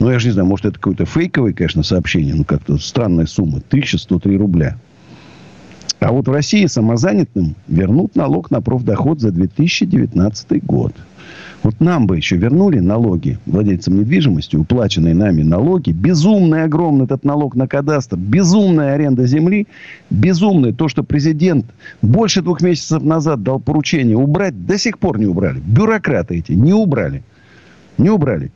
Ну, 0.00 0.10
я 0.10 0.18
же 0.18 0.28
не 0.28 0.32
знаю, 0.32 0.48
может, 0.48 0.66
это 0.66 0.74
какое-то 0.74 1.04
фейковое, 1.04 1.52
конечно, 1.52 1.84
сообщение. 1.84 2.34
Ну, 2.34 2.44
как-то 2.44 2.76
странная 2.78 3.26
сумма. 3.26 3.58
1103 3.58 4.36
рубля. 4.36 4.76
А 6.00 6.12
вот 6.12 6.26
в 6.26 6.32
России 6.32 6.66
самозанятым 6.66 7.54
вернут 7.66 8.16
налог 8.16 8.50
на 8.50 8.60
профдоход 8.60 9.20
за 9.20 9.30
2019 9.30 10.64
год. 10.64 10.94
Вот 11.68 11.80
нам 11.80 12.06
бы 12.06 12.16
еще 12.16 12.36
вернули 12.36 12.78
налоги 12.78 13.38
владельцам 13.44 14.00
недвижимости, 14.00 14.56
уплаченные 14.56 15.14
нами 15.14 15.42
налоги. 15.42 15.90
Безумный 15.90 16.62
огромный 16.62 17.04
этот 17.04 17.24
налог 17.24 17.56
на 17.56 17.68
кадастр. 17.68 18.16
Безумная 18.16 18.94
аренда 18.94 19.26
земли. 19.26 19.66
Безумное 20.08 20.72
то, 20.72 20.88
что 20.88 21.02
президент 21.02 21.66
больше 22.00 22.40
двух 22.40 22.62
месяцев 22.62 23.02
назад 23.02 23.42
дал 23.42 23.60
поручение 23.60 24.16
убрать. 24.16 24.64
До 24.64 24.78
сих 24.78 24.98
пор 24.98 25.18
не 25.18 25.26
убрали. 25.26 25.60
Бюрократы 25.60 26.38
эти 26.38 26.52
не 26.52 26.72
убрали. 26.72 27.22
Не 27.98 28.08
убрали. 28.08 28.50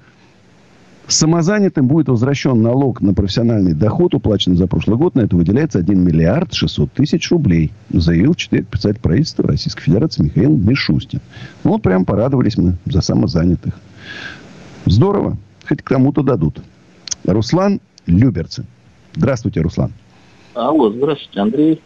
Самозанятым 1.09 1.89
будет 1.89 2.09
возвращен 2.09 2.63
налог 2.63 3.01
на 3.01 3.13
профессиональный 3.13 3.75
доход, 3.75 4.15
уплаченный 4.15 4.57
за 4.57 4.67
прошлый 4.67 4.97
год. 4.97 5.15
На 5.15 5.23
это 5.23 5.37
выделяется 5.37 5.79
1 5.79 5.99
миллиард 5.99 6.55
600 6.55 6.93
тысяч 6.93 7.31
рублей. 7.31 7.73
Заявил 7.91 8.35
человек, 8.35 8.69
председатель 8.69 9.01
правительства 9.01 9.47
Российской 9.47 9.83
Федерации 9.83 10.23
Михаил 10.23 10.57
Мишустин. 10.57 11.21
Ну, 11.65 11.73
вот 11.73 11.83
прям 11.83 12.05
порадовались 12.05 12.57
мы 12.57 12.77
за 12.87 13.01
самозанятых. 13.01 13.75
Здорово. 14.87 15.37
Хоть 15.69 15.83
кому-то 15.83 16.23
дадут. 16.23 16.61
Руслан 17.25 17.81
Люберцы. 18.07 18.65
Здравствуйте, 19.15 19.61
Руслан. 19.61 19.93
Алло, 20.55 20.91
здравствуйте, 20.91 21.41
Андрей. 21.41 21.83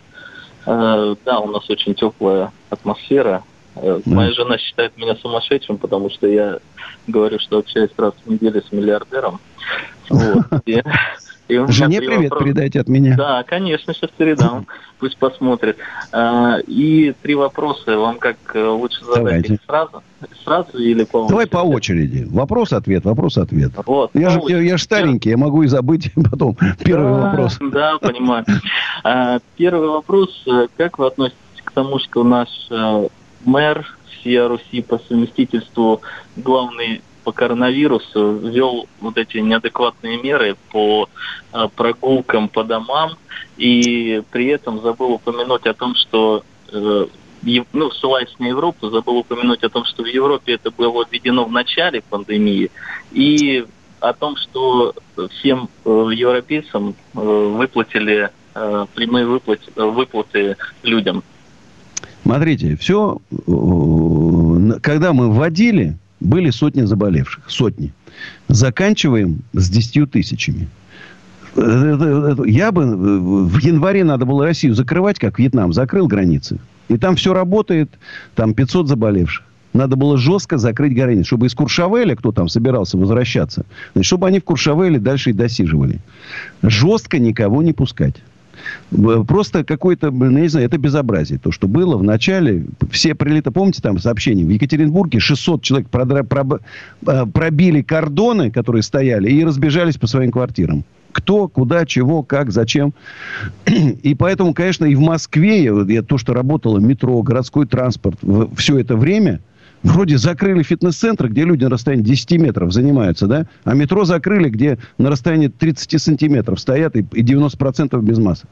Э, 0.67 1.15
да, 1.25 1.41
у 1.41 1.51
нас 1.51 1.69
очень 1.69 1.95
теплая 1.95 2.53
атмосфера. 2.71 3.43
Э, 3.77 4.01
моя 4.05 4.33
жена 4.33 4.59
считает 4.59 4.97
меня 4.97 5.15
сумасшедшим, 5.17 5.79
потому 5.79 6.11
что 6.11 6.27
я 6.27 6.59
говорю, 7.07 7.39
что 7.39 7.59
общаюсь 7.59 7.91
раз 7.97 8.15
в 8.25 8.31
неделю 8.31 8.63
с 8.63 8.73
миллиардером. 8.73 9.41
Вот. 10.09 10.47
И, 10.67 10.83
и 11.49 11.65
Жене 11.69 12.01
привет 12.01 12.31
вопрос... 12.31 12.43
передайте 12.43 12.81
от 12.81 12.89
меня. 12.89 13.15
Да, 13.17 13.45
конечно, 13.45 13.95
сейчас 13.95 14.11
передам. 14.11 14.67
Пусть 14.99 15.17
посмотрит. 15.17 15.77
А, 16.11 16.59
и 16.67 17.15
три 17.23 17.37
вопроса. 17.37 17.97
Вам 17.97 18.19
как 18.19 18.37
э, 18.55 18.67
лучше 18.67 19.05
задать 19.05 19.25
Давайте. 19.25 19.55
их 19.55 19.61
сразу? 19.65 20.03
Сразу 20.43 20.79
или 20.79 21.05
по 21.05 21.29
Давай 21.29 21.47
по 21.47 21.59
очереди. 21.59 22.27
Вопрос-ответ, 22.29 23.05
вопрос-ответ. 23.05 23.73
Вот, 23.85 24.11
я, 24.15 24.31
же, 24.31 24.41
я, 24.49 24.59
я 24.59 24.77
же 24.77 24.83
старенький, 24.83 25.31
я 25.31 25.37
могу 25.37 25.63
и 25.63 25.69
забыть 25.69 26.11
потом 26.31 26.57
первый 26.85 27.13
да, 27.13 27.31
вопрос. 27.31 27.59
Да, 27.73 27.99
понимаю. 27.99 28.45
Первый 29.57 29.89
вопрос. 29.89 30.45
Как 30.77 30.99
вы 30.99 31.07
относитесь 31.07 31.39
к 31.65 31.71
тому, 31.71 32.01
что 32.01 32.25
наш 32.25 32.49
э, 32.71 33.09
мэр 33.47 33.87
всея 34.11 34.49
Руси 34.49 34.83
по 34.83 34.99
совместительству 34.99 36.03
главный 36.37 37.01
по 37.27 37.33
коронавирусу 37.33 38.37
ввел 38.37 38.87
вот 39.01 39.19
эти 39.19 39.39
неадекватные 39.39 40.17
меры 40.23 40.57
по 40.71 41.09
э, 41.53 41.69
прогулкам 41.75 42.49
по 42.49 42.63
домам 42.63 43.17
и 43.57 44.23
при 44.31 44.47
этом 44.47 44.81
забыл 44.81 45.15
упомянуть 45.15 45.67
о 45.67 45.75
том, 45.75 45.97
что 45.97 46.45
э, 46.73 47.07
ну, 47.73 47.91
ссылаясь 47.91 48.33
на 48.39 48.47
Европу, 48.47 48.91
забыл 48.91 49.19
упомянуть 49.19 49.65
о 49.65 49.69
том, 49.69 49.85
что 49.85 50.05
в 50.05 50.07
Европе 50.07 50.55
это 50.55 50.71
было 50.71 51.05
введено 51.11 51.45
в 51.45 51.51
начале 51.51 52.01
пандемии, 52.01 52.71
и 53.11 53.65
о 53.99 54.13
том, 54.13 54.37
что 54.37 54.95
всем 55.31 55.69
э, 55.85 56.09
европейцам 56.13 56.95
выплатили 57.13 58.31
прямые 58.95 59.27
выплаты, 59.27 59.71
выплаты 59.75 60.57
людям. 60.83 61.23
Смотрите, 62.27 62.77
все, 62.77 63.19
э, 63.31 64.79
когда 64.81 65.13
мы 65.13 65.31
вводили, 65.31 65.97
были 66.19 66.51
сотни 66.51 66.83
заболевших. 66.83 67.45
Сотни. 67.47 67.93
Заканчиваем 68.49 69.43
с 69.53 69.71
10 69.71 70.11
тысячами. 70.11 70.67
Я 71.55 72.73
бы... 72.73 73.47
В 73.47 73.59
январе 73.61 74.03
надо 74.03 74.25
было 74.25 74.45
Россию 74.45 74.75
закрывать, 74.75 75.21
как 75.21 75.39
Вьетнам. 75.39 75.73
Закрыл 75.73 76.09
границы. 76.09 76.59
И 76.89 76.99
там 76.99 77.15
все 77.15 77.33
работает. 77.33 77.91
Там 78.35 78.55
500 78.55 78.89
заболевших. 78.89 79.45
Надо 79.73 79.95
было 79.95 80.19
жестко 80.19 80.59
закрыть 80.59 80.97
границы. 80.97 81.29
Чтобы 81.29 81.47
из 81.47 81.55
Куршавеля, 81.55 82.17
кто 82.17 82.33
там 82.33 82.49
собирался 82.49 82.99
возвращаться, 82.99 83.65
чтобы 84.01 84.27
они 84.27 84.41
в 84.41 84.45
Куршавеле 84.45 84.99
дальше 84.99 85.31
и 85.31 85.33
досиживали. 85.33 86.01
Жестко 86.63 87.21
никого 87.21 87.63
не 87.63 87.73
пускать. 87.73 88.17
Просто 89.27 89.65
какой-то, 89.65 90.11
ну, 90.11 90.31
не 90.31 90.49
знаю, 90.49 90.67
это 90.67 90.79
безобразие. 90.79 91.39
То, 91.39 91.53
что 91.53 91.69
было 91.69 91.97
в 91.97 92.03
начале, 92.03 92.65
все 92.91 93.15
прилеты, 93.15 93.51
помните 93.51 93.83
там 93.83 93.99
сообщение, 93.99 94.47
в 94.47 94.51
Екатеринбурге 94.51 95.21
600 95.21 95.63
человек 95.63 95.89
продра, 95.89 96.23
проб, 96.23 96.61
э, 97.07 97.27
пробили 97.27 97.83
кордоны, 97.83 98.51
которые 98.51 98.83
стояли, 98.83 99.31
и 99.31 99.45
разбежались 99.45 99.97
по 99.97 100.07
своим 100.07 100.31
квартирам. 100.31 100.85
кто, 101.13 101.49
куда, 101.49 101.87
чего, 101.87 102.23
как, 102.23 102.51
зачем. 102.51 102.93
И 104.03 104.15
поэтому, 104.15 104.53
конечно, 104.53 104.85
и 104.85 104.95
в 104.95 105.01
Москве, 105.01 105.65
я, 105.65 106.03
то, 106.03 106.19
что 106.19 106.35
работало 106.35 106.79
метро, 106.79 107.23
городской 107.23 107.67
транспорт, 107.67 108.19
все 108.57 108.79
это 108.79 108.97
время, 108.97 109.41
вроде 109.83 110.19
закрыли 110.19 110.63
фитнес-центры, 110.63 111.29
где 111.29 111.45
люди 111.45 111.65
на 111.65 111.71
расстоянии 111.71 112.05
10 112.05 112.33
метров 112.33 112.73
занимаются, 112.73 113.27
да? 113.27 113.47
А 113.65 113.75
метро 113.75 114.05
закрыли, 114.05 114.49
где 114.49 114.79
на 114.99 115.11
расстоянии 115.11 115.49
30 115.49 116.03
сантиметров 116.03 116.61
стоят 116.61 116.97
и 116.97 117.03
90% 117.03 118.01
без 118.03 118.19
масок. 118.19 118.49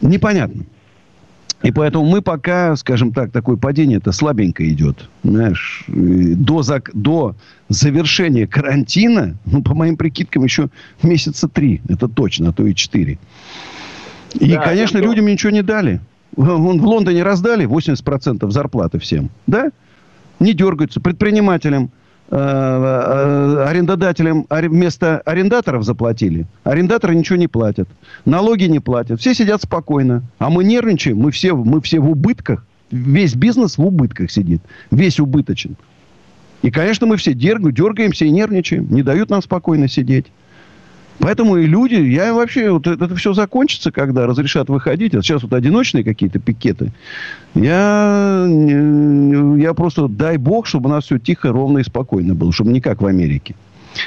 Непонятно. 0.00 0.64
И 1.62 1.72
поэтому 1.72 2.04
мы 2.04 2.22
пока, 2.22 2.76
скажем 2.76 3.12
так, 3.12 3.32
такое 3.32 3.56
падение 3.56 3.98
это 3.98 4.12
слабенько 4.12 4.68
идет. 4.68 5.08
Знаешь, 5.24 5.84
до, 5.88 6.60
зак- 6.60 6.90
до 6.92 7.34
завершения 7.68 8.46
карантина, 8.46 9.36
ну, 9.44 9.62
по 9.62 9.74
моим 9.74 9.96
прикидкам, 9.96 10.44
еще 10.44 10.68
месяца 11.02 11.48
три. 11.48 11.80
Это 11.88 12.06
точно, 12.06 12.50
а 12.50 12.52
то 12.52 12.64
и 12.64 12.74
четыре. 12.76 13.18
И, 14.34 14.52
да, 14.52 14.62
конечно, 14.62 14.98
людям 14.98 15.26
ничего 15.26 15.50
не 15.50 15.62
дали. 15.62 16.00
Вон 16.36 16.80
в 16.80 16.86
Лондоне 16.86 17.24
раздали 17.24 17.66
80% 17.66 18.48
зарплаты 18.50 19.00
всем. 19.00 19.30
Да? 19.48 19.70
Не 20.40 20.52
дергаются. 20.52 21.00
Предпринимателям 21.00 21.90
Э, 22.30 22.36
э, 22.36 23.64
арендодателям 23.68 24.46
вместо 24.50 25.20
арендаторов 25.20 25.84
заплатили. 25.84 26.46
Арендаторы 26.62 27.14
ничего 27.14 27.36
не 27.36 27.48
платят. 27.48 27.88
Налоги 28.26 28.64
не 28.64 28.80
платят. 28.80 29.18
Все 29.18 29.32
сидят 29.32 29.62
спокойно. 29.62 30.22
А 30.38 30.50
мы 30.50 30.62
нервничаем. 30.64 31.16
Мы 31.16 31.30
все, 31.30 31.56
мы 31.56 31.80
все 31.80 32.00
в 32.00 32.10
убытках. 32.10 32.66
Весь 32.90 33.34
бизнес 33.34 33.78
в 33.78 33.84
убытках 33.84 34.30
сидит. 34.30 34.60
Весь 34.90 35.18
убыточен. 35.18 35.76
И, 36.60 36.70
конечно, 36.70 37.06
мы 37.06 37.16
все 37.16 37.32
дергаемся 37.32 38.26
и 38.26 38.30
нервничаем. 38.30 38.88
Не 38.90 39.02
дают 39.02 39.30
нам 39.30 39.40
спокойно 39.40 39.88
сидеть. 39.88 40.26
Поэтому 41.20 41.56
и 41.56 41.66
люди, 41.66 41.94
я 41.94 42.32
вообще, 42.32 42.70
вот 42.70 42.86
это, 42.86 43.04
это 43.04 43.16
все 43.16 43.32
закончится, 43.32 43.90
когда 43.90 44.26
разрешат 44.26 44.68
выходить. 44.68 45.14
А 45.14 45.22
сейчас 45.22 45.42
вот 45.42 45.52
одиночные 45.52 46.04
какие-то 46.04 46.38
пикеты. 46.38 46.92
Я, 47.54 48.46
я 49.56 49.74
просто, 49.74 50.08
дай 50.08 50.36
бог, 50.36 50.66
чтобы 50.66 50.88
у 50.88 50.92
нас 50.92 51.04
все 51.04 51.18
тихо, 51.18 51.50
ровно 51.50 51.78
и 51.78 51.84
спокойно 51.84 52.34
было, 52.34 52.52
чтобы 52.52 52.72
не 52.72 52.80
как 52.80 53.02
в 53.02 53.06
Америке. 53.06 53.56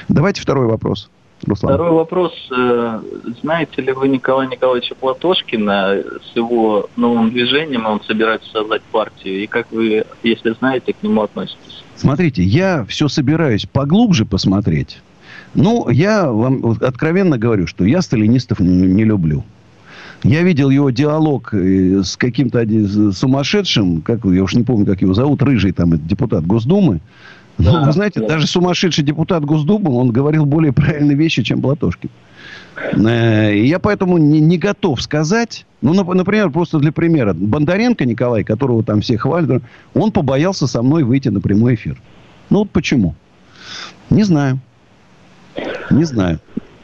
Давайте 0.07 0.41
второй 0.41 0.67
вопрос. 0.67 1.09
Руслан. 1.45 1.73
Второй 1.73 1.91
вопрос. 1.91 2.33
Э, 2.55 2.99
знаете 3.41 3.81
ли 3.81 3.91
вы 3.93 4.07
Николая 4.09 4.47
Николаевича 4.47 4.93
Платошкина 4.93 6.03
с 6.21 6.35
его 6.35 6.87
новым 6.95 7.31
движением? 7.31 7.87
Он 7.87 8.01
собирается 8.03 8.49
создать 8.51 8.83
партию. 8.83 9.43
И 9.43 9.47
как 9.47 9.71
вы, 9.71 10.05
если 10.23 10.51
знаете, 10.51 10.93
к 10.93 11.01
нему 11.01 11.23
относитесь? 11.23 11.83
Смотрите, 11.95 12.43
я 12.43 12.85
все 12.85 13.07
собираюсь 13.07 13.65
поглубже 13.65 14.25
посмотреть. 14.25 15.01
Ну, 15.53 15.89
я 15.89 16.31
вам 16.31 16.77
откровенно 16.81 17.37
говорю, 17.37 17.67
что 17.67 17.83
я 17.85 18.01
сталинистов 18.01 18.59
не, 18.59 18.87
не 18.87 19.03
люблю. 19.03 19.43
Я 20.23 20.43
видел 20.43 20.69
его 20.69 20.91
диалог 20.91 21.53
э, 21.53 22.03
с 22.03 22.15
каким-то 22.15 22.63
сумасшедшим, 23.11 24.01
как, 24.01 24.23
я 24.25 24.43
уж 24.43 24.53
не 24.53 24.63
помню, 24.63 24.85
как 24.85 25.01
его 25.01 25.13
зовут, 25.13 25.41
рыжий 25.41 25.71
там 25.71 25.97
депутат 26.07 26.45
Госдумы. 26.45 27.01
Но, 27.57 27.73
да, 27.73 27.85
вы 27.85 27.91
знаете, 27.91 28.19
да. 28.21 28.27
даже 28.27 28.47
сумасшедший 28.47 29.03
депутат 29.03 29.43
Госдумы, 29.43 29.91
он 29.91 30.11
говорил 30.11 30.45
более 30.45 30.73
правильные 30.73 31.17
вещи, 31.17 31.43
чем 31.43 31.61
Платошкин. 31.61 32.09
Э, 32.93 33.51
я 33.55 33.79
поэтому 33.79 34.17
не, 34.17 34.39
не 34.39 34.57
готов 34.57 35.01
сказать. 35.01 35.65
Ну, 35.81 35.93
например, 35.93 36.51
просто 36.51 36.77
для 36.77 36.91
примера. 36.91 37.33
Бондаренко 37.33 38.05
Николай, 38.05 38.43
которого 38.43 38.83
там 38.83 39.01
все 39.01 39.17
хвалят, 39.17 39.63
он 39.95 40.11
побоялся 40.11 40.67
со 40.67 40.81
мной 40.83 41.03
выйти 41.03 41.29
на 41.29 41.41
прямой 41.41 41.75
эфир. 41.75 41.99
Ну, 42.51 42.59
вот 42.59 42.69
почему? 42.69 43.15
Не 44.09 44.23
знаю. 44.23 44.59
Не 45.91 46.05
знаю. 46.05 46.39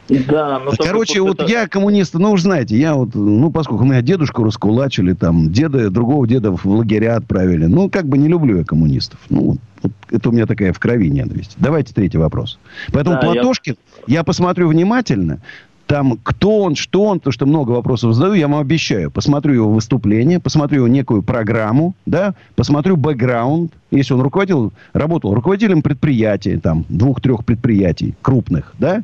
Да, 0.09 0.59
но 0.59 0.71
Короче, 0.77 1.21
вот 1.21 1.41
это... 1.41 1.51
я 1.51 1.67
коммунист, 1.67 2.13
ну, 2.13 2.31
уж 2.31 2.41
знаете, 2.41 2.77
я 2.77 2.95
вот, 2.95 3.13
ну, 3.13 3.51
поскольку 3.51 3.83
меня 3.83 4.01
дедушку 4.01 4.43
раскулачили, 4.43 5.13
там, 5.13 5.51
деда, 5.51 5.89
другого 5.89 6.25
деда 6.25 6.51
в 6.51 6.65
лагеря 6.65 7.17
отправили, 7.17 7.65
ну, 7.65 7.89
как 7.89 8.07
бы 8.07 8.17
не 8.17 8.29
люблю 8.29 8.57
я 8.57 8.63
коммунистов. 8.63 9.19
Ну, 9.29 9.57
вот, 9.81 9.91
это 10.09 10.29
у 10.29 10.31
меня 10.31 10.45
такая 10.45 10.71
в 10.71 10.79
крови 10.79 11.09
ненависть. 11.09 11.55
Давайте 11.57 11.93
третий 11.93 12.17
вопрос. 12.17 12.57
Поэтому 12.93 13.17
да, 13.17 13.21
Платошкин, 13.21 13.75
я... 14.07 14.19
я 14.19 14.23
посмотрю 14.23 14.69
внимательно, 14.69 15.39
там, 15.87 16.19
кто 16.21 16.59
он, 16.59 16.75
что 16.75 17.03
он, 17.03 17.19
то, 17.19 17.31
что 17.31 17.45
много 17.45 17.71
вопросов 17.71 18.13
задаю, 18.13 18.33
я 18.33 18.47
вам 18.47 18.59
обещаю. 18.59 19.09
Посмотрю 19.09 19.53
его 19.53 19.71
выступление, 19.71 20.39
посмотрю 20.39 20.79
его 20.79 20.87
некую 20.87 21.23
программу, 21.23 21.95
да, 22.05 22.35
посмотрю 22.55 22.97
бэкграунд, 22.97 23.71
если 23.89 24.13
он 24.13 24.21
руководил, 24.21 24.73
работал 24.93 25.33
руководителем 25.33 25.81
предприятия, 25.81 26.59
там, 26.59 26.85
двух-трех 26.89 27.45
предприятий 27.45 28.15
крупных, 28.21 28.73
да, 28.77 29.03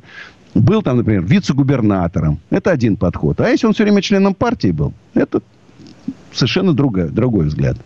был 0.54 0.84
там, 0.84 0.98
например, 0.98 1.24
вице-губернатором. 1.24 2.40
Это 2.52 2.72
один 2.72 2.98
подход. 2.98 3.40
А 3.42 3.50
если 3.50 3.66
он 3.66 3.74
все 3.74 3.84
время 3.84 4.02
членом 4.02 4.36
партии 4.36 4.72
был, 4.72 4.94
это 5.14 5.42
совершенно 6.32 6.74
другой, 6.74 7.10
другой 7.10 7.46
взгляд. 7.46 7.78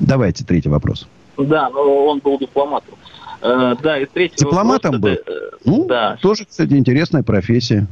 Давайте 0.00 0.44
третий 0.44 0.68
вопрос. 0.68 1.06
Да, 1.38 1.70
но 1.70 2.06
он 2.06 2.18
был 2.18 2.38
дипломатом. 2.38 2.94
Э, 3.40 3.74
да, 3.82 3.98
и 3.98 4.06
третий 4.06 4.36
Дипломатом 4.36 4.92
вопрос, 4.92 5.02
был? 5.02 5.10
Это, 5.10 5.32
э, 5.32 5.56
ну, 5.64 5.86
да. 5.86 6.16
тоже, 6.20 6.44
кстати, 6.46 6.74
интересная 6.74 7.22
профессия. 7.22 7.86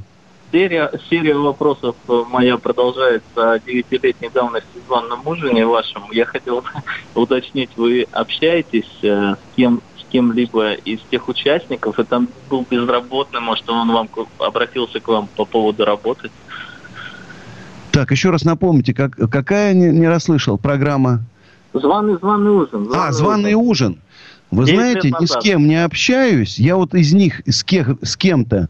Серия, 0.53 0.90
серия 1.09 1.34
вопросов 1.34 1.96
моя 2.28 2.59
продолжается 2.59 3.53
о 3.53 3.59
девятилетней 3.59 4.28
давности 4.28 4.68
званном 4.86 5.26
ужине 5.26 5.64
вашем. 5.64 6.03
Я 6.12 6.26
хотел 6.26 6.62
уточнить, 7.14 7.70
вы 7.76 8.07
общаетесь 8.12 8.98
э, 9.03 9.34
с 9.34 9.57
кем 9.57 9.80
с 9.98 10.05
кем-либо 10.12 10.74
из 10.74 11.00
тех 11.11 11.26
участников, 11.28 11.98
и 11.98 12.05
там 12.05 12.28
был 12.50 12.66
безработный, 12.68 13.40
может, 13.40 13.68
он 13.70 13.90
вам 13.90 14.11
обратился 14.38 15.00
к 15.00 15.09
вам 15.09 15.26
по 15.36 15.46
поводу 15.46 15.86
работы? 15.86 16.30
Так, 17.90 18.11
еще 18.11 18.28
раз 18.28 18.44
напомните, 18.44 18.92
как, 18.92 19.14
какая, 19.30 19.72
не, 19.72 19.86
не 19.86 20.07
расслышал, 20.07 20.59
программа? 20.59 21.20
Званый, 21.72 22.18
званый 22.18 22.50
ужин. 22.50 22.84
Званый 22.84 23.09
а, 23.09 23.12
званый 23.12 23.55
ужин. 23.55 23.92
ужин. 23.92 23.98
Вы 24.50 24.66
знаете, 24.66 25.12
ни 25.18 25.24
с 25.24 25.34
кем 25.38 25.66
не 25.66 25.82
общаюсь. 25.82 26.59
Я 26.59 26.76
вот 26.76 26.94
из 26.94 27.14
них, 27.14 27.40
с, 27.46 27.64
кем, 27.64 27.98
с 28.03 28.18
кем-то 28.18 28.68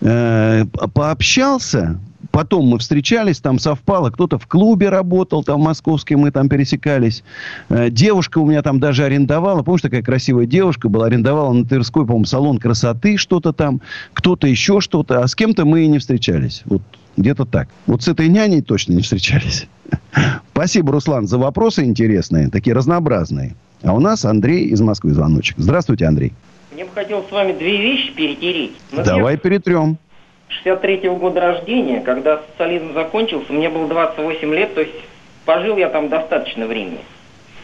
э, 0.00 0.64
пообщался, 0.94 1.98
потом 2.30 2.66
мы 2.66 2.78
встречались, 2.78 3.40
там 3.40 3.58
совпало, 3.58 4.10
кто-то 4.10 4.38
в 4.38 4.46
клубе 4.46 4.88
работал, 4.88 5.42
там 5.42 5.60
в 5.60 5.64
московской 5.64 6.16
мы 6.16 6.30
там 6.30 6.48
пересекались. 6.48 7.22
Э, 7.68 7.90
девушка 7.90 8.38
у 8.38 8.46
меня 8.46 8.62
там 8.62 8.80
даже 8.80 9.04
арендовала, 9.04 9.62
помнишь, 9.62 9.82
такая 9.82 10.02
красивая 10.02 10.46
девушка 10.46 10.88
была, 10.88 11.06
арендовала 11.06 11.52
на 11.52 11.64
Тверской, 11.64 12.04
по-моему, 12.04 12.24
салон 12.26 12.58
красоты, 12.58 13.16
что-то 13.16 13.52
там, 13.52 13.80
кто-то 14.12 14.46
еще 14.46 14.80
что-то, 14.80 15.22
а 15.22 15.28
с 15.28 15.34
кем-то 15.34 15.64
мы 15.64 15.84
и 15.84 15.88
не 15.88 15.98
встречались. 15.98 16.62
Вот 16.66 16.82
где-то 17.16 17.44
так. 17.44 17.68
Вот 17.86 18.02
с 18.02 18.08
этой 18.08 18.28
няней 18.28 18.62
точно 18.62 18.94
не 18.94 19.02
встречались. 19.02 19.68
Спасибо, 20.52 20.92
Руслан, 20.92 21.26
за 21.26 21.38
вопросы 21.38 21.84
интересные, 21.84 22.48
такие 22.48 22.74
разнообразные. 22.74 23.56
А 23.82 23.94
у 23.94 24.00
нас 24.00 24.24
Андрей 24.24 24.66
из 24.66 24.80
Москвы 24.80 25.12
звоночек. 25.12 25.56
Здравствуйте, 25.58 26.06
Андрей. 26.06 26.34
Мне 26.72 26.84
бы 26.84 26.90
хотелось 26.92 27.26
с 27.28 27.32
вами 27.32 27.52
две 27.52 27.76
вещи 27.78 28.12
перетереть. 28.12 28.76
Например, 28.92 29.16
Давай 29.16 29.36
перетрем. 29.36 29.98
63-го 30.64 31.16
года 31.16 31.40
рождения, 31.40 32.00
когда 32.00 32.42
социализм 32.50 32.92
закончился, 32.92 33.52
мне 33.52 33.68
было 33.68 33.88
28 33.88 34.54
лет, 34.54 34.74
то 34.74 34.80
есть 34.80 34.94
пожил 35.44 35.76
я 35.76 35.88
там 35.88 36.08
достаточно 36.08 36.66
времени. 36.66 37.00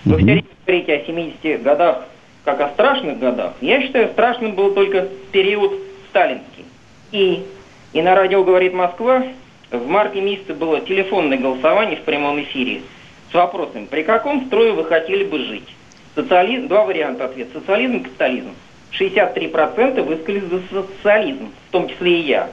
Угу. 0.05 0.15
все 0.15 0.25
время 0.25 0.45
говорите 0.65 0.95
о 0.95 1.05
70 1.05 1.63
годах 1.63 2.05
как 2.45 2.61
о 2.61 2.69
страшных 2.71 3.19
годах. 3.19 3.55
Я 3.61 3.83
считаю, 3.83 4.09
страшным 4.11 4.55
был 4.55 4.73
только 4.73 5.09
период 5.33 5.73
сталинский. 6.09 6.65
И, 7.11 7.45
и 7.93 8.03
на 8.03 8.15
радио 8.15 8.45
«Говорит 8.45 8.73
Москва» 8.73 9.25
в 9.73 9.89
марте 9.89 10.21
месяце 10.21 10.55
было 10.55 10.81
телефонное 10.81 11.39
голосование 11.39 11.97
в 11.97 12.03
прямом 12.03 12.41
эфире 12.43 12.83
с 13.31 13.35
вопросом, 13.35 13.89
при 13.89 14.05
каком 14.05 14.47
строе 14.47 14.73
вы 14.73 14.85
хотели 14.85 15.25
бы 15.25 15.41
жить? 15.41 15.69
Социализм, 16.15 16.69
два 16.69 16.85
варианта 16.85 17.25
ответа. 17.25 17.59
Социализм, 17.59 18.05
капитализм. 18.05 18.55
63% 18.99 20.03
высказались 20.03 20.45
за 20.45 20.63
социализм, 20.71 21.51
в 21.69 21.73
том 21.73 21.89
числе 21.89 22.21
и 22.21 22.27
я. 22.27 22.51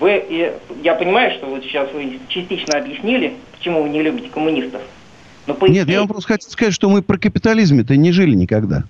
Вы, 0.00 0.52
я 0.82 0.94
понимаю, 0.94 1.32
что 1.32 1.46
вот 1.46 1.62
сейчас 1.64 1.92
вы 1.92 2.20
частично 2.28 2.78
объяснили, 2.78 3.34
почему 3.56 3.82
вы 3.82 3.88
не 3.88 4.02
любите 4.02 4.28
коммунистов. 4.28 4.80
Но 5.46 5.54
поясните... 5.54 5.80
Нет, 5.80 5.88
я 5.90 5.98
вам 6.00 6.08
просто 6.08 6.34
хочу 6.34 6.48
сказать, 6.50 6.74
что 6.74 6.88
мы 6.88 7.02
про 7.02 7.18
капитализме-то 7.18 7.96
не 7.96 8.12
жили 8.12 8.34
никогда. 8.34 8.84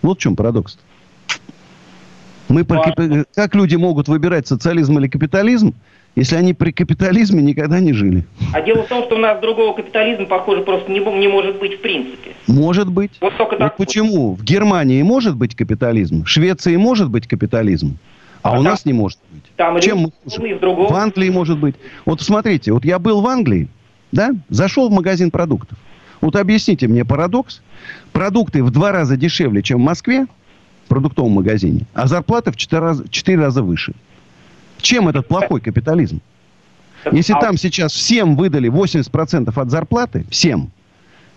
Вот 0.00 0.18
в 0.18 0.22
чем 0.22 0.36
парадокс. 0.36 0.78
Мы 2.48 2.64
про... 2.64 2.80
А... 2.80 3.24
Как 3.34 3.54
люди 3.54 3.76
могут 3.76 4.08
выбирать 4.08 4.46
социализм 4.46 4.98
или 4.98 5.08
капитализм, 5.08 5.74
если 6.16 6.36
они 6.36 6.54
при 6.54 6.70
капитализме 6.70 7.42
никогда 7.42 7.80
не 7.80 7.92
жили. 7.92 8.24
А 8.52 8.60
дело 8.60 8.84
в 8.84 8.88
том, 8.88 9.04
что 9.04 9.16
у 9.16 9.18
нас 9.18 9.40
другого 9.40 9.74
капитализма, 9.74 10.26
похоже, 10.26 10.62
просто 10.62 10.90
не, 10.90 11.00
не 11.00 11.28
может 11.28 11.58
быть 11.58 11.78
в 11.78 11.80
принципе. 11.80 12.32
Может 12.46 12.90
быть. 12.90 13.12
Вот, 13.20 13.36
только 13.36 13.56
вот 13.58 13.76
почему? 13.76 14.34
В 14.34 14.44
Германии 14.44 15.02
может 15.02 15.36
быть 15.36 15.54
капитализм, 15.54 16.24
в 16.24 16.28
Швеции 16.28 16.76
может 16.76 17.10
быть 17.10 17.26
капитализм, 17.26 17.98
а, 18.42 18.50
а 18.50 18.52
у 18.52 18.54
там, 18.56 18.64
нас 18.64 18.84
не 18.84 18.92
может 18.92 19.18
быть. 19.32 19.42
Там 19.56 19.80
Чем 19.80 19.98
мы 19.98 20.12
хуже? 20.24 20.58
В 20.58 20.94
Англии 20.94 21.30
может 21.30 21.58
быть. 21.58 21.74
Вот 22.04 22.20
смотрите, 22.20 22.72
вот 22.72 22.84
я 22.84 22.98
был 22.98 23.20
в 23.20 23.26
Англии, 23.26 23.68
да, 24.12 24.30
зашел 24.48 24.88
в 24.88 24.92
магазин 24.92 25.30
продуктов. 25.30 25.78
Вот 26.20 26.36
объясните 26.36 26.88
мне 26.88 27.04
парадокс. 27.04 27.60
Продукты 28.12 28.62
в 28.62 28.70
два 28.70 28.92
раза 28.92 29.16
дешевле, 29.16 29.62
чем 29.62 29.78
в 29.80 29.84
Москве, 29.84 30.26
в 30.84 30.88
продуктовом 30.88 31.32
магазине, 31.32 31.82
а 31.92 32.06
зарплата 32.06 32.52
в 32.52 32.56
четыре 32.56 32.80
раза, 32.80 33.08
четыре 33.10 33.40
раза 33.40 33.62
выше. 33.62 33.94
Чем 34.84 35.08
этот 35.08 35.26
плохой 35.26 35.62
капитализм? 35.62 36.20
Если 37.10 37.32
а 37.32 37.40
там 37.40 37.56
сейчас 37.56 37.92
всем 37.92 38.36
выдали 38.36 38.70
80% 38.70 39.52
от 39.54 39.70
зарплаты, 39.70 40.26
всем, 40.30 40.70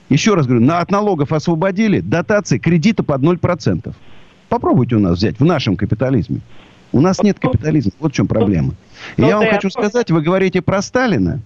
еще 0.10 0.34
раз 0.36 0.48
говорю, 0.48 0.66
на, 0.66 0.80
от 0.80 0.92
налогов 0.92 1.32
освободили, 1.32 2.02
дотации, 2.02 2.58
кредиты 2.58 3.04
под 3.04 3.22
0%. 3.22 3.94
Попробуйте 4.50 4.96
у 4.96 5.00
нас 5.00 5.18
взять 5.18 5.40
в 5.40 5.46
нашем 5.46 5.78
капитализме. 5.78 6.42
У 6.92 7.00
нас 7.00 7.24
нет 7.24 7.40
капитализма. 7.40 7.94
Вот 8.00 8.12
в 8.12 8.16
чем 8.16 8.28
проблема. 8.28 8.74
И 9.16 9.22
я 9.22 9.38
вам 9.38 9.48
хочу 9.48 9.70
сказать, 9.70 10.12
вы 10.12 10.22
говорите 10.22 10.62
про 10.62 10.82
Сталина. 10.82 11.40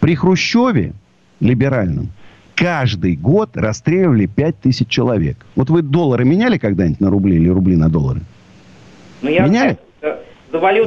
При 0.00 0.14
Хрущеве, 0.14 0.92
либеральном, 1.40 2.10
каждый 2.54 3.16
год 3.16 3.56
расстреливали 3.56 4.26
5 4.26 4.60
тысяч 4.60 4.88
человек. 4.88 5.36
Вот 5.56 5.70
вы 5.70 5.80
доллары 5.80 6.26
меняли 6.26 6.58
когда-нибудь 6.58 7.00
на 7.00 7.08
рубли 7.08 7.36
или 7.36 7.48
рубли 7.48 7.76
на 7.76 7.88
доллары? 7.88 8.20
Ну, 9.22 9.30
я 9.30 9.46
меняли? 9.46 9.78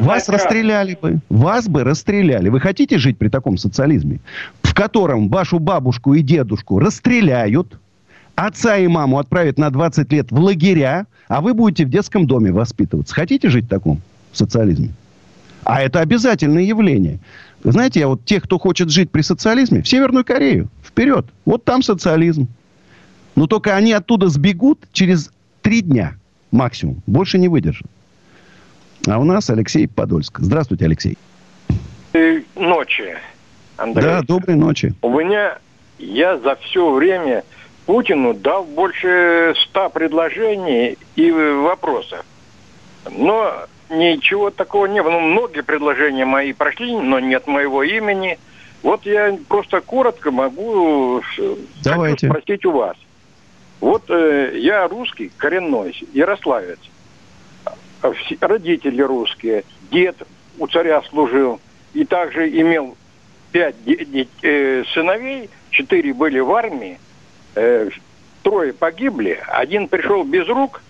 Вас 0.01 0.29
расстреляли 0.29 0.97
бы. 1.01 1.19
Вас 1.29 1.67
бы 1.67 1.83
расстреляли. 1.83 2.49
Вы 2.49 2.59
хотите 2.59 2.97
жить 2.97 3.17
при 3.17 3.29
таком 3.29 3.57
социализме, 3.57 4.19
в 4.61 4.73
котором 4.73 5.29
вашу 5.29 5.59
бабушку 5.59 6.13
и 6.13 6.21
дедушку 6.21 6.79
расстреляют, 6.79 7.79
отца 8.35 8.77
и 8.77 8.87
маму 8.87 9.19
отправят 9.19 9.57
на 9.57 9.69
20 9.69 10.11
лет 10.11 10.31
в 10.31 10.39
лагеря, 10.39 11.07
а 11.27 11.41
вы 11.41 11.53
будете 11.53 11.85
в 11.85 11.89
детском 11.89 12.27
доме 12.27 12.51
воспитываться. 12.51 13.15
Хотите 13.15 13.49
жить 13.49 13.65
в 13.65 13.69
таком 13.69 14.01
социализме? 14.31 14.91
А 15.63 15.81
это 15.81 15.99
обязательное 15.99 16.63
явление. 16.63 17.19
знаете, 17.63 18.01
я 18.01 18.07
вот 18.07 18.23
тех, 18.23 18.43
кто 18.43 18.59
хочет 18.59 18.89
жить 18.89 19.09
при 19.09 19.21
социализме, 19.21 19.81
в 19.81 19.87
Северную 19.87 20.23
Корею, 20.23 20.69
вперед. 20.83 21.25
Вот 21.45 21.63
там 21.63 21.81
социализм. 21.81 22.47
Но 23.35 23.47
только 23.47 23.75
они 23.75 23.91
оттуда 23.91 24.29
сбегут 24.29 24.79
через 24.93 25.31
три 25.61 25.81
дня 25.81 26.13
максимум. 26.51 27.01
Больше 27.07 27.39
не 27.39 27.47
выдержат. 27.47 27.87
А 29.07 29.19
у 29.19 29.23
нас 29.23 29.49
Алексей 29.49 29.87
Подольск. 29.87 30.39
Здравствуйте, 30.39 30.85
Алексей. 30.85 31.17
Ночи, 32.55 33.17
Андрей. 33.77 34.03
Да, 34.03 34.21
доброй 34.21 34.55
ночи. 34.55 34.93
У 35.01 35.09
меня, 35.09 35.57
я 35.99 36.37
за 36.37 36.55
все 36.55 36.91
время 36.91 37.43
Путину 37.85 38.33
дал 38.33 38.63
больше 38.63 39.53
ста 39.63 39.89
предложений 39.89 40.97
и 41.15 41.29
вопросов. 41.31 42.25
Но 43.11 43.53
ничего 43.89 44.49
такого 44.49 44.87
не 44.87 45.03
было. 45.03 45.11
Ну, 45.11 45.19
многие 45.19 45.61
предложения 45.61 46.25
мои 46.25 46.53
прошли, 46.53 46.95
но 46.95 47.19
нет 47.19 47.45
моего 47.47 47.83
имени. 47.83 48.39
Вот 48.81 49.05
я 49.05 49.37
просто 49.47 49.81
коротко 49.81 50.31
могу 50.31 51.21
Давайте. 51.83 52.27
спросить 52.27 52.65
у 52.65 52.71
вас. 52.71 52.95
Вот 53.81 54.09
э, 54.09 54.57
я 54.57 54.87
русский, 54.87 55.31
коренной, 55.37 55.95
ярославец. 56.13 56.79
А 58.05 58.13
родители 58.47 59.01
русские, 59.01 59.63
дед 59.91 60.15
у 60.59 60.67
царя 60.67 61.01
служил 61.09 61.59
и 61.93 62.05
также 62.05 62.47
имел 62.49 62.95
пять 63.51 63.75
э, 64.43 64.83
сыновей, 64.93 65.49
четыре 65.71 66.13
были 66.13 66.39
в 66.39 66.51
армии, 66.53 66.99
э, 67.55 67.89
трое 68.43 68.73
погибли, 68.73 69.39
один 69.47 69.87
пришел 69.87 70.23
без 70.23 70.47
рук, 70.47 70.83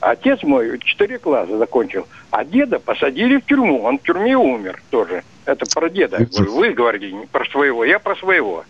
отец 0.00 0.42
мой 0.42 0.78
четыре 0.78 1.18
класса 1.18 1.58
закончил, 1.58 2.08
а 2.30 2.44
деда 2.44 2.78
посадили 2.78 3.36
в 3.36 3.44
тюрьму, 3.44 3.82
он 3.82 3.98
в 3.98 4.02
тюрьме 4.02 4.36
умер 4.36 4.82
тоже. 4.90 5.24
Это 5.44 5.66
про 5.74 5.90
деда. 5.90 6.26
Вы 6.38 6.70
говорите 6.70 7.28
про 7.32 7.44
своего, 7.46 7.84
я 7.84 7.98
про 7.98 8.16
своего. 8.16 8.64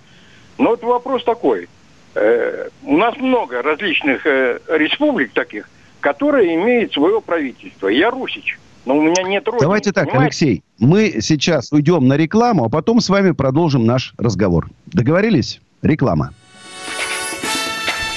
Но 0.59 0.71
вот 0.71 0.83
вопрос 0.83 1.23
такой. 1.23 1.69
Э, 2.15 2.69
у 2.83 2.97
нас 2.97 3.17
много 3.17 3.63
различных 3.63 4.27
республик 4.27 5.33
таких, 5.33 5.69
которые 6.03 6.55
имеют 6.57 6.93
свое 6.93 7.23
правительство. 7.23 7.89
Я 7.89 8.11
русич. 8.11 8.59
Но 8.85 8.99
у 8.99 9.01
меня 9.01 9.23
нет 9.23 9.47
родины. 9.47 9.63
Давайте 9.63 9.93
так, 9.93 10.07
понимаете? 10.09 10.25
Алексей, 10.25 10.63
мы 10.79 11.21
сейчас 11.21 11.73
уйдем 11.73 12.09
на 12.09 12.17
рекламу, 12.17 12.65
а 12.65 12.69
потом 12.69 13.01
с 13.01 13.09
вами 13.09 13.31
продолжим 13.31 13.87
наш 13.87 14.13
разговор. 14.19 14.69
Договорились? 14.87 15.61
Реклама. 15.81 16.35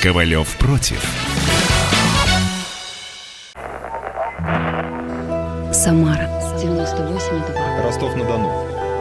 Ковалев 0.02 0.58
против. 0.58 1.02
Самара 5.72 6.28
98,2. 6.58 7.84
Ростов-на-Дону. 7.84 8.50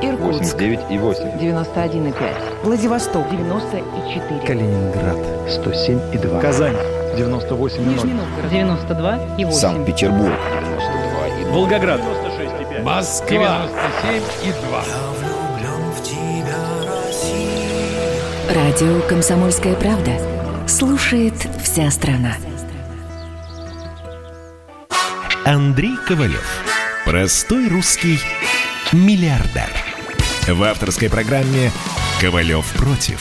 Иркутск. 0.03 0.57
89,8. 0.57 1.41
91,5. 1.41 2.65
Владивосток. 2.65 3.31
94. 3.31 4.41
Калининград. 4.47 5.17
107,2. 5.49 6.41
Казань. 6.43 6.77
98,0. 7.15 7.87
Нижний 7.87 8.13
Новгород. 8.15 8.53
92,8. 8.53 9.53
Санкт-Петербург. 9.53 10.33
92,2. 10.33 11.53
Волгоград. 11.53 12.01
96,5. 12.01 12.83
Москва. 12.83 13.67
97,2. 14.03 15.15
Радио 18.55 19.01
«Комсомольская 19.09 19.75
правда» 19.75 20.13
слушает 20.69 21.35
вся 21.63 21.91
страна. 21.91 22.37
Андрей 25.45 25.97
Ковалев. 26.07 26.63
Простой 27.05 27.69
русский 27.69 28.19
миллиардер. 28.93 29.69
В 30.47 30.63
авторской 30.63 31.09
программе 31.11 31.71
«Ковалев 32.21 32.67
против». 32.75 33.21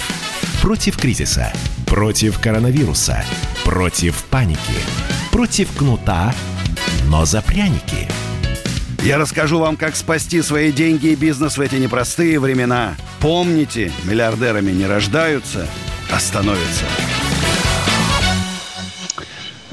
Против 0.61 0.97
кризиса. 0.97 1.51
Против 1.85 2.39
коронавируса. 2.39 3.23
Против 3.65 4.25
паники. 4.25 4.59
Против 5.31 5.71
кнута, 5.71 6.33
но 7.07 7.25
за 7.25 7.41
пряники. 7.41 8.07
Я 9.01 9.17
расскажу 9.17 9.59
вам, 9.59 9.77
как 9.77 9.95
спасти 9.95 10.41
свои 10.41 10.71
деньги 10.71 11.07
и 11.07 11.15
бизнес 11.15 11.57
в 11.57 11.61
эти 11.61 11.75
непростые 11.75 12.39
времена. 12.39 12.95
Помните, 13.19 13.91
миллиардерами 14.03 14.71
не 14.71 14.85
рождаются, 14.85 15.65
а 16.11 16.19
становятся. 16.19 16.85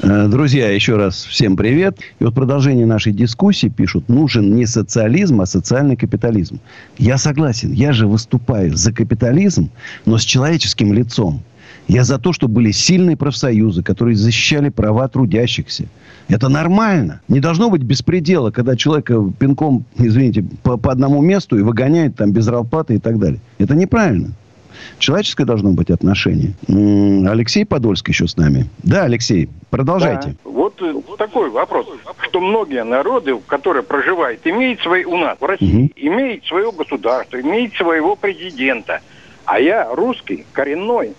Э, 0.03 0.27
друзья, 0.27 0.71
еще 0.71 0.95
раз 0.95 1.25
всем 1.25 1.55
привет. 1.55 1.99
И 2.19 2.23
вот 2.23 2.33
продолжение 2.33 2.85
нашей 2.85 3.13
дискуссии 3.13 3.67
пишут, 3.67 4.09
нужен 4.09 4.55
не 4.55 4.65
социализм, 4.65 5.41
а 5.41 5.45
социальный 5.45 5.95
капитализм. 5.95 6.59
Я 6.97 7.17
согласен, 7.17 7.71
я 7.73 7.93
же 7.93 8.07
выступаю 8.07 8.75
за 8.75 8.93
капитализм, 8.93 9.69
но 10.05 10.17
с 10.17 10.23
человеческим 10.23 10.93
лицом. 10.93 11.43
Я 11.87 12.03
за 12.03 12.19
то, 12.19 12.31
чтобы 12.31 12.55
были 12.55 12.71
сильные 12.71 13.17
профсоюзы, 13.17 13.83
которые 13.83 14.15
защищали 14.15 14.69
права 14.69 15.07
трудящихся. 15.07 15.85
Это 16.29 16.47
нормально. 16.47 17.21
Не 17.27 17.39
должно 17.39 17.69
быть 17.69 17.81
беспредела, 17.81 18.51
когда 18.51 18.75
человека 18.75 19.21
пинком, 19.37 19.83
извините, 19.97 20.45
по, 20.63 20.77
по 20.77 20.91
одному 20.91 21.21
месту 21.21 21.57
и 21.57 21.61
выгоняют 21.61 22.15
там 22.15 22.31
без 22.31 22.45
зарплаты 22.45 22.95
и 22.95 22.99
так 22.99 23.19
далее. 23.19 23.41
Это 23.57 23.75
неправильно. 23.75 24.31
Человеческое 24.99 25.45
должно 25.45 25.71
быть 25.71 25.89
отношение. 25.89 26.53
Алексей 27.27 27.65
Подольск 27.65 28.07
еще 28.07 28.27
с 28.27 28.37
нами. 28.37 28.69
Да, 28.83 29.03
Алексей, 29.03 29.49
продолжайте. 29.69 30.29
Да. 30.29 30.49
Вот 30.49 30.81
э, 30.81 30.93
такой 31.17 31.49
вопрос. 31.49 31.87
Что 32.21 32.39
многие 32.39 32.83
народы, 32.83 33.37
которые 33.47 33.83
проживают, 33.83 34.41
имеют 34.45 34.79
свои 34.81 35.03
у 35.03 35.17
нас 35.17 35.37
в 35.39 35.45
России, 35.45 35.85
угу. 35.85 35.91
имеют 35.95 36.45
свое 36.45 36.71
государство, 36.71 37.39
имеют 37.39 37.73
своего 37.73 38.15
президента. 38.15 39.01
А 39.45 39.59
я 39.59 39.93
русский, 39.93 40.45
коренной. 40.53 41.13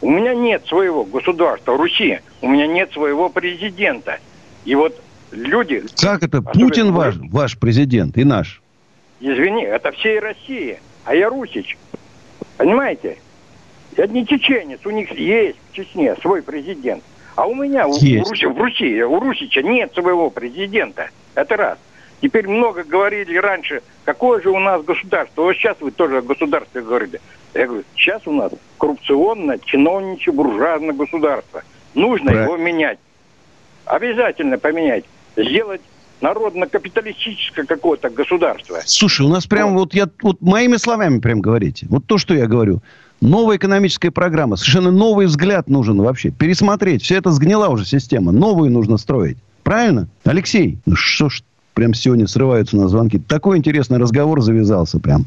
У 0.00 0.10
меня 0.10 0.34
нет 0.34 0.66
своего 0.66 1.04
государства 1.04 1.76
Руси. 1.76 2.20
У 2.42 2.48
меня 2.48 2.66
нет 2.66 2.92
своего 2.92 3.28
президента. 3.28 4.18
И 4.64 4.74
вот 4.74 5.00
люди... 5.30 5.82
Как 6.00 6.22
это? 6.22 6.42
Путин 6.42 6.92
ваш, 6.92 7.16
ваш 7.16 7.58
президент 7.58 8.16
и 8.18 8.24
наш? 8.24 8.60
Извини, 9.20 9.64
это 9.64 9.92
всей 9.92 10.18
России. 10.18 10.78
А 11.04 11.14
я 11.14 11.28
русич. 11.28 11.78
Понимаете? 12.56 13.18
Это 13.96 14.12
не 14.12 14.26
чеченец, 14.26 14.80
у 14.84 14.90
них 14.90 15.10
есть 15.12 15.56
в 15.70 15.74
Чечне 15.74 16.14
свой 16.16 16.42
президент. 16.42 17.02
А 17.34 17.46
у 17.46 17.54
меня, 17.54 17.86
у, 17.86 17.90
у 17.90 17.94
Руси, 17.94 18.46
в 18.46 18.58
Руси, 18.58 19.02
у 19.02 19.20
Русича 19.20 19.62
нет 19.62 19.92
своего 19.94 20.30
президента. 20.30 21.10
Это 21.34 21.56
раз. 21.56 21.78
Теперь 22.20 22.48
много 22.48 22.82
говорили 22.82 23.36
раньше, 23.36 23.82
какое 24.04 24.40
же 24.40 24.50
у 24.50 24.58
нас 24.58 24.82
государство. 24.82 25.42
Вот 25.42 25.54
сейчас 25.54 25.76
вы 25.80 25.90
тоже 25.90 26.18
о 26.18 26.22
государстве 26.22 26.80
говорили. 26.82 27.20
Я 27.56 27.66
говорю, 27.66 27.84
сейчас 27.94 28.22
у 28.26 28.32
нас 28.32 28.52
коррупционное, 28.78 29.58
чиновничье, 29.64 30.32
буржуазное 30.32 30.92
государство. 30.92 31.62
Нужно 31.94 32.32
Правильно. 32.32 32.44
его 32.44 32.56
менять. 32.56 32.98
Обязательно 33.86 34.58
поменять. 34.58 35.04
Сделать 35.36 35.80
народно-капиталистическое 36.20 37.64
какое-то 37.64 38.10
государство. 38.10 38.80
Слушай, 38.84 39.26
у 39.26 39.28
нас 39.28 39.46
прям 39.46 39.72
вот. 39.74 39.80
вот 39.80 39.94
я 39.94 40.08
вот 40.22 40.40
моими 40.40 40.76
словами 40.76 41.20
прям 41.20 41.40
говорите. 41.40 41.86
Вот 41.88 42.06
то, 42.06 42.18
что 42.18 42.34
я 42.34 42.46
говорю. 42.46 42.80
Новая 43.20 43.56
экономическая 43.56 44.10
программа. 44.10 44.56
Совершенно 44.56 44.90
новый 44.90 45.26
взгляд 45.26 45.68
нужен 45.68 46.00
вообще. 46.00 46.30
Пересмотреть. 46.30 47.02
Вся 47.02 47.16
эта 47.16 47.30
сгнила 47.30 47.68
уже 47.68 47.86
система. 47.86 48.32
Новую 48.32 48.70
нужно 48.70 48.98
строить. 48.98 49.38
Правильно? 49.62 50.08
Алексей, 50.24 50.78
ну 50.84 50.96
что 50.96 51.28
ж 51.28 51.42
прям 51.76 51.92
сегодня 51.92 52.26
срываются 52.26 52.74
на 52.76 52.88
звонки. 52.88 53.18
Такой 53.18 53.58
интересный 53.58 53.98
разговор 53.98 54.40
завязался 54.40 54.98
прям. 54.98 55.26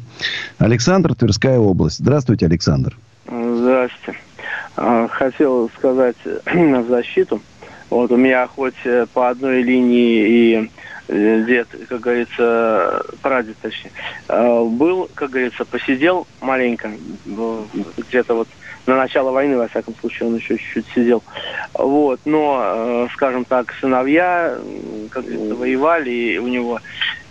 Александр, 0.58 1.14
Тверская 1.14 1.60
область. 1.60 1.98
Здравствуйте, 2.00 2.46
Александр. 2.46 2.98
Здравствуйте. 3.24 4.18
А, 4.76 5.06
хотел 5.08 5.70
сказать 5.78 6.16
на 6.52 6.82
защиту. 6.82 7.40
Вот 7.88 8.10
у 8.10 8.16
меня 8.16 8.48
хоть 8.48 8.74
по 9.14 9.30
одной 9.30 9.62
линии 9.62 10.26
и 10.26 10.70
э, 11.08 11.44
дед, 11.46 11.68
как 11.88 12.00
говорится, 12.00 13.02
прадед 13.22 13.56
точнее, 13.62 13.92
э, 14.28 14.64
был, 14.64 15.08
как 15.14 15.30
говорится, 15.30 15.64
посидел 15.64 16.26
маленько, 16.40 16.90
где-то 17.96 18.34
вот 18.34 18.48
на 18.86 18.96
начало 18.96 19.30
войны, 19.30 19.56
во 19.56 19.68
всяком 19.68 19.94
случае, 19.96 20.28
он 20.28 20.36
еще 20.36 20.56
чуть-чуть 20.56 20.86
сидел. 20.94 21.22
Вот, 21.74 22.20
но, 22.24 22.62
э, 22.64 23.08
скажем 23.14 23.44
так, 23.44 23.74
сыновья, 23.80 24.58
как 25.10 25.24
говорится, 25.24 25.54
воевали 25.54 26.38
у 26.38 26.48
него, 26.48 26.80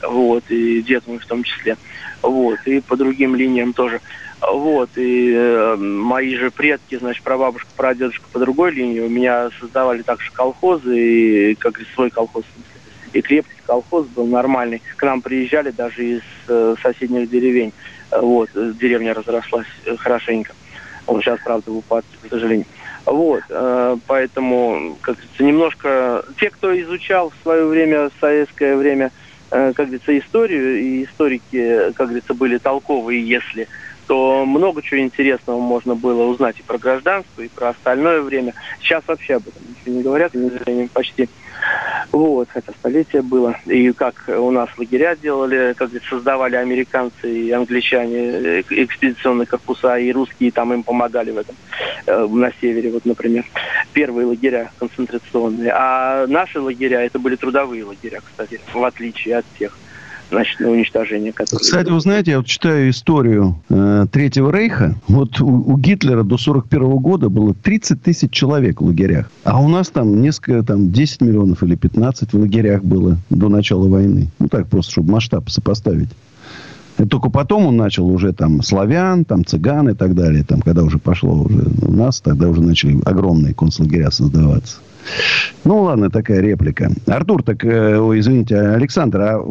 вот, 0.01 0.43
и 0.49 0.81
дед 0.81 1.07
мой 1.07 1.19
в 1.19 1.25
том 1.25 1.43
числе, 1.43 1.77
вот, 2.21 2.59
и 2.65 2.81
по 2.81 2.95
другим 2.95 3.35
линиям 3.35 3.73
тоже. 3.73 4.01
Вот, 4.41 4.91
и 4.95 5.33
э, 5.35 5.75
мои 5.75 6.33
же 6.35 6.49
предки, 6.49 6.95
значит, 6.95 7.23
прабабушка, 7.23 7.67
прадедушка 7.75 8.25
по 8.31 8.39
другой 8.39 8.71
линии, 8.71 9.01
у 9.01 9.09
меня 9.09 9.49
создавали 9.59 10.01
также 10.01 10.31
колхозы, 10.31 10.97
и, 10.97 11.55
как 11.55 11.73
говорится, 11.73 11.95
свой 11.95 12.09
колхоз, 12.09 12.45
и 13.11 13.21
крепкий 13.21 13.61
колхоз 13.65 14.07
был 14.07 14.27
нормальный. 14.27 14.81
К 14.95 15.03
нам 15.03 15.21
приезжали 15.21 15.71
даже 15.71 16.05
из 16.05 16.21
э, 16.47 16.75
соседних 16.81 17.29
деревень. 17.29 17.73
Вот, 18.11 18.49
деревня 18.53 19.13
разрослась 19.13 19.67
э, 19.85 19.97
хорошенько. 19.97 20.53
Он 21.09 21.21
сейчас, 21.21 21.39
правда, 21.43 21.71
в 21.71 21.77
упадке, 21.77 22.17
к 22.21 22.29
сожалению. 22.29 22.65
Вот, 23.05 23.41
э, 23.49 23.97
поэтому, 24.07 24.97
как 25.01 25.15
говорится, 25.15 25.43
немножко... 25.43 26.25
Те, 26.39 26.49
кто 26.51 26.79
изучал 26.79 27.31
в 27.31 27.41
свое 27.41 27.65
время, 27.65 28.09
в 28.09 28.13
советское 28.19 28.75
время, 28.75 29.11
э, 29.49 29.73
как 29.73 29.87
говорится, 29.87 30.17
историю, 30.17 30.79
и 30.79 31.03
историки, 31.05 31.91
как 31.95 32.07
говорится, 32.07 32.33
были 32.33 32.57
толковые, 32.57 33.27
если 33.27 33.67
то 34.09 34.43
много 34.43 34.81
чего 34.81 35.01
интересного 35.01 35.59
можно 35.59 35.93
было 35.93 36.23
узнать 36.23 36.59
и 36.59 36.63
про 36.63 36.79
гражданство, 36.79 37.43
и 37.43 37.47
про 37.47 37.69
остальное 37.69 38.21
время. 38.21 38.55
Сейчас 38.81 39.03
вообще 39.05 39.35
об 39.35 39.47
этом 39.47 39.61
ничего 39.69 39.95
не 39.95 40.01
говорят, 40.01 40.31
почти. 40.93 41.29
Вот, 42.11 42.49
хотя 42.51 42.71
столетие 42.73 43.21
было. 43.21 43.55
И 43.65 43.91
как 43.91 44.23
у 44.27 44.49
нас 44.51 44.69
лагеря 44.77 45.15
делали, 45.15 45.73
как 45.77 45.91
создавали 46.09 46.55
американцы 46.55 47.31
и 47.31 47.51
англичане 47.51 48.17
э, 48.17 48.63
экспедиционные 48.69 49.45
корпуса, 49.45 49.97
и 49.97 50.11
русские 50.11 50.51
там 50.51 50.73
им 50.73 50.83
помогали 50.83 51.31
в 51.31 51.37
этом, 51.37 51.55
э, 52.07 52.27
на 52.27 52.51
севере, 52.59 52.91
вот, 52.91 53.05
например. 53.05 53.45
Первые 53.93 54.25
лагеря 54.25 54.71
концентрационные. 54.79 55.71
А 55.73 56.25
наши 56.27 56.59
лагеря, 56.59 57.01
это 57.01 57.19
были 57.19 57.35
трудовые 57.35 57.83
лагеря, 57.83 58.21
кстати, 58.25 58.59
в 58.73 58.83
отличие 58.83 59.37
от 59.37 59.45
тех 59.57 59.77
значит, 60.29 60.59
на 60.59 60.69
уничтожение. 60.69 61.31
Которые... 61.31 61.59
Кстати, 61.59 61.89
вы 61.89 61.99
знаете, 61.99 62.31
я 62.31 62.37
вот 62.37 62.47
читаю 62.47 62.89
историю 62.89 63.59
э, 63.69 64.05
Третьего 64.11 64.51
Рейха. 64.51 64.95
Вот 65.07 65.39
у, 65.41 65.47
у 65.47 65.77
Гитлера 65.77 66.23
до 66.23 66.37
41 66.37 66.97
года 66.97 67.29
было 67.29 67.53
30 67.53 68.01
тысяч 68.01 68.31
человек 68.31 68.81
в 68.81 68.85
лагерях. 68.85 69.29
А 69.43 69.61
у 69.61 69.67
нас 69.67 69.89
там 69.89 70.21
несколько, 70.21 70.63
там 70.63 70.91
10 70.91 71.21
миллионов 71.21 71.63
или 71.63 71.75
15 71.75 72.33
в 72.33 72.39
лагерях 72.39 72.83
было 72.83 73.17
до 73.29 73.49
начала 73.49 73.87
войны. 73.87 74.27
Ну, 74.39 74.47
так 74.47 74.67
просто, 74.67 74.91
чтобы 74.93 75.11
масштаб 75.11 75.49
сопоставить. 75.49 76.09
И 76.99 77.05
только 77.05 77.29
потом 77.29 77.65
он 77.65 77.77
начал 77.77 78.07
уже 78.07 78.33
там 78.33 78.61
славян, 78.61 79.23
там 79.23 79.45
цыган 79.45 79.89
и 79.89 79.93
так 79.93 80.15
далее. 80.15 80.43
Там, 80.43 80.61
когда 80.61 80.83
уже 80.83 80.99
пошло 80.99 81.33
уже 81.33 81.65
у 81.81 81.93
нас, 81.93 82.19
тогда 82.19 82.49
уже 82.49 82.61
начали 82.61 82.99
огромные 83.05 83.53
концлагеря 83.53 84.11
создаваться. 84.11 84.77
Ну, 85.65 85.81
ладно, 85.81 86.09
такая 86.09 86.39
реплика. 86.39 86.89
Артур, 87.07 87.43
так, 87.43 87.63
э, 87.63 87.97
ой, 87.97 88.19
извините, 88.19 88.57
Александр, 88.57 89.21
а 89.21 89.43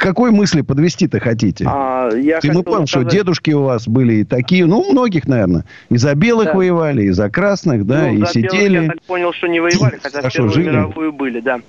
какой 0.00 0.30
мысли 0.30 0.62
подвести-то 0.62 1.20
хотите? 1.20 1.64
А, 1.68 2.10
я 2.14 2.40
Ты 2.40 2.52
мы 2.52 2.62
помним, 2.62 2.86
сказать... 2.86 3.08
что 3.08 3.16
дедушки 3.16 3.50
у 3.50 3.62
вас 3.62 3.86
были 3.86 4.24
такие, 4.24 4.66
ну, 4.66 4.80
у 4.80 4.92
многих, 4.92 5.26
наверное. 5.26 5.64
И 5.90 5.96
за 5.96 6.14
белых 6.14 6.46
да. 6.46 6.54
воевали, 6.54 7.04
и 7.04 7.10
за 7.10 7.30
красных, 7.30 7.86
да, 7.86 8.02
ну, 8.02 8.14
и 8.14 8.18
за 8.18 8.26
сидели. 8.26 8.74
Белых 8.74 8.82
я 8.82 8.90
так 8.90 9.02
понял, 9.02 9.32
что 9.32 9.46
не 9.48 9.60
воевали, 9.60 9.98
хотя 10.02 10.20
а 10.20 10.30
Первую 10.30 10.52
жили? 10.52 10.70
мировую 10.70 11.12
были, 11.12 11.40
да. 11.40 11.60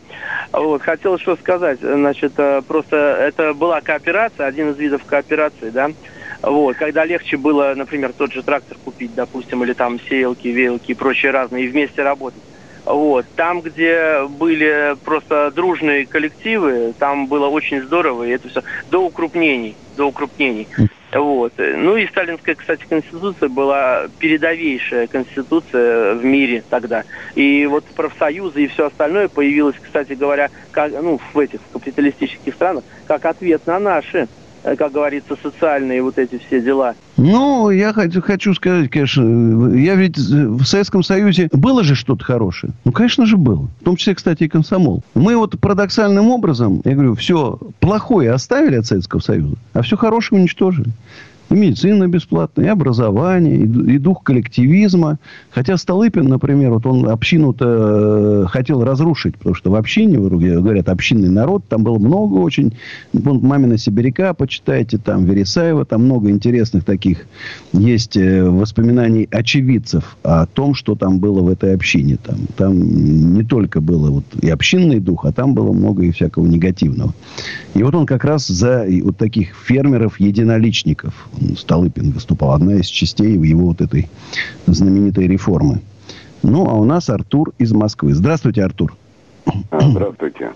Вот, 0.51 0.81
хотел 0.81 1.17
что 1.17 1.35
сказать. 1.35 1.79
Значит, 1.81 2.33
э, 2.37 2.61
просто 2.67 2.95
это 2.95 3.53
была 3.53 3.81
кооперация, 3.81 4.47
один 4.47 4.71
из 4.71 4.77
видов 4.77 5.03
кооперации, 5.05 5.69
да. 5.69 5.91
Вот, 6.43 6.75
когда 6.75 7.05
легче 7.05 7.37
было, 7.37 7.73
например, 7.73 8.11
тот 8.11 8.33
же 8.33 8.43
трактор 8.43 8.77
купить, 8.83 9.15
допустим, 9.15 9.63
или 9.63 9.71
там 9.71 9.97
сеялки, 10.09 10.49
веялки 10.49 10.91
и 10.91 10.93
прочие 10.93 11.31
разные, 11.31 11.65
и 11.65 11.67
вместе 11.69 12.03
работать. 12.03 12.41
Вот. 12.83 13.25
Там, 13.37 13.61
где 13.61 14.25
были 14.27 14.97
просто 15.05 15.51
дружные 15.55 16.05
коллективы, 16.05 16.93
там 16.99 17.27
было 17.27 17.47
очень 17.47 17.81
здорово, 17.81 18.25
и 18.25 18.31
это 18.31 18.49
все 18.49 18.61
до 18.91 19.05
укрупнений, 19.05 19.77
до 19.95 20.09
укрупнений. 20.09 20.67
Вот. 21.13 21.53
Ну 21.57 21.95
и 21.95 22.07
сталинская, 22.07 22.55
кстати, 22.55 22.85
конституция 22.89 23.47
была 23.47 24.07
передовейшая 24.19 25.07
конституция 25.07 26.15
в 26.15 26.25
мире 26.25 26.61
тогда. 26.69 27.03
И 27.35 27.65
вот 27.67 27.85
профсоюзы 27.85 28.63
и 28.63 28.67
все 28.67 28.87
остальное 28.87 29.29
появилось, 29.29 29.75
кстати 29.81 30.13
говоря, 30.13 30.49
как, 30.71 30.91
ну, 30.91 31.21
в 31.33 31.39
этих 31.39 31.61
капиталистических 31.71 32.53
странах, 32.53 32.83
как 33.07 33.23
ответ 33.25 33.65
на 33.65 33.79
наши 33.79 34.27
как 34.63 34.91
говорится, 34.91 35.35
социальные 35.41 36.01
вот 36.01 36.17
эти 36.17 36.39
все 36.47 36.61
дела. 36.61 36.95
Ну, 37.17 37.69
я 37.69 37.93
хочу, 37.93 38.21
хочу 38.21 38.53
сказать, 38.53 38.89
конечно, 38.89 39.75
я 39.75 39.95
ведь 39.95 40.17
в 40.17 40.63
Советском 40.65 41.03
Союзе 41.03 41.49
было 41.51 41.83
же 41.83 41.95
что-то 41.95 42.23
хорошее. 42.23 42.73
Ну, 42.85 42.91
конечно 42.91 43.25
же, 43.25 43.37
было. 43.37 43.67
В 43.81 43.83
том 43.83 43.95
числе, 43.95 44.15
кстати, 44.15 44.43
и 44.43 44.47
комсомол. 44.47 45.03
Мы 45.13 45.35
вот 45.35 45.59
парадоксальным 45.59 46.29
образом, 46.29 46.81
я 46.85 46.93
говорю, 46.93 47.15
все 47.15 47.59
плохое 47.79 48.31
оставили 48.31 48.75
от 48.75 48.85
Советского 48.85 49.19
Союза, 49.19 49.55
а 49.73 49.81
все 49.81 49.97
хорошее 49.97 50.39
уничтожили 50.39 50.91
и 51.53 51.55
медицина 51.55 52.07
бесплатная, 52.07 52.65
и 52.65 52.69
образование, 52.69 53.57
и, 53.57 53.95
и 53.95 53.97
дух 53.97 54.23
коллективизма. 54.23 55.19
Хотя 55.51 55.77
Столыпин, 55.77 56.25
например, 56.25 56.71
вот 56.71 56.85
он 56.85 57.07
общину-то 57.07 58.43
э, 58.43 58.45
хотел 58.47 58.83
разрушить, 58.83 59.37
потому 59.37 59.55
что 59.55 59.71
в 59.71 59.75
общине, 59.75 60.17
говорят, 60.17 60.89
общинный 60.89 61.29
народ, 61.29 61.63
там 61.67 61.83
было 61.83 61.99
много 61.99 62.35
очень. 62.35 62.75
Вон 63.13 63.39
Мамина 63.39 63.77
Сибиряка, 63.77 64.33
почитайте, 64.33 64.97
там 64.97 65.25
Вересаева, 65.25 65.85
там 65.85 66.05
много 66.05 66.29
интересных 66.29 66.83
таких 66.83 67.25
есть 67.73 68.17
э, 68.17 68.43
воспоминаний 68.43 69.27
очевидцев 69.31 70.17
о 70.23 70.45
том, 70.45 70.73
что 70.73 70.95
там 70.95 71.19
было 71.19 71.41
в 71.41 71.47
этой 71.47 71.75
общине. 71.75 72.17
Там, 72.23 72.37
там 72.57 73.33
не 73.33 73.43
только 73.43 73.81
было 73.81 74.09
вот 74.09 74.25
и 74.41 74.49
общинный 74.49 74.99
дух, 74.99 75.25
а 75.25 75.31
там 75.31 75.53
было 75.53 75.71
много 75.71 76.03
и 76.03 76.11
всякого 76.11 76.47
негативного. 76.47 77.13
И 77.73 77.83
вот 77.83 77.95
он 77.95 78.05
как 78.05 78.23
раз 78.23 78.47
за 78.47 78.85
вот 79.03 79.17
таких 79.17 79.55
фермеров-единоличников 79.65 81.13
Столыпин 81.57 82.11
выступал. 82.11 82.53
Одна 82.53 82.75
из 82.75 82.87
частей 82.87 83.33
его 83.33 83.67
вот 83.67 83.81
этой 83.81 84.09
знаменитой 84.65 85.27
реформы. 85.27 85.81
Ну, 86.41 86.67
а 86.67 86.73
у 86.73 86.83
нас 86.83 87.09
Артур 87.09 87.53
из 87.57 87.71
Москвы. 87.71 88.13
Здравствуйте, 88.13 88.63
Артур. 88.63 88.95
А, 89.71 89.81
здравствуйте. 89.81 90.51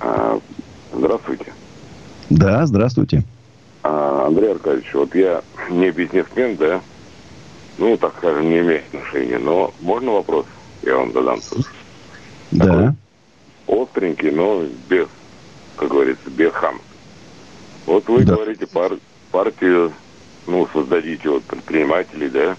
А, 0.00 0.38
здравствуйте. 0.94 1.52
Да, 2.30 2.66
здравствуйте. 2.66 3.24
А, 3.82 4.26
Андрей 4.26 4.52
Аркадьевич, 4.52 4.92
вот 4.94 5.14
я 5.14 5.42
не 5.70 5.90
бизнесмен, 5.90 6.56
да, 6.56 6.80
ну, 7.78 7.96
так 7.96 8.14
скажем, 8.18 8.48
не 8.48 8.60
имею 8.60 8.80
отношения, 8.80 9.38
но 9.38 9.72
можно 9.80 10.12
вопрос? 10.12 10.46
Я 10.82 10.96
вам 10.96 11.12
задам. 11.12 11.40
Да. 12.52 12.64
Такой 12.66 12.94
остренький, 13.70 14.30
но 14.30 14.64
без, 14.88 15.08
как 15.76 15.88
говорится, 15.88 16.30
без 16.30 16.52
хам. 16.52 16.80
Вот 17.86 18.08
вы 18.08 18.24
да. 18.24 18.34
говорите, 18.34 18.66
пар, 18.66 18.92
партию, 19.30 19.94
ну, 20.46 20.66
создадите 20.72 21.28
вот 21.28 21.44
предпринимателей, 21.46 22.28
да? 22.30 22.56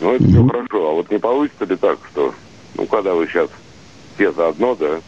Ну, 0.00 0.14
это 0.14 0.24
все 0.28 0.46
хорошо. 0.46 0.90
А 0.90 0.92
вот 0.92 1.10
не 1.10 1.18
получится 1.18 1.64
ли 1.64 1.76
так, 1.76 2.04
что, 2.10 2.34
ну, 2.74 2.86
когда 2.86 3.14
вы 3.14 3.26
сейчас 3.28 3.48
все 4.14 4.32
заодно, 4.32 4.74
да, 4.74 5.02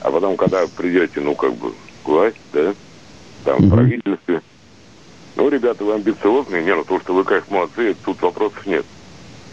а 0.00 0.10
потом, 0.10 0.36
когда 0.36 0.66
придете, 0.68 1.20
ну, 1.20 1.34
как 1.34 1.54
бы, 1.56 1.74
к 2.02 2.08
власти, 2.08 2.40
да, 2.52 2.74
там, 3.44 3.62
в 3.62 3.70
правительстве, 3.70 4.42
ну, 5.36 5.48
ребята, 5.48 5.84
вы 5.84 5.94
амбициозные, 5.94 6.64
не, 6.64 6.74
ну, 6.74 6.84
то, 6.84 7.00
что 7.00 7.14
вы, 7.14 7.24
конечно, 7.24 7.54
молодцы, 7.54 7.96
тут 8.02 8.20
вопросов 8.22 8.64
нет. 8.66 8.86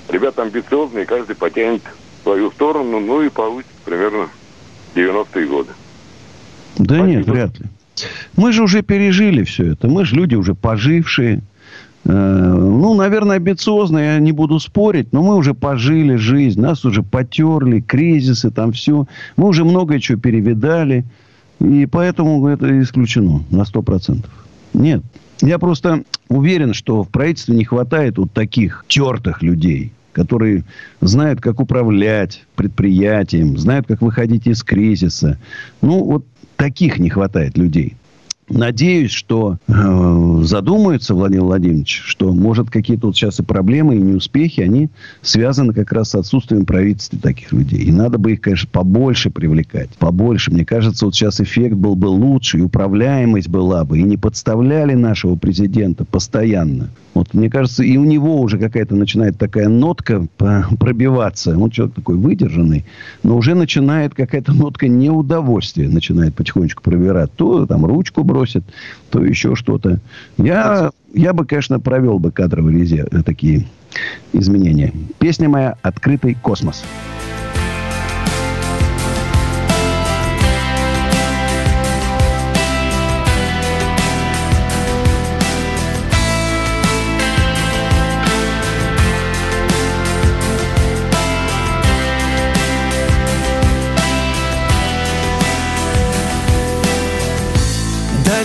Ребята 0.07 0.43
амбициозные, 0.43 1.05
каждый 1.05 1.35
потянет 1.35 1.83
свою 2.23 2.51
сторону, 2.51 2.99
ну, 2.99 3.21
и 3.21 3.29
получится 3.29 3.75
примерно 3.83 4.31
90-е 4.95 5.47
годы. 5.47 5.75
Да 6.77 6.95
Спасибо. 6.95 7.07
нет, 7.07 7.27
вряд 7.27 7.59
ли. 7.59 7.65
Мы 8.35 8.51
же 8.51 8.63
уже 8.63 8.81
пережили 8.81 9.43
все 9.43 9.73
это. 9.73 9.87
Мы 9.87 10.05
же 10.05 10.15
люди 10.15 10.35
уже 10.35 10.55
пожившие. 10.55 11.41
Э, 12.05 12.11
ну, 12.11 12.93
наверное, 12.93 13.37
амбициозно, 13.37 13.97
я 13.97 14.19
не 14.19 14.31
буду 14.31 14.59
спорить, 14.59 15.11
но 15.11 15.23
мы 15.23 15.35
уже 15.35 15.53
пожили 15.53 16.15
жизнь, 16.15 16.61
нас 16.61 16.85
уже 16.85 17.01
потерли, 17.03 17.81
кризисы, 17.81 18.51
там 18.51 18.71
все. 18.71 19.07
Мы 19.37 19.47
уже 19.47 19.63
многое 19.65 19.99
чего 19.99 20.19
перевидали. 20.19 21.05
И 21.59 21.85
поэтому 21.85 22.47
это 22.47 22.81
исключено 22.81 23.43
на 23.49 23.61
100%. 23.61 24.25
Нет. 24.73 25.01
Я 25.41 25.59
просто 25.59 26.03
уверен, 26.29 26.73
что 26.73 27.03
в 27.03 27.09
правительстве 27.09 27.55
не 27.55 27.65
хватает 27.65 28.17
вот 28.17 28.31
таких 28.31 28.85
тертых 28.87 29.41
людей, 29.41 29.91
которые 30.11 30.63
знают, 31.01 31.41
как 31.41 31.59
управлять 31.59 32.43
предприятием, 32.55 33.57
знают, 33.57 33.87
как 33.87 34.01
выходить 34.01 34.47
из 34.47 34.63
кризиса. 34.63 35.37
Ну, 35.81 36.03
вот 36.03 36.25
таких 36.55 36.99
не 36.99 37.09
хватает 37.09 37.57
людей. 37.57 37.95
Надеюсь, 38.49 39.11
что 39.11 39.57
э, 39.67 40.39
задумается 40.43 41.15
Владимир 41.15 41.43
Владимирович, 41.43 42.01
что, 42.05 42.33
может, 42.33 42.69
какие-то 42.69 43.07
вот 43.07 43.15
сейчас 43.15 43.39
и 43.39 43.43
проблемы, 43.43 43.95
и 43.95 44.01
неуспехи, 44.01 44.61
они 44.61 44.89
связаны 45.21 45.73
как 45.73 45.91
раз 45.91 46.11
с 46.11 46.15
отсутствием 46.15 46.65
правительства 46.65 47.19
таких 47.19 47.51
людей. 47.51 47.83
И 47.83 47.91
надо 47.91 48.17
бы 48.17 48.33
их, 48.33 48.41
конечно, 48.41 48.69
побольше 48.71 49.29
привлекать. 49.29 49.89
Побольше. 49.97 50.51
Мне 50.51 50.65
кажется, 50.65 51.05
вот 51.05 51.15
сейчас 51.15 51.41
эффект 51.41 51.75
был 51.75 51.95
бы 51.95 52.07
лучше, 52.07 52.59
и 52.59 52.61
управляемость 52.61 53.49
была 53.49 53.83
бы, 53.83 53.99
и 53.99 54.03
не 54.03 54.17
подставляли 54.17 54.93
нашего 54.93 55.35
президента 55.35 56.05
постоянно. 56.05 56.89
Вот, 57.13 57.33
мне 57.33 57.49
кажется, 57.49 57.83
и 57.83 57.95
у 57.97 58.03
него 58.03 58.41
уже 58.41 58.59
какая-то 58.59 58.93
начинает 58.95 59.37
такая 59.37 59.69
нотка 59.69 60.27
пробиваться. 60.37 61.57
Он 61.57 61.69
человек 61.69 61.95
такой 61.95 62.17
выдержанный, 62.17 62.85
но 63.23 63.37
уже 63.37 63.55
начинает 63.55 64.13
какая-то 64.13 64.53
нотка 64.53 64.87
неудовольствия 64.87 65.87
начинает 65.87 66.35
потихонечку 66.35 66.83
пробирать. 66.83 67.31
То 67.33 67.65
там 67.65 67.85
ручку 67.85 68.23
бросит, 68.35 68.63
то 69.09 69.23
еще 69.23 69.55
что-то. 69.55 69.99
Я, 70.37 70.91
я 71.13 71.31
бы, 71.33 71.45
конечно, 71.45 71.79
провел 71.79 72.19
бы 72.19 72.31
кадровые 72.31 72.79
резерв, 72.79 73.07
э, 73.13 73.23
такие 73.23 73.65
изменения. 74.33 74.91
Песня 75.19 75.47
моя 75.47 75.77
«Открытый 75.81 76.35
космос». 76.35 76.83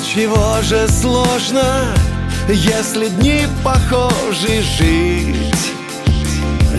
Чего 0.02 0.60
же 0.62 0.88
сложно, 0.88 1.94
если 2.48 3.08
дни 3.08 3.46
похожи 3.62 4.62
жить, 4.62 5.72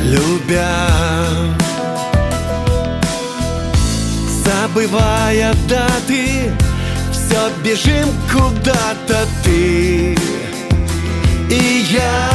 любя? 0.03 0.87
Забывая 4.43 5.53
даты, 5.67 6.51
все 7.11 7.49
бежим 7.63 8.09
куда-то 8.31 9.25
ты 9.43 10.17
и 11.49 11.85
я. 11.89 12.29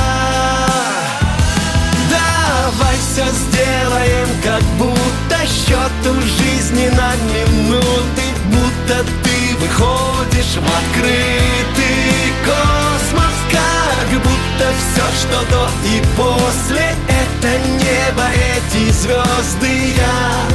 Давай 2.11 2.97
все 2.97 3.25
сделаем, 3.33 4.29
как 4.43 4.63
будто 4.79 5.39
счет 5.47 5.93
у 6.05 6.21
жизни 6.21 6.89
на 6.91 7.13
минуты, 7.33 8.26
будто 8.47 9.05
ты 9.23 9.57
выходишь 9.57 10.57
в 10.57 10.67
открытый 10.81 12.33
космос 12.45 13.35
Как 13.51 14.23
будто 14.23 14.73
все, 14.79 15.05
что 15.21 15.51
до 15.51 15.69
и 15.85 16.03
после 16.17 16.95
Это 17.09 17.59
небо, 17.69 18.25
эти 18.35 18.91
звезды 18.93 19.95
я 19.97 20.47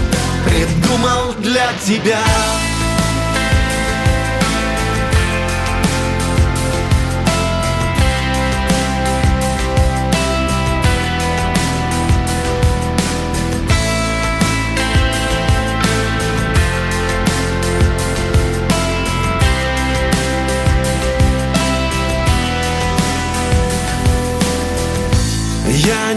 Придумал 0.46 1.34
для 1.40 1.72
тебя 1.86 2.20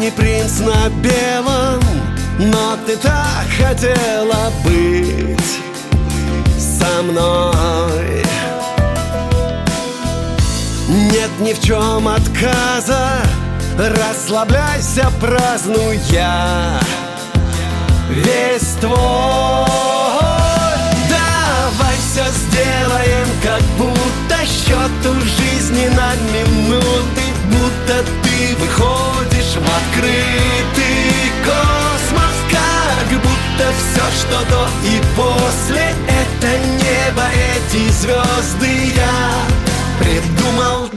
не 0.04 0.10
принц 0.10 0.58
на 0.58 0.90
белом, 1.00 1.80
но 2.38 2.76
ты 2.86 2.94
так 2.96 3.46
хотела 3.56 4.52
быть 4.62 5.38
со 6.58 7.02
мной. 7.02 8.22
Нет 10.88 11.30
ни 11.40 11.54
в 11.54 11.60
чем 11.62 12.06
отказа, 12.06 13.22
расслабляйся, 13.78 15.10
празднуя 15.20 16.78
весь 18.10 18.74
твой. 18.80 19.64
Давай 21.08 21.96
все 21.96 22.24
сделаем, 22.30 23.28
как 23.42 23.62
будто 23.78 24.36
счет 24.44 25.06
у 25.06 25.14
жизни 25.20 25.88
на 25.88 26.12
минуты, 26.34 27.23
звезды 38.00 38.92
я 38.96 39.32
придумал. 39.98 40.90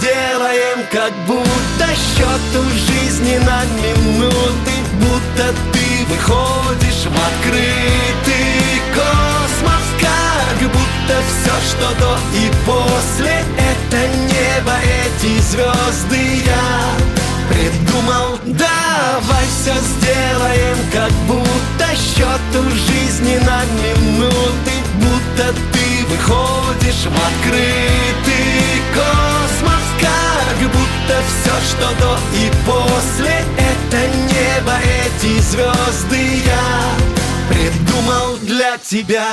Сделаем, 0.00 0.86
как 0.90 1.12
будто 1.26 1.47
счет 1.94 2.56
у 2.56 2.64
жизни 2.70 3.38
на 3.38 3.64
минуты 3.82 4.74
Будто 5.00 5.54
ты 5.72 6.04
выходишь 6.08 7.06
в 7.06 7.16
открытый 7.28 8.82
космос 8.94 9.86
Как 10.00 10.70
будто 10.70 11.14
все, 11.28 11.54
что 11.70 11.88
до 12.00 12.18
и 12.34 12.50
после 12.66 13.44
Это 13.56 14.06
небо, 14.08 14.74
эти 14.82 15.40
звезды 15.40 16.42
я 16.44 17.18
придумал. 17.48 18.38
Давай 18.44 19.44
все 19.46 19.74
сделаем, 19.74 20.76
как 20.92 21.12
будто 21.26 21.86
счет 21.96 22.40
жизни 22.88 23.38
на 23.38 23.62
минуты 23.82 24.77
Будто 24.98 25.54
ты 25.72 26.06
выходишь 26.06 27.06
в 27.06 27.16
открытый 27.28 28.82
космос 28.94 29.84
Как 30.00 30.70
будто 30.70 31.22
все, 31.26 31.54
что 31.70 31.88
до 32.00 32.18
и 32.34 32.50
после 32.66 33.44
Это 33.56 34.06
небо, 34.08 34.78
эти 34.82 35.40
звезды 35.40 36.42
я 36.44 37.08
придумал 37.48 38.36
для 38.38 38.78
тебя. 38.78 39.26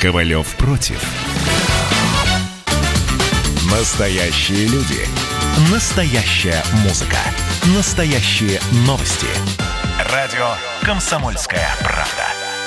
Ковалев 0.00 0.46
против. 0.56 1.02
Настоящие 3.70 4.68
люди. 4.68 5.06
Настоящая 5.72 6.62
музыка. 6.84 7.18
Настоящие 7.74 8.60
новости. 8.86 9.26
Радио 10.12 10.50
«Комсомольская 10.82 11.68
правда». 11.80 12.35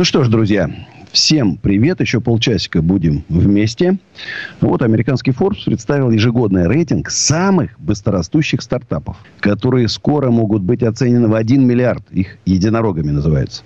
Ну 0.00 0.04
что 0.04 0.24
ж, 0.24 0.28
друзья, 0.30 0.70
Всем 1.12 1.58
привет. 1.58 2.00
Еще 2.00 2.22
полчасика 2.22 2.80
будем 2.80 3.22
вместе. 3.28 3.98
Вот 4.62 4.80
американский 4.80 5.32
Forbes 5.32 5.66
представил 5.66 6.10
ежегодный 6.10 6.66
рейтинг 6.66 7.10
самых 7.10 7.78
быстрорастущих 7.78 8.62
стартапов, 8.62 9.18
которые 9.40 9.88
скоро 9.88 10.30
могут 10.30 10.62
быть 10.62 10.82
оценены 10.82 11.28
в 11.28 11.34
1 11.34 11.66
миллиард. 11.66 12.02
Их 12.12 12.38
единорогами 12.46 13.10
называются. 13.10 13.62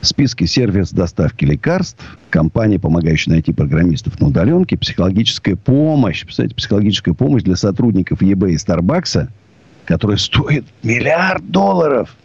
В 0.00 0.06
списке 0.06 0.46
сервис 0.46 0.92
доставки 0.92 1.44
лекарств, 1.44 2.02
компании, 2.30 2.78
помогающие 2.78 3.34
найти 3.34 3.52
программистов 3.52 4.18
на 4.18 4.28
удаленке, 4.28 4.78
психологическая 4.78 5.56
помощь. 5.56 6.24
Представляете, 6.24 6.56
психологическая 6.56 7.12
помощь 7.12 7.42
для 7.42 7.56
сотрудников 7.56 8.22
eBay 8.22 8.52
и 8.52 8.56
Starbucks, 8.56 9.28
которая 9.84 10.16
стоит 10.16 10.64
миллиард 10.82 11.50
долларов. 11.50 12.16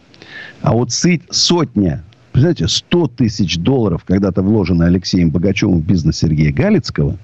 А 0.61 0.71
вот 0.71 0.93
сыть 0.93 1.23
сотня 1.31 2.05
Представляете, 2.31 2.67
100 2.67 3.07
тысяч 3.07 3.57
долларов, 3.57 4.03
когда-то 4.05 4.41
вложенные 4.41 4.87
Алексеем 4.87 5.31
Богачевым 5.31 5.79
в 5.79 5.85
бизнес 5.85 6.17
Сергея 6.17 6.53
Галицкого, 6.53 7.17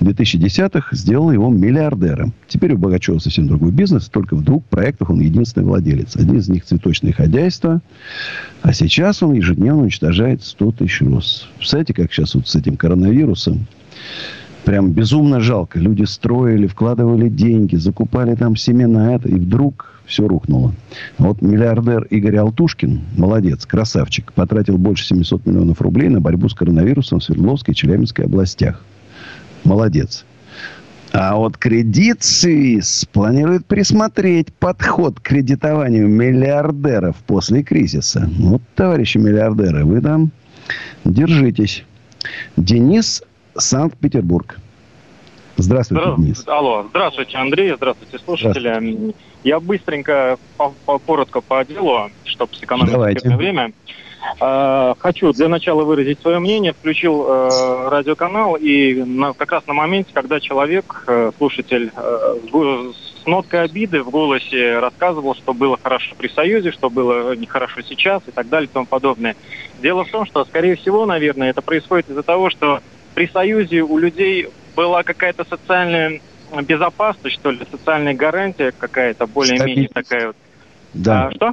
в 0.00 0.06
2010-х 0.06 0.94
сделал 0.94 1.30
его 1.30 1.48
миллиардером. 1.50 2.34
Теперь 2.48 2.74
у 2.74 2.78
Богачева 2.78 3.18
совсем 3.18 3.46
другой 3.46 3.70
бизнес, 3.70 4.08
только 4.08 4.34
в 4.34 4.42
двух 4.42 4.64
проектах 4.64 5.10
он 5.10 5.20
единственный 5.20 5.64
владелец. 5.64 6.16
Один 6.16 6.36
из 6.36 6.48
них 6.48 6.64
цветочное 6.64 7.12
хозяйство, 7.12 7.80
а 8.62 8.72
сейчас 8.72 9.22
он 9.22 9.34
ежедневно 9.34 9.82
уничтожает 9.82 10.42
100 10.42 10.72
тысяч 10.72 11.00
роз. 11.00 11.48
Представляете, 11.56 11.94
как 11.94 12.12
сейчас 12.12 12.34
вот 12.34 12.48
с 12.48 12.56
этим 12.56 12.76
коронавирусом 12.76 13.66
прям 14.64 14.92
безумно 14.92 15.40
жалко. 15.40 15.78
Люди 15.78 16.04
строили, 16.04 16.66
вкладывали 16.66 17.28
деньги, 17.28 17.76
закупали 17.76 18.34
там 18.34 18.56
семена, 18.56 19.14
это, 19.14 19.28
и 19.28 19.34
вдруг 19.34 20.02
все 20.06 20.26
рухнуло. 20.28 20.74
вот 21.18 21.40
миллиардер 21.40 22.04
Игорь 22.04 22.36
Алтушкин, 22.36 23.00
молодец, 23.16 23.64
красавчик, 23.64 24.32
потратил 24.32 24.76
больше 24.76 25.06
700 25.06 25.46
миллионов 25.46 25.80
рублей 25.80 26.08
на 26.08 26.20
борьбу 26.20 26.48
с 26.48 26.54
коронавирусом 26.54 27.20
в 27.20 27.24
Свердловской 27.24 27.72
и 27.72 27.76
Челябинской 27.76 28.26
областях. 28.26 28.84
Молодец. 29.64 30.24
А 31.12 31.36
вот 31.36 31.56
Credit 31.56 32.18
Suisse 32.18 33.08
планирует 33.12 33.66
присмотреть 33.66 34.52
подход 34.52 35.20
к 35.20 35.22
кредитованию 35.22 36.08
миллиардеров 36.08 37.16
после 37.26 37.62
кризиса. 37.62 38.28
Вот, 38.36 38.62
товарищи 38.74 39.18
миллиардеры, 39.18 39.84
вы 39.84 40.00
там 40.00 40.32
держитесь. 41.04 41.84
Денис, 42.56 43.22
Санкт-Петербург. 43.56 44.58
Здравствуйте, 45.56 46.04
Здра... 46.04 46.16
Денис. 46.16 46.44
Алло, 46.46 46.86
здравствуйте, 46.90 47.36
Андрей, 47.36 47.74
здравствуйте, 47.76 48.18
слушатели. 48.18 48.68
Здравствуйте. 48.68 49.14
Я 49.44 49.60
быстренько, 49.60 50.38
по, 50.56 50.72
по, 50.84 50.98
коротко 50.98 51.40
по 51.40 51.64
делу, 51.64 52.10
чтобы 52.24 52.54
сэкономить 52.54 53.22
время. 53.24 53.72
Э, 54.40 54.94
хочу 54.98 55.32
для 55.32 55.48
начала 55.48 55.84
выразить 55.84 56.20
свое 56.20 56.38
мнение. 56.38 56.72
Включил 56.72 57.24
э, 57.28 57.88
радиоканал 57.88 58.56
и 58.56 58.94
на, 59.04 59.32
как 59.32 59.52
раз 59.52 59.66
на 59.66 59.74
моменте, 59.74 60.10
когда 60.12 60.40
человек, 60.40 61.04
э, 61.06 61.30
слушатель, 61.36 61.92
э, 61.94 62.36
с 63.22 63.26
ноткой 63.26 63.64
обиды 63.64 64.02
в 64.02 64.10
голосе 64.10 64.78
рассказывал, 64.78 65.34
что 65.34 65.54
было 65.54 65.78
хорошо 65.82 66.14
при 66.16 66.28
Союзе, 66.28 66.72
что 66.72 66.90
было 66.90 67.36
нехорошо 67.36 67.82
сейчас 67.82 68.22
и 68.26 68.30
так 68.30 68.48
далее 68.48 68.68
и 68.68 68.72
тому 68.72 68.86
подобное. 68.86 69.36
Дело 69.80 70.04
в 70.04 70.10
том, 70.10 70.26
что, 70.26 70.44
скорее 70.44 70.76
всего, 70.76 71.06
наверное, 71.06 71.50
это 71.50 71.62
происходит 71.62 72.10
из-за 72.10 72.22
того, 72.22 72.50
что 72.50 72.80
при 73.14 73.28
Союзе 73.28 73.82
у 73.82 73.98
людей 73.98 74.48
была 74.76 75.02
какая-то 75.02 75.44
социальная 75.44 76.20
безопасность, 76.62 77.36
что 77.36 77.50
ли, 77.50 77.60
социальная 77.70 78.14
гарантия 78.14 78.72
какая-то, 78.76 79.26
более-менее 79.26 79.88
такая 79.88 80.28
вот. 80.28 80.36
Да. 80.92 81.26
А, 81.26 81.32
что? 81.32 81.52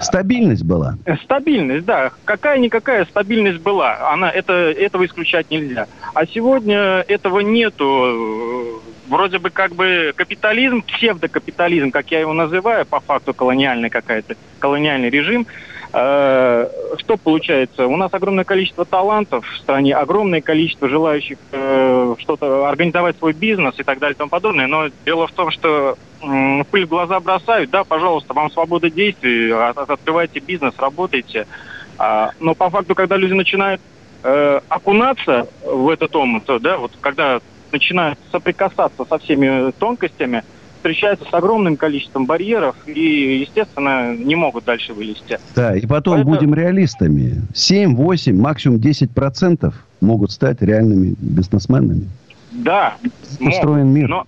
Стабильность 0.00 0.64
была. 0.64 0.96
Стабильность, 1.24 1.84
да. 1.84 2.10
Какая-никакая 2.24 3.04
стабильность 3.04 3.60
была. 3.60 4.12
Она, 4.12 4.30
это, 4.30 4.52
этого 4.52 5.06
исключать 5.06 5.50
нельзя. 5.50 5.86
А 6.14 6.26
сегодня 6.26 7.04
этого 7.06 7.40
нету. 7.40 8.82
Вроде 9.08 9.38
бы 9.38 9.50
как 9.50 9.74
бы 9.74 10.12
капитализм, 10.16 10.82
псевдокапитализм, 10.82 11.90
как 11.92 12.10
я 12.10 12.20
его 12.20 12.32
называю, 12.32 12.84
по 12.84 13.00
факту 13.00 13.32
колониальный 13.32 13.88
какая-то, 13.88 14.34
колониальный 14.58 15.10
режим– 15.10 15.46
Э, 15.77 15.77
что 15.98 17.16
получается? 17.16 17.86
У 17.86 17.96
нас 17.96 18.12
огромное 18.14 18.44
количество 18.44 18.84
талантов 18.84 19.44
в 19.46 19.56
стране, 19.58 19.96
огромное 19.96 20.40
количество 20.40 20.88
желающих 20.88 21.38
э, 21.50 22.14
что-то 22.18 22.68
организовать 22.68 23.16
свой 23.18 23.32
бизнес 23.32 23.74
и 23.78 23.82
так 23.82 23.98
далее 23.98 24.14
и 24.14 24.18
тому 24.18 24.30
подобное. 24.30 24.66
Но 24.66 24.88
дело 25.04 25.26
в 25.26 25.32
том, 25.32 25.50
что 25.50 25.96
э, 26.22 26.64
пыль 26.70 26.86
в 26.86 26.88
глаза 26.88 27.18
бросают, 27.18 27.70
да, 27.70 27.82
пожалуйста, 27.82 28.32
вам 28.32 28.50
свобода 28.50 28.90
действий, 28.90 29.50
от, 29.50 29.78
открывайте 29.78 30.38
бизнес, 30.38 30.74
работайте. 30.78 31.46
А, 31.98 32.30
но 32.38 32.54
по 32.54 32.70
факту, 32.70 32.94
когда 32.94 33.16
люди 33.16 33.32
начинают 33.32 33.80
э, 34.22 34.60
окунаться 34.68 35.48
в 35.64 35.88
этот 35.88 36.14
омут, 36.14 36.44
да, 36.60 36.78
вот 36.78 36.92
когда 37.00 37.40
начинают 37.72 38.18
соприкасаться 38.30 39.04
со 39.04 39.18
всеми 39.18 39.72
тонкостями, 39.72 40.44
встречаются 40.88 41.26
с 41.28 41.34
огромным 41.34 41.76
количеством 41.76 42.24
барьеров 42.24 42.74
и, 42.86 43.40
естественно, 43.40 44.14
не 44.16 44.34
могут 44.34 44.64
дальше 44.64 44.94
вылезти. 44.94 45.38
Да, 45.54 45.76
и 45.76 45.86
потом 45.86 46.14
Поэтому... 46.14 46.34
будем 46.34 46.54
реалистами. 46.54 47.42
7, 47.54 47.94
8, 47.94 48.40
максимум 48.40 48.80
10 48.80 49.10
процентов 49.10 49.74
могут 50.00 50.32
стать 50.32 50.62
реальными 50.62 51.14
бизнесменами. 51.18 52.08
Да. 52.52 52.96
Устроен 53.38 53.88
могут, 53.88 53.94
мир. 53.94 54.08
Но... 54.08 54.26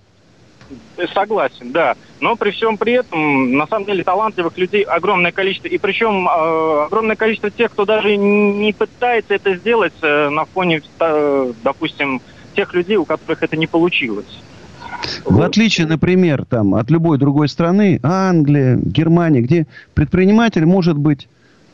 Согласен, 1.13 1.71
да. 1.71 1.95
Но 2.19 2.35
при 2.35 2.51
всем 2.51 2.77
при 2.77 2.93
этом, 2.93 3.53
на 3.57 3.65
самом 3.65 3.85
деле, 3.85 4.03
талантливых 4.03 4.55
людей 4.57 4.83
огромное 4.83 5.31
количество. 5.31 5.67
И 5.67 5.79
причем 5.79 6.27
э, 6.27 6.85
огромное 6.85 7.15
количество 7.15 7.49
тех, 7.49 7.71
кто 7.71 7.85
даже 7.85 8.15
не 8.15 8.71
пытается 8.71 9.33
это 9.33 9.55
сделать 9.55 9.93
э, 10.03 10.29
на 10.29 10.45
фоне, 10.45 10.83
э, 10.99 11.53
допустим, 11.63 12.21
тех 12.55 12.73
людей, 12.75 12.97
у 12.97 13.05
которых 13.05 13.41
это 13.41 13.57
не 13.57 13.65
получилось. 13.65 14.27
В 15.25 15.41
отличие, 15.41 15.87
например, 15.87 16.45
там, 16.45 16.75
от 16.75 16.89
любой 16.91 17.17
другой 17.17 17.49
страны, 17.49 17.99
Англия, 18.03 18.77
Германия, 18.77 19.41
где 19.41 19.67
предприниматель 19.93 20.65
может 20.65 20.97
быть 20.97 21.27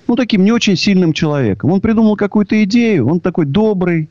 ну, 0.08 0.16
таким 0.16 0.44
не 0.44 0.52
очень 0.52 0.78
сильным 0.78 1.14
человеком. 1.14 1.72
Он 1.72 1.82
придумал 1.82 2.16
какую-то 2.16 2.64
идею, 2.64 3.08
он 3.08 3.20
такой 3.20 3.46
добрый, 3.46 4.10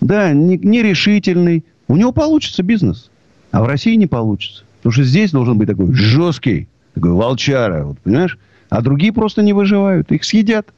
да, 0.00 0.32
нерешительный. 0.32 1.64
У 1.86 1.96
него 1.96 2.12
получится 2.12 2.62
бизнес. 2.62 3.10
А 3.50 3.62
в 3.62 3.66
России 3.66 3.94
не 3.94 4.06
получится. 4.06 4.64
Потому 4.78 4.92
что 4.92 5.04
здесь 5.04 5.30
должен 5.30 5.56
быть 5.58 5.68
такой 5.68 5.92
жесткий, 5.94 6.68
такой 6.94 7.12
волчара, 7.12 7.84
вот, 7.84 7.98
понимаешь? 8.00 8.38
А 8.68 8.82
другие 8.82 9.12
просто 9.12 9.42
не 9.42 9.52
выживают. 9.52 10.12
Их 10.12 10.24
съедят 10.24 10.68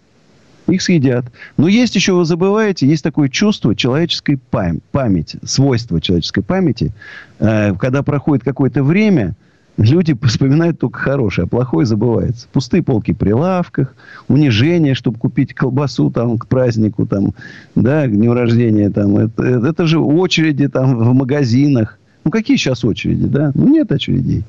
их 0.70 0.82
съедят. 0.82 1.26
Но 1.56 1.68
есть 1.68 1.94
еще, 1.94 2.12
вы 2.12 2.24
забываете, 2.24 2.86
есть 2.86 3.02
такое 3.02 3.28
чувство 3.28 3.74
человеческой 3.74 4.38
пам- 4.50 4.80
памяти, 4.92 5.38
свойство 5.44 6.00
человеческой 6.00 6.42
памяти. 6.42 6.92
Э, 7.38 7.74
когда 7.74 8.02
проходит 8.02 8.44
какое-то 8.44 8.82
время, 8.82 9.34
люди 9.76 10.16
вспоминают 10.26 10.78
только 10.78 10.98
хорошее, 10.98 11.46
а 11.46 11.48
плохое 11.48 11.86
забывается. 11.86 12.46
Пустые 12.52 12.82
полки 12.82 13.12
при 13.12 13.32
лавках, 13.32 13.94
унижение, 14.28 14.94
чтобы 14.94 15.18
купить 15.18 15.54
колбасу 15.54 16.10
там, 16.10 16.38
к 16.38 16.46
празднику, 16.46 17.06
там, 17.06 17.34
да, 17.74 18.06
к 18.06 18.12
дню 18.12 18.32
рождения. 18.34 18.90
Там, 18.90 19.16
это, 19.16 19.42
это 19.42 19.86
же 19.86 19.98
очереди 19.98 20.68
там, 20.68 20.96
в 20.96 21.14
магазинах. 21.14 21.98
Ну, 22.24 22.30
какие 22.30 22.56
сейчас 22.56 22.84
очереди, 22.84 23.26
да? 23.26 23.52
Ну, 23.54 23.68
нет 23.68 23.90
очередей. 23.92 24.44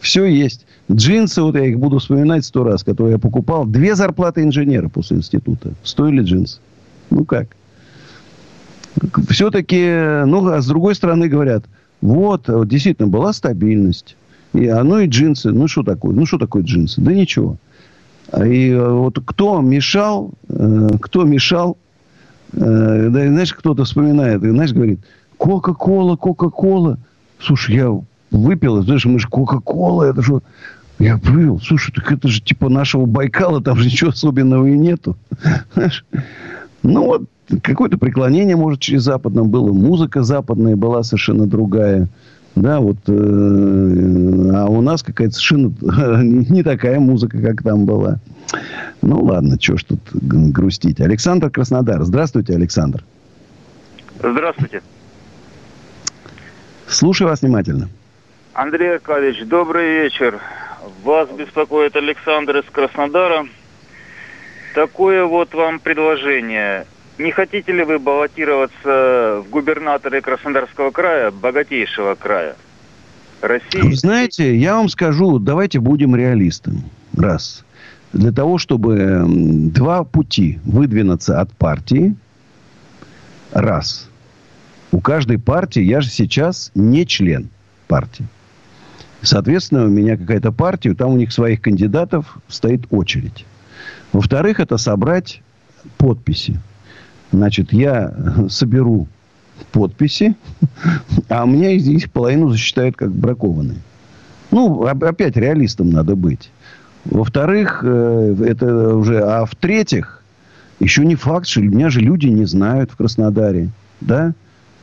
Все 0.00 0.24
есть. 0.24 0.66
Джинсы, 0.90 1.42
вот 1.42 1.54
я 1.54 1.66
их 1.66 1.78
буду 1.78 1.98
вспоминать 1.98 2.44
сто 2.44 2.64
раз, 2.64 2.82
которые 2.82 3.12
я 3.12 3.18
покупал. 3.18 3.66
Две 3.66 3.94
зарплаты 3.94 4.42
инженера 4.42 4.88
после 4.88 5.18
института. 5.18 5.72
Стоили 5.82 6.22
джинсы. 6.22 6.60
Ну 7.10 7.24
как? 7.24 7.48
Все-таки, 9.28 10.24
ну, 10.26 10.46
а 10.48 10.60
с 10.60 10.66
другой 10.66 10.94
стороны 10.94 11.28
говорят, 11.28 11.64
вот, 12.00 12.48
вот 12.48 12.68
действительно 12.68 13.08
была 13.08 13.32
стабильность. 13.32 14.16
И 14.54 14.66
оно 14.66 15.00
и 15.00 15.08
джинсы. 15.08 15.50
Ну, 15.50 15.68
что 15.68 15.82
такое? 15.82 16.14
Ну, 16.14 16.26
что 16.26 16.38
такое 16.38 16.62
джинсы? 16.62 17.00
Да 17.00 17.12
ничего. 17.12 17.56
И 18.44 18.70
э, 18.70 18.88
вот 18.88 19.18
кто 19.24 19.60
мешал, 19.60 20.32
э, 20.48 20.88
кто 21.00 21.24
мешал, 21.24 21.76
э, 22.52 23.08
да, 23.10 23.26
знаешь, 23.26 23.54
кто-то 23.54 23.84
вспоминает, 23.84 24.40
знаешь, 24.40 24.72
говорит, 24.72 25.00
Кока-кола, 25.38 26.16
Кока-кола. 26.16 26.98
Слушай, 27.40 27.76
я 27.76 28.00
выпил, 28.30 28.82
знаешь, 28.82 29.04
мы 29.04 29.18
же 29.18 29.28
Кока-кола, 29.28 30.04
это 30.04 30.22
же 30.22 30.40
я 30.98 31.16
говорю, 31.16 31.60
слушай, 31.60 31.92
так 31.92 32.10
это 32.10 32.28
же 32.28 32.40
типа 32.40 32.68
нашего 32.68 33.06
Байкала, 33.06 33.62
там 33.62 33.76
же 33.78 33.86
ничего 33.86 34.10
особенного 34.10 34.66
и 34.66 34.76
нету. 34.76 35.16
Ну 36.84 37.06
вот, 37.06 37.22
какое-то 37.62 37.98
преклонение, 37.98 38.54
может, 38.54 38.78
через 38.78 39.02
западном 39.02 39.50
было. 39.50 39.72
Музыка 39.72 40.22
западная 40.22 40.76
была 40.76 41.02
совершенно 41.02 41.44
другая. 41.44 42.08
Да, 42.54 42.78
вот, 42.78 42.98
э, 43.08 44.50
а 44.54 44.66
у 44.66 44.80
нас 44.80 45.02
какая-то 45.02 45.34
совершенно 45.34 45.72
не 46.22 46.62
такая 46.62 47.00
музыка, 47.00 47.42
как 47.42 47.64
там 47.64 47.84
была. 47.84 48.20
Ну, 49.02 49.24
ладно, 49.24 49.58
что 49.60 49.76
ж 49.76 49.84
тут 49.84 50.00
грустить. 50.12 51.00
Александр 51.00 51.50
Краснодар. 51.50 52.04
Здравствуйте, 52.04 52.54
Александр. 52.54 53.04
Здравствуйте. 54.18 54.80
Слушаю 56.86 57.28
вас 57.28 57.42
внимательно. 57.42 57.88
Андрей 58.60 58.94
Аркадьевич, 58.94 59.46
добрый 59.46 60.02
вечер. 60.02 60.40
Вас 61.04 61.28
беспокоит 61.30 61.94
Александр 61.94 62.56
из 62.56 62.64
Краснодара. 62.64 63.46
Такое 64.74 65.24
вот 65.26 65.54
вам 65.54 65.78
предложение. 65.78 66.84
не 67.18 67.30
хотите 67.30 67.70
ли 67.70 67.84
вы 67.84 68.00
баллотироваться 68.00 69.44
в 69.44 69.48
губернаторы 69.48 70.20
Краснодарского 70.20 70.90
края, 70.90 71.30
богатейшего 71.30 72.16
края 72.16 72.56
России? 73.42 73.80
Вы 73.80 73.94
знаете, 73.94 74.56
я 74.56 74.74
вам 74.74 74.88
скажу, 74.88 75.38
давайте 75.38 75.78
будем 75.78 76.16
реалистами. 76.16 76.82
Раз. 77.16 77.64
Для 78.12 78.32
того, 78.32 78.58
чтобы 78.58 79.22
два 79.24 80.02
пути 80.02 80.58
выдвинуться 80.64 81.40
от 81.40 81.52
партии. 81.52 82.16
Раз. 83.52 84.10
У 84.90 85.00
каждой 85.00 85.38
партии, 85.38 85.82
я 85.82 86.00
же 86.00 86.08
сейчас 86.08 86.72
не 86.74 87.06
член 87.06 87.50
партии. 87.86 88.26
Соответственно, 89.22 89.84
у 89.84 89.88
меня 89.88 90.16
какая-то 90.16 90.52
партия, 90.52 90.94
там 90.94 91.12
у 91.12 91.16
них 91.16 91.32
своих 91.32 91.60
кандидатов 91.60 92.38
стоит 92.48 92.86
очередь. 92.90 93.44
Во-вторых, 94.12 94.60
это 94.60 94.76
собрать 94.76 95.42
подписи. 95.96 96.60
Значит, 97.32 97.72
я 97.72 98.14
соберу 98.48 99.08
подписи, 99.72 100.36
а 101.28 101.46
мне 101.46 101.76
из 101.76 101.86
них 101.86 102.10
половину 102.10 102.50
засчитают 102.50 102.96
как 102.96 103.12
бракованные. 103.12 103.78
Ну, 104.50 104.82
опять 104.84 105.36
реалистом 105.36 105.90
надо 105.90 106.16
быть. 106.16 106.50
Во-вторых, 107.04 107.80
э, 107.82 108.36
это 108.46 108.94
уже... 108.96 109.20
А 109.20 109.44
в-третьих, 109.44 110.22
еще 110.80 111.04
не 111.04 111.16
факт, 111.16 111.46
что 111.46 111.60
меня 111.60 111.90
же 111.90 112.00
люди 112.00 112.26
не 112.26 112.44
знают 112.44 112.90
в 112.90 112.96
Краснодаре. 112.96 113.70
Да? 114.00 114.32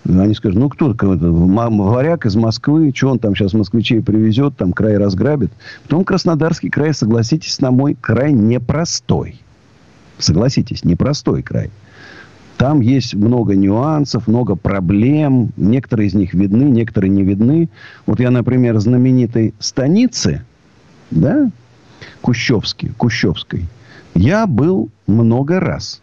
Они 0.08 0.36
скажут, 0.36 0.60
ну, 0.60 0.70
кто 0.70 0.94
кого-то, 0.94 1.32
варяг 1.32 2.26
из 2.26 2.36
Москвы, 2.36 2.94
что 2.96 3.10
он 3.10 3.20
там 3.20 3.36
сейчас 3.36 3.54
москвичей 3.54 4.02
привезет, 4.02 4.56
там 4.56 4.72
край 4.72 4.98
разграбит. 4.98 5.52
Потом 5.84 6.04
Краснодарский 6.04 6.70
край, 6.70 6.94
согласитесь, 6.94 7.60
на 7.60 7.72
мой 7.72 7.98
край 8.00 8.32
непростой. 8.32 9.42
Согласитесь, 10.20 10.84
непростой 10.84 11.42
край. 11.42 11.72
Там 12.58 12.82
есть 12.82 13.16
много 13.16 13.56
нюансов, 13.56 14.28
много 14.28 14.56
проблем. 14.56 15.50
Некоторые 15.58 16.08
из 16.08 16.14
них 16.14 16.34
видны, 16.34 16.64
некоторые 16.64 17.10
не 17.10 17.24
видны. 17.24 17.70
Вот 18.06 18.20
я, 18.20 18.30
например, 18.30 18.78
знаменитой 18.80 19.54
станицы, 19.60 20.46
да, 21.10 21.50
Кущевский, 22.22 22.92
Кущевской, 22.96 23.66
я 24.14 24.46
был 24.46 24.90
много 25.08 25.60
раз. 25.60 26.02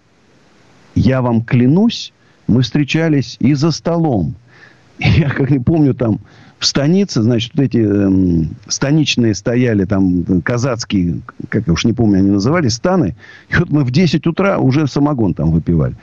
Я 0.94 1.22
вам 1.22 1.42
клянусь, 1.42 2.12
мы 2.52 2.62
встречались 2.62 3.36
и 3.40 3.54
за 3.54 3.70
столом. 3.70 4.34
Я 4.98 5.30
как 5.30 5.50
не 5.50 5.58
помню, 5.58 5.94
там 5.94 6.20
в 6.58 6.66
станице, 6.66 7.22
значит, 7.22 7.52
вот 7.54 7.62
эти 7.64 7.84
э, 7.84 8.44
станичные 8.68 9.34
стояли, 9.34 9.84
там, 9.84 10.42
казацкие, 10.42 11.22
как 11.48 11.66
я 11.66 11.72
уж 11.72 11.84
не 11.84 11.92
помню, 11.92 12.18
они 12.18 12.30
назывались, 12.30 12.74
станы. 12.74 13.16
И 13.50 13.56
вот 13.56 13.70
мы 13.70 13.82
в 13.82 13.90
10 13.90 14.24
утра 14.28 14.58
уже 14.58 14.86
самогон 14.86 15.34
там 15.34 15.50
выпивали. 15.50 15.96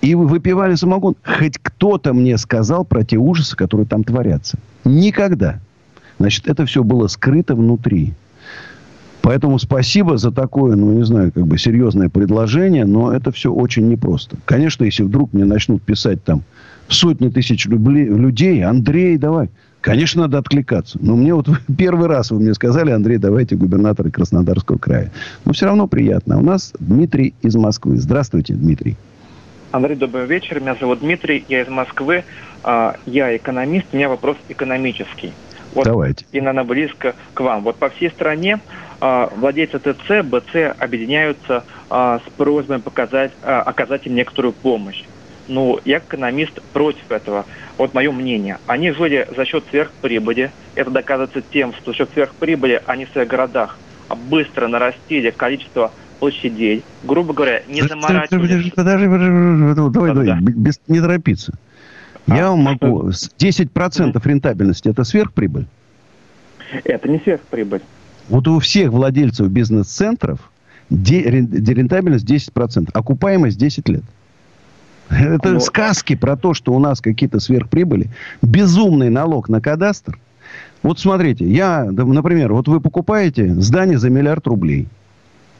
И 0.00 0.16
вы 0.16 0.26
выпивали 0.26 0.74
самогон. 0.74 1.14
Хоть 1.22 1.58
кто-то 1.62 2.12
мне 2.12 2.36
сказал 2.38 2.84
про 2.84 3.04
те 3.04 3.18
ужасы, 3.18 3.54
которые 3.54 3.86
там 3.86 4.02
творятся. 4.02 4.58
Никогда. 4.84 5.60
Значит, 6.18 6.48
это 6.48 6.66
все 6.66 6.82
было 6.82 7.06
скрыто 7.06 7.54
внутри. 7.54 8.14
Поэтому 9.24 9.58
спасибо 9.58 10.18
за 10.18 10.30
такое, 10.30 10.76
ну, 10.76 10.92
не 10.92 11.02
знаю, 11.06 11.32
как 11.32 11.46
бы 11.46 11.56
серьезное 11.56 12.10
предложение, 12.10 12.84
но 12.84 13.10
это 13.10 13.32
все 13.32 13.50
очень 13.50 13.88
непросто. 13.88 14.36
Конечно, 14.44 14.84
если 14.84 15.02
вдруг 15.02 15.32
мне 15.32 15.46
начнут 15.46 15.82
писать 15.82 16.22
там 16.22 16.42
сотни 16.88 17.30
тысяч 17.30 17.64
людей, 17.64 18.62
Андрей, 18.62 19.16
давай. 19.16 19.48
Конечно, 19.80 20.22
надо 20.22 20.36
откликаться. 20.36 20.98
Но 21.00 21.16
мне 21.16 21.32
вот 21.32 21.48
первый 21.78 22.06
раз 22.06 22.32
вы 22.32 22.40
мне 22.40 22.52
сказали, 22.52 22.90
Андрей, 22.90 23.16
давайте 23.16 23.56
губернатора 23.56 24.10
Краснодарского 24.10 24.76
края. 24.76 25.10
Но 25.46 25.54
все 25.54 25.64
равно 25.64 25.86
приятно. 25.86 26.38
У 26.38 26.42
нас 26.42 26.74
Дмитрий 26.78 27.32
из 27.40 27.56
Москвы. 27.56 27.96
Здравствуйте, 27.96 28.52
Дмитрий. 28.52 28.98
Андрей, 29.72 29.96
добрый 29.96 30.26
вечер. 30.26 30.60
Меня 30.60 30.76
зовут 30.78 31.00
Дмитрий, 31.00 31.46
я 31.48 31.62
из 31.62 31.68
Москвы. 31.68 32.24
А, 32.62 32.96
я 33.06 33.34
экономист, 33.34 33.86
у 33.90 33.96
меня 33.96 34.10
вопрос 34.10 34.36
экономический. 34.50 35.32
Вот, 35.74 35.86
Давайте. 35.86 36.24
И, 36.32 36.40
наверное, 36.40 36.64
близко 36.64 37.14
к 37.34 37.40
вам. 37.40 37.62
Вот 37.64 37.76
по 37.76 37.88
всей 37.88 38.10
стране 38.10 38.60
а, 38.93 38.93
владельцы 39.36 39.78
ТЦ, 39.78 40.24
БЦ 40.24 40.74
объединяются 40.78 41.64
а, 41.90 42.20
с 42.20 42.30
просьбой 42.38 42.78
показать, 42.78 43.32
а, 43.42 43.60
оказать 43.60 44.06
им 44.06 44.14
некоторую 44.14 44.52
помощь. 44.52 45.04
Ну, 45.46 45.78
я 45.84 45.98
экономист 45.98 46.62
против 46.72 47.10
этого. 47.10 47.44
Вот 47.76 47.92
мое 47.92 48.10
мнение. 48.12 48.58
Они 48.66 48.92
жили 48.92 49.28
за 49.36 49.44
счет 49.44 49.64
сверхприбыли. 49.68 50.50
Это 50.74 50.90
доказывается 50.90 51.42
тем, 51.42 51.74
что 51.74 51.90
за 51.92 51.98
счет 51.98 52.10
сверхприбыли 52.14 52.82
они 52.86 53.04
в 53.04 53.10
своих 53.10 53.28
городах 53.28 53.76
быстро 54.30 54.68
нарастили 54.68 55.30
количество 55.30 55.92
площадей. 56.18 56.82
Грубо 57.02 57.34
говоря, 57.34 57.62
не 57.68 57.82
заморачивались. 57.82 58.30
Подожди, 58.30 58.70
подожди, 58.70 59.06
подожди, 59.06 59.92
давай, 59.92 60.14
давай, 60.14 60.40
без, 60.40 60.80
не 60.88 61.00
торопиться. 61.00 61.52
А, 62.26 62.36
я 62.36 62.48
вам 62.48 62.60
могу... 62.60 63.10
10% 63.10 64.28
рентабельности– 64.28 64.88
это 64.90 65.04
сверхприбыль? 65.04 65.66
Это 66.84 67.08
не 67.08 67.18
сверхприбыль. 67.18 67.82
Вот 68.28 68.48
у 68.48 68.58
всех 68.58 68.90
владельцев 68.90 69.48
бизнес-центров 69.48 70.50
рентабельность 70.90 72.24
10%, 72.24 72.90
окупаемость 72.92 73.58
10 73.58 73.88
лет. 73.88 74.04
Это 75.10 75.52
Но... 75.52 75.60
сказки 75.60 76.14
про 76.14 76.36
то, 76.36 76.54
что 76.54 76.72
у 76.72 76.78
нас 76.78 77.00
какие-то 77.00 77.40
сверхприбыли. 77.40 78.10
Безумный 78.42 79.10
налог 79.10 79.48
на 79.48 79.60
кадастр. 79.60 80.18
Вот 80.82 80.98
смотрите, 80.98 81.46
я, 81.46 81.84
например, 81.84 82.52
вот 82.52 82.68
вы 82.68 82.80
покупаете 82.80 83.54
здание 83.54 83.98
за 83.98 84.10
миллиард 84.10 84.46
рублей. 84.46 84.88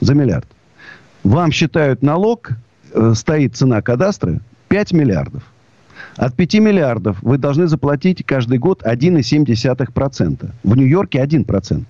За 0.01 0.15
миллиард. 0.15 0.47
Вам 1.23 1.53
считают 1.53 2.03
налог, 2.03 2.51
э, 2.93 3.13
стоит 3.15 3.57
цена 3.57 3.81
кадастра 3.81 4.41
5 4.69 4.93
миллиардов. 4.93 5.43
От 6.17 6.35
5 6.35 6.55
миллиардов 6.61 7.23
вы 7.23 7.39
должны 7.39 7.67
заплатить 7.67 8.25
каждый 8.25 8.59
год 8.59 8.83
1,7%. 8.85 10.51
В 10.63 10.77
Нью-Йорке 10.77 11.21
1%. 11.21 11.85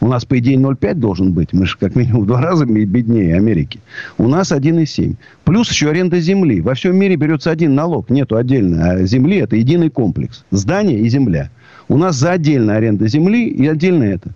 У 0.00 0.08
нас, 0.08 0.24
по 0.24 0.38
идее, 0.38 0.56
0,5 0.56 0.94
должен 0.94 1.32
быть. 1.32 1.52
Мы 1.52 1.66
же 1.66 1.76
как 1.78 1.96
минимум 1.96 2.22
в 2.22 2.26
два 2.26 2.40
раза 2.40 2.66
беднее 2.66 3.36
Америки. 3.36 3.80
У 4.18 4.28
нас 4.28 4.52
1,7. 4.52 5.14
Плюс 5.44 5.70
еще 5.70 5.88
аренда 5.88 6.20
земли. 6.20 6.60
Во 6.60 6.74
всем 6.74 6.96
мире 6.96 7.16
берется 7.16 7.50
один 7.50 7.74
налог. 7.74 8.10
Нету 8.10 8.36
отдельно. 8.36 8.90
А 8.90 9.06
земли 9.06 9.38
это 9.38 9.56
единый 9.56 9.88
комплекс. 9.88 10.44
Здание 10.50 11.00
и 11.00 11.08
земля. 11.08 11.50
У 11.88 11.96
нас 11.96 12.16
за 12.16 12.32
отдельно 12.32 12.76
аренда 12.76 13.08
земли 13.08 13.48
и 13.48 13.66
отдельно 13.66 14.04
это. 14.04 14.30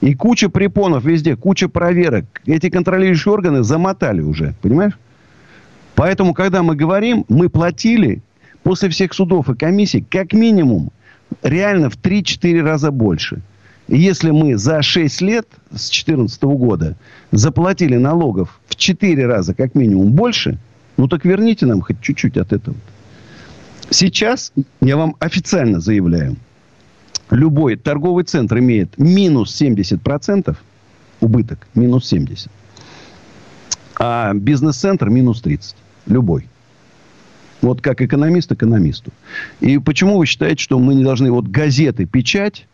И 0.00 0.14
куча 0.14 0.48
препонов 0.48 1.04
везде, 1.04 1.36
куча 1.36 1.68
проверок. 1.68 2.24
Эти 2.46 2.70
контролирующие 2.70 3.32
органы 3.32 3.64
замотали 3.64 4.22
уже. 4.22 4.54
Понимаешь? 4.62 4.98
Поэтому, 5.96 6.32
когда 6.32 6.62
мы 6.62 6.76
говорим, 6.76 7.24
мы 7.28 7.48
платили 7.48 8.22
после 8.62 8.88
всех 8.88 9.12
судов 9.12 9.50
и 9.50 9.56
комиссий 9.56 10.04
как 10.08 10.32
минимум 10.32 10.92
реально 11.42 11.90
в 11.90 11.96
3-4 11.96 12.62
раза 12.62 12.90
больше– 12.90 13.42
если 13.96 14.30
мы 14.30 14.56
за 14.58 14.82
6 14.82 15.20
лет 15.22 15.48
с 15.70 15.88
2014 15.88 16.42
года 16.42 16.96
заплатили 17.30 17.96
налогов 17.96 18.60
в 18.68 18.76
4 18.76 19.26
раза 19.26 19.54
как 19.54 19.74
минимум 19.74 20.12
больше, 20.12 20.58
ну 20.96 21.08
так 21.08 21.24
верните 21.24 21.66
нам 21.66 21.80
хоть 21.80 22.00
чуть-чуть 22.00 22.36
от 22.36 22.52
этого. 22.52 22.76
Сейчас 23.90 24.52
я 24.82 24.96
вам 24.98 25.16
официально 25.18 25.80
заявляю, 25.80 26.36
любой 27.30 27.76
торговый 27.76 28.24
центр 28.24 28.58
имеет 28.58 28.98
минус 28.98 29.60
70% 29.60 30.54
убыток, 31.20 31.66
минус 31.74 32.12
70%. 32.12 32.50
А 34.00 34.32
бизнес-центр 34.34 35.08
минус 35.08 35.42
30%. 35.42 35.74
Любой. 36.06 36.46
Вот 37.60 37.80
как 37.80 38.00
экономист 38.00 38.52
экономисту. 38.52 39.12
И 39.60 39.78
почему 39.78 40.18
вы 40.18 40.26
считаете, 40.26 40.62
что 40.62 40.78
мы 40.78 40.94
не 40.94 41.02
должны... 41.02 41.30
Вот 41.32 41.48
газеты, 41.48 42.06
печать 42.06 42.66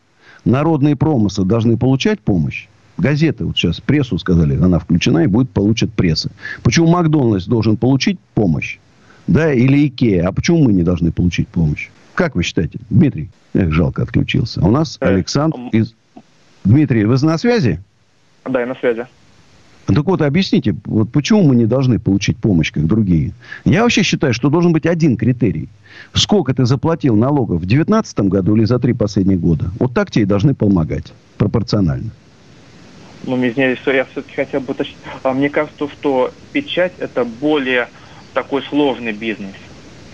народные 0.45 0.97
промыслы 0.97 1.45
должны 1.45 1.77
получать 1.77 2.21
помощь. 2.21 2.69
Газеты, 2.97 3.45
вот 3.45 3.57
сейчас 3.57 3.81
прессу 3.81 4.19
сказали, 4.19 4.57
она 4.57 4.79
включена 4.79 5.25
и 5.25 5.27
будет 5.27 5.51
получит 5.51 5.93
пресса. 5.93 6.31
Почему 6.63 6.87
Макдональдс 6.87 7.47
должен 7.47 7.77
получить 7.77 8.19
помощь? 8.35 8.79
Да, 9.27 9.53
или 9.53 9.89
Икея. 9.89 10.29
А 10.29 10.33
почему 10.33 10.65
мы 10.65 10.73
не 10.73 10.83
должны 10.83 11.11
получить 11.11 11.49
помощь? 11.49 11.89
Как 12.15 12.37
вы 12.37 12.43
считаете, 12.43 12.79
Дмитрий? 12.91 13.31
Эх, 13.55 13.73
жалко, 13.73 14.03
отключился. 14.03 14.65
У 14.65 14.71
нас 14.71 14.97
э, 15.01 15.07
Александр 15.07 15.57
из... 15.73 15.95
Дмитрий, 16.65 17.05
вы 17.05 17.17
на 17.23 17.37
связи? 17.37 17.83
Да, 18.45 18.61
я 18.61 18.67
на 18.67 18.75
связи. 18.75 19.07
Так 19.87 20.05
вот, 20.07 20.23
объясните, 20.23 20.75
вот 20.87 21.11
почему 21.11 21.43
мы 21.43 21.57
не 21.57 21.67
должны 21.67 21.99
получить 21.99 22.39
помощь, 22.39 22.73
как 22.73 22.87
другие? 22.87 23.33
Я 23.65 23.83
вообще 23.83 24.03
считаю, 24.03 24.33
что 24.33 24.49
должен 24.49 24.73
быть 24.73 24.87
один 24.87 25.17
критерий. 25.17 25.69
Сколько 26.15 26.55
ты 26.55 26.65
заплатил 26.65 27.17
налогов 27.17 27.59
в 27.59 27.67
2019 27.67 28.21
году 28.21 28.57
или 28.57 28.65
за 28.65 28.79
три 28.79 28.95
последних 28.95 29.41
года? 29.41 29.71
Вот 29.79 29.93
так 29.93 30.11
тебе 30.11 30.23
и 30.23 30.27
должны 30.27 30.55
помогать. 30.55 31.13
Пропорционально. 31.37 32.11
Ну, 33.27 33.37
извиняюсь, 33.37 33.79
что 33.79 33.93
я 33.93 34.05
все-таки 34.05 34.35
хотел 34.35 34.61
бы 34.61 34.73
уточнить. 34.73 34.97
А 35.23 35.33
мне 35.33 35.51
кажется, 35.51 35.89
что 35.89 36.31
печать– 36.53 36.93
это 36.99 37.25
более 37.25 37.89
такой 38.33 38.63
сложный 38.63 39.13
бизнес. 39.13 39.55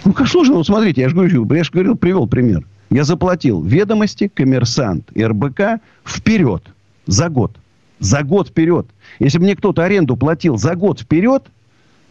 Ну, 0.05 0.13
как 0.13 0.29
сложно? 0.29 0.57
Вот 0.57 0.67
смотрите, 0.67 1.01
я 1.03 1.09
же 1.09 1.15
говорю, 1.15 1.47
я 1.53 1.65
же 1.65 1.71
говорил, 1.71 1.97
привел 1.97 2.27
пример. 2.27 2.65
Я 2.91 3.05
заплатил 3.05 3.63
ведомости, 3.63 4.29
коммерсант 4.33 5.11
и 5.15 5.25
РБК 5.25 5.81
вперед. 6.05 6.63
За 7.07 7.29
год. 7.29 7.53
За 8.01 8.23
год 8.23 8.49
вперед. 8.49 8.87
Если 9.19 9.39
бы 9.39 9.45
мне 9.45 9.55
кто-то 9.55 9.85
аренду 9.85 10.17
платил 10.17 10.57
за 10.57 10.75
год 10.75 11.01
вперед, 11.01 11.45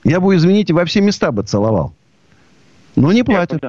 Я 0.06 0.22
бы, 0.22 0.34
извините, 0.36 0.74
во 0.74 0.86
все 0.86 1.02
места 1.02 1.32
бы 1.32 1.44
целовал. 1.44 1.94
Но 2.95 3.11
не 3.11 3.24
платят. 3.24 3.61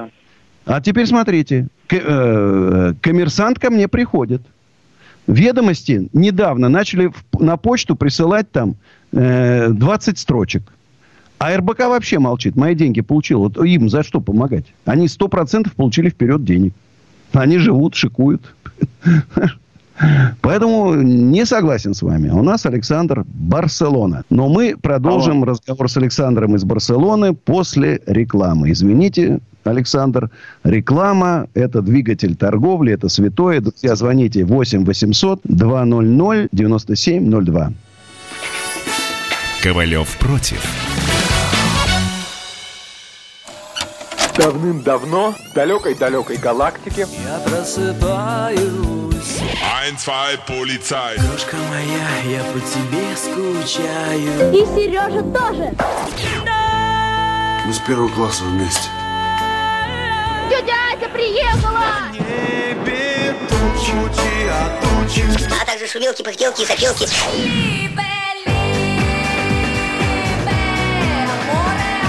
А 0.65 0.79
теперь 0.79 1.07
смотрите. 1.07 1.67
Э, 1.89 2.93
коммерсант 3.01 3.59
ко 3.59 3.69
мне 3.69 3.87
приходит. 3.87 4.41
Ведомости 5.27 6.09
недавно 6.13 6.69
начали 6.69 7.11
на 7.37 7.57
почту 7.57 7.95
присылать 7.95 8.49
там 8.51 8.75
20 9.11 10.15
э, 10.15 10.17
строчек. 10.17 10.63
А 11.37 11.57
РБК 11.57 11.79
вообще 11.79 12.19
молчит. 12.19 12.55
Мои 12.55 12.75
деньги 12.75 13.01
получил. 13.01 13.39
Вот 13.39 13.57
им 13.57 13.89
за 13.89 14.03
что 14.03 14.21
помогать? 14.21 14.65
Они 14.85 15.07
100% 15.07 15.71
получили 15.75 16.09
вперед 16.09 16.45
денег. 16.45 16.73
Они 17.33 17.57
живут, 17.57 17.95
шикуют. 17.95 18.55
Поэтому 20.41 20.95
не 20.95 21.45
согласен 21.45 21.93
с 21.93 22.01
вами. 22.01 22.29
У 22.29 22.41
нас 22.41 22.65
Александр 22.65 23.23
Барселона. 23.25 24.23
Но 24.29 24.49
мы 24.49 24.75
продолжим 24.81 25.43
Алло. 25.43 25.45
разговор 25.45 25.89
с 25.89 25.97
Александром 25.97 26.55
из 26.55 26.63
Барселоны 26.63 27.33
после 27.33 28.01
рекламы. 28.05 28.71
Извините, 28.71 29.39
Александр. 29.63 30.29
Реклама– 30.63 31.47
это 31.53 31.81
двигатель 31.81 32.35
торговли, 32.35 32.93
это 32.93 33.09
святое. 33.09 33.61
Друзья, 33.61 33.95
звоните 33.95 34.43
8 34.43 34.85
800 34.85 35.41
200 35.43 36.49
9702. 36.51 37.73
Ковалев 39.61 40.17
против. 40.17 40.65
Давным-давно 44.37 45.33
в 45.33 45.53
далекой-далекой 45.53 46.37
галактике 46.37 47.05
Я 47.23 47.39
просыпаюсь 47.45 49.00
Ein, 49.21 49.97
zwei, 49.97 50.37
полицай 50.47 51.15
Крошка 51.17 51.55
моя, 51.55 52.37
я 52.37 52.43
по 52.45 52.59
тебе 52.59 53.15
скучаю. 53.15 54.51
И 54.51 54.65
Сережа 54.65 55.21
тоже. 55.21 55.73
Мы 57.65 57.73
с 57.73 57.79
первого 57.79 58.09
класса 58.09 58.43
вместе. 58.45 58.89
Тетя 60.49 60.73
Ася 60.95 61.09
приехала! 61.09 62.09
Небе 62.13 63.35
тучи, 63.47 64.47
а 64.49 64.81
тучи. 64.81 65.23
А 65.61 65.65
также 65.65 65.87
шумелки, 65.87 66.23
пыхтелки 66.23 66.63
и 66.63 66.65
сопелки 66.65 67.07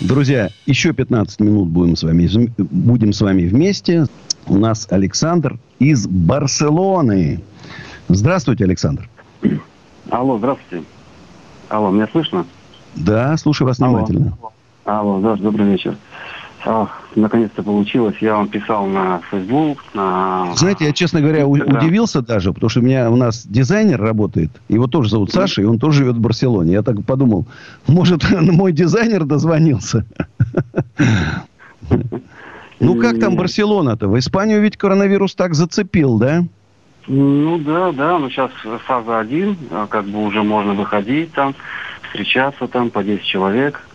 Друзья, 0.00 0.50
еще 0.66 0.92
15 0.92 1.40
минут 1.40 1.68
будем 1.68 1.96
с 1.96 2.02
вами, 2.02 2.28
будем 2.58 3.12
с 3.14 3.20
вами 3.22 3.46
вместе. 3.46 4.06
У 4.46 4.56
нас 4.58 4.86
Александр 4.90 5.58
из 5.78 6.06
Барселоны. 6.06 7.40
Здравствуйте, 8.08 8.64
Александр. 8.64 9.08
Алло, 10.10 10.36
здравствуйте. 10.38 10.84
Алло, 11.70 11.90
меня 11.90 12.08
слышно? 12.12 12.44
Да, 12.94 13.36
слушаю 13.38 13.68
вас 13.68 13.78
внимательно. 13.78 14.36
Алло, 14.84 15.20
да, 15.20 15.34
добрый 15.36 15.66
вечер. 15.66 15.96
А, 16.68 16.88
наконец-то 17.14 17.62
получилось. 17.62 18.16
Я 18.20 18.34
вам 18.34 18.48
писал 18.48 18.88
на 18.88 19.20
Facebook, 19.30 19.84
на... 19.94 20.52
Знаете, 20.56 20.84
я, 20.86 20.92
честно 20.92 21.20
говоря, 21.20 21.42
да. 21.42 21.46
удивился 21.46 22.22
даже, 22.22 22.52
потому 22.52 22.68
что 22.68 22.80
у 22.80 22.82
меня 22.82 23.08
у 23.08 23.14
нас 23.14 23.46
дизайнер 23.46 24.00
работает, 24.00 24.50
его 24.68 24.88
тоже 24.88 25.10
зовут 25.10 25.30
Саша, 25.30 25.62
и 25.62 25.64
он 25.64 25.78
тоже 25.78 25.98
живет 25.98 26.16
в 26.16 26.20
Барселоне. 26.20 26.72
Я 26.72 26.82
так 26.82 27.04
подумал, 27.04 27.46
может, 27.86 28.28
мой 28.40 28.72
дизайнер 28.72 29.24
дозвонился. 29.24 30.04
Ну, 32.78 33.00
как 33.00 33.18
там 33.18 33.36
Барселона-то? 33.36 34.06
В 34.06 34.18
Испанию 34.18 34.60
ведь 34.60 34.76
коронавирус 34.76 35.34
так 35.34 35.54
зацепил, 35.54 36.18
да? 36.18 36.44
Ну 37.06 37.56
да, 37.58 37.90
да, 37.92 38.18
но 38.18 38.28
сейчас 38.28 38.50
фаза 38.84 39.18
один, 39.18 39.56
а 39.70 39.86
как 39.86 40.04
бы 40.04 40.22
уже 40.22 40.42
можно 40.42 40.74
выходить 40.74 41.32
там, 41.32 41.54
встречаться 42.02 42.66
там 42.66 42.90
по 42.90 43.02
10 43.02 43.24
человек. 43.24 43.88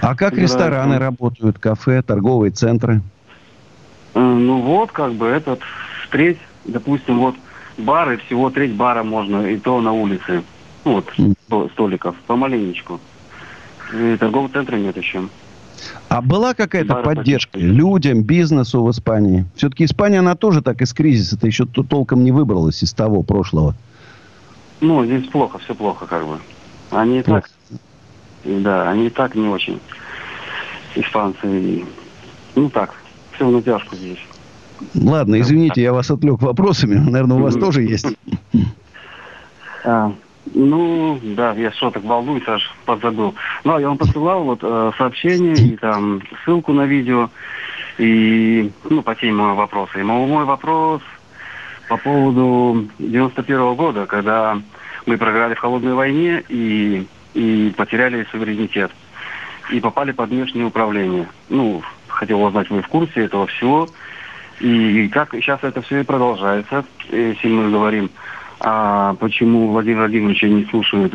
А 0.00 0.14
как 0.14 0.32
Да, 0.36 0.42
рестораны 0.42 0.98
да. 0.98 1.06
работают, 1.06 1.58
кафе, 1.58 2.02
торговые 2.02 2.50
центры? 2.50 3.02
Э, 4.14 4.20
Ну 4.20 4.60
вот, 4.62 4.92
как 4.92 5.14
бы 5.14 5.26
этот 5.26 5.60
треть, 6.10 6.38
допустим, 6.64 7.18
вот 7.18 7.34
бары, 7.78 8.18
всего 8.18 8.50
треть 8.50 8.74
бара 8.74 9.02
можно, 9.02 9.46
и 9.46 9.58
то 9.58 9.80
на 9.80 9.92
улице. 9.92 10.44
Ну, 10.84 10.94
вот, 10.94 11.10
сто- 11.46 11.68
столиков, 11.70 12.16
помаленечку. 12.26 13.00
И 13.92 14.16
торгового 14.16 14.50
центра 14.50 14.76
нет 14.76 14.96
еще. 14.96 15.28
А 16.08 16.20
была 16.22 16.54
какая-то 16.54 16.94
поддержка 16.96 17.58
людям, 17.58 18.22
бизнесу 18.22 18.82
в 18.84 18.90
Испании? 18.90 19.46
Все-таки 19.56 19.84
Испания, 19.84 20.20
она 20.20 20.34
тоже 20.34 20.62
так 20.62 20.80
из 20.80 20.92
кризиса-то 20.92 21.46
еще 21.46 21.66
т- 21.66 21.82
толком 21.82 22.22
не 22.24 22.32
выбралась 22.32 22.82
из 22.82 22.92
того 22.92 23.22
прошлого. 23.22 23.74
Ну, 24.80 25.04
здесь 25.04 25.26
плохо, 25.28 25.58
все 25.58 25.74
плохо, 25.74 26.06
как 26.06 26.26
бы. 26.26 26.40
Они 26.90 27.18
и 27.18 27.22
так, 27.22 27.48
да, 28.44 28.90
они 28.90 29.06
и 29.06 29.10
так 29.10 29.34
не 29.34 29.48
очень. 29.48 29.80
Испанцы, 30.94 31.84
ну 32.54 32.70
так, 32.70 32.94
все 33.32 33.46
в 33.46 33.52
натяжку 33.52 33.96
здесь. 33.96 34.20
Ладно, 34.94 35.40
извините, 35.40 35.82
я 35.82 35.92
вас 35.92 36.10
отвлек 36.10 36.42
вопросами. 36.42 36.96
Наверное, 36.96 37.36
у 37.36 37.42
вас 37.42 37.54
тоже 37.54 37.82
есть. 37.82 38.06
А, 39.84 40.12
ну, 40.52 41.18
да, 41.22 41.52
я 41.52 41.72
что 41.72 41.90
так 41.90 42.04
волнуюсь, 42.04 42.46
аж 42.46 42.72
подзабыл. 42.84 43.34
Ну, 43.64 43.74
а 43.74 43.80
я 43.80 43.88
вам 43.88 43.98
посылал 43.98 44.44
вот 44.44 44.60
э, 44.62 44.92
сообщение 44.96 45.54
и 45.54 45.76
там 45.76 46.22
ссылку 46.44 46.72
на 46.72 46.86
видео, 46.86 47.30
и, 47.98 48.70
ну, 48.88 49.02
по 49.02 49.14
теме 49.14 49.32
моего 49.32 49.54
вопроса. 49.56 49.98
И 49.98 50.02
мой, 50.02 50.26
мой 50.26 50.44
вопрос 50.44 51.02
по 51.88 51.96
поводу 51.96 52.88
91 52.98 53.74
года, 53.74 54.06
когда 54.06 54.58
мы 55.06 55.16
проиграли 55.16 55.54
в 55.54 55.58
холодной 55.58 55.94
войне 55.94 56.42
и, 56.48 57.06
и 57.34 57.72
потеряли 57.76 58.26
суверенитет. 58.30 58.90
И 59.70 59.80
попали 59.80 60.12
под 60.12 60.30
внешнее 60.30 60.66
управление. 60.66 61.26
Ну, 61.48 61.82
хотел 62.08 62.42
узнать, 62.42 62.70
вы 62.70 62.82
в 62.82 62.88
курсе 62.88 63.24
этого 63.24 63.46
всего. 63.46 63.88
И 64.60 65.08
как 65.08 65.32
сейчас 65.32 65.60
это 65.62 65.82
все 65.82 66.00
и 66.00 66.04
продолжается, 66.04 66.84
если 67.10 67.48
мы 67.48 67.70
говорим, 67.70 68.10
а 68.60 69.14
почему 69.14 69.68
Владимир 69.68 70.00
Владимировича 70.00 70.48
не 70.48 70.64
слушают 70.66 71.14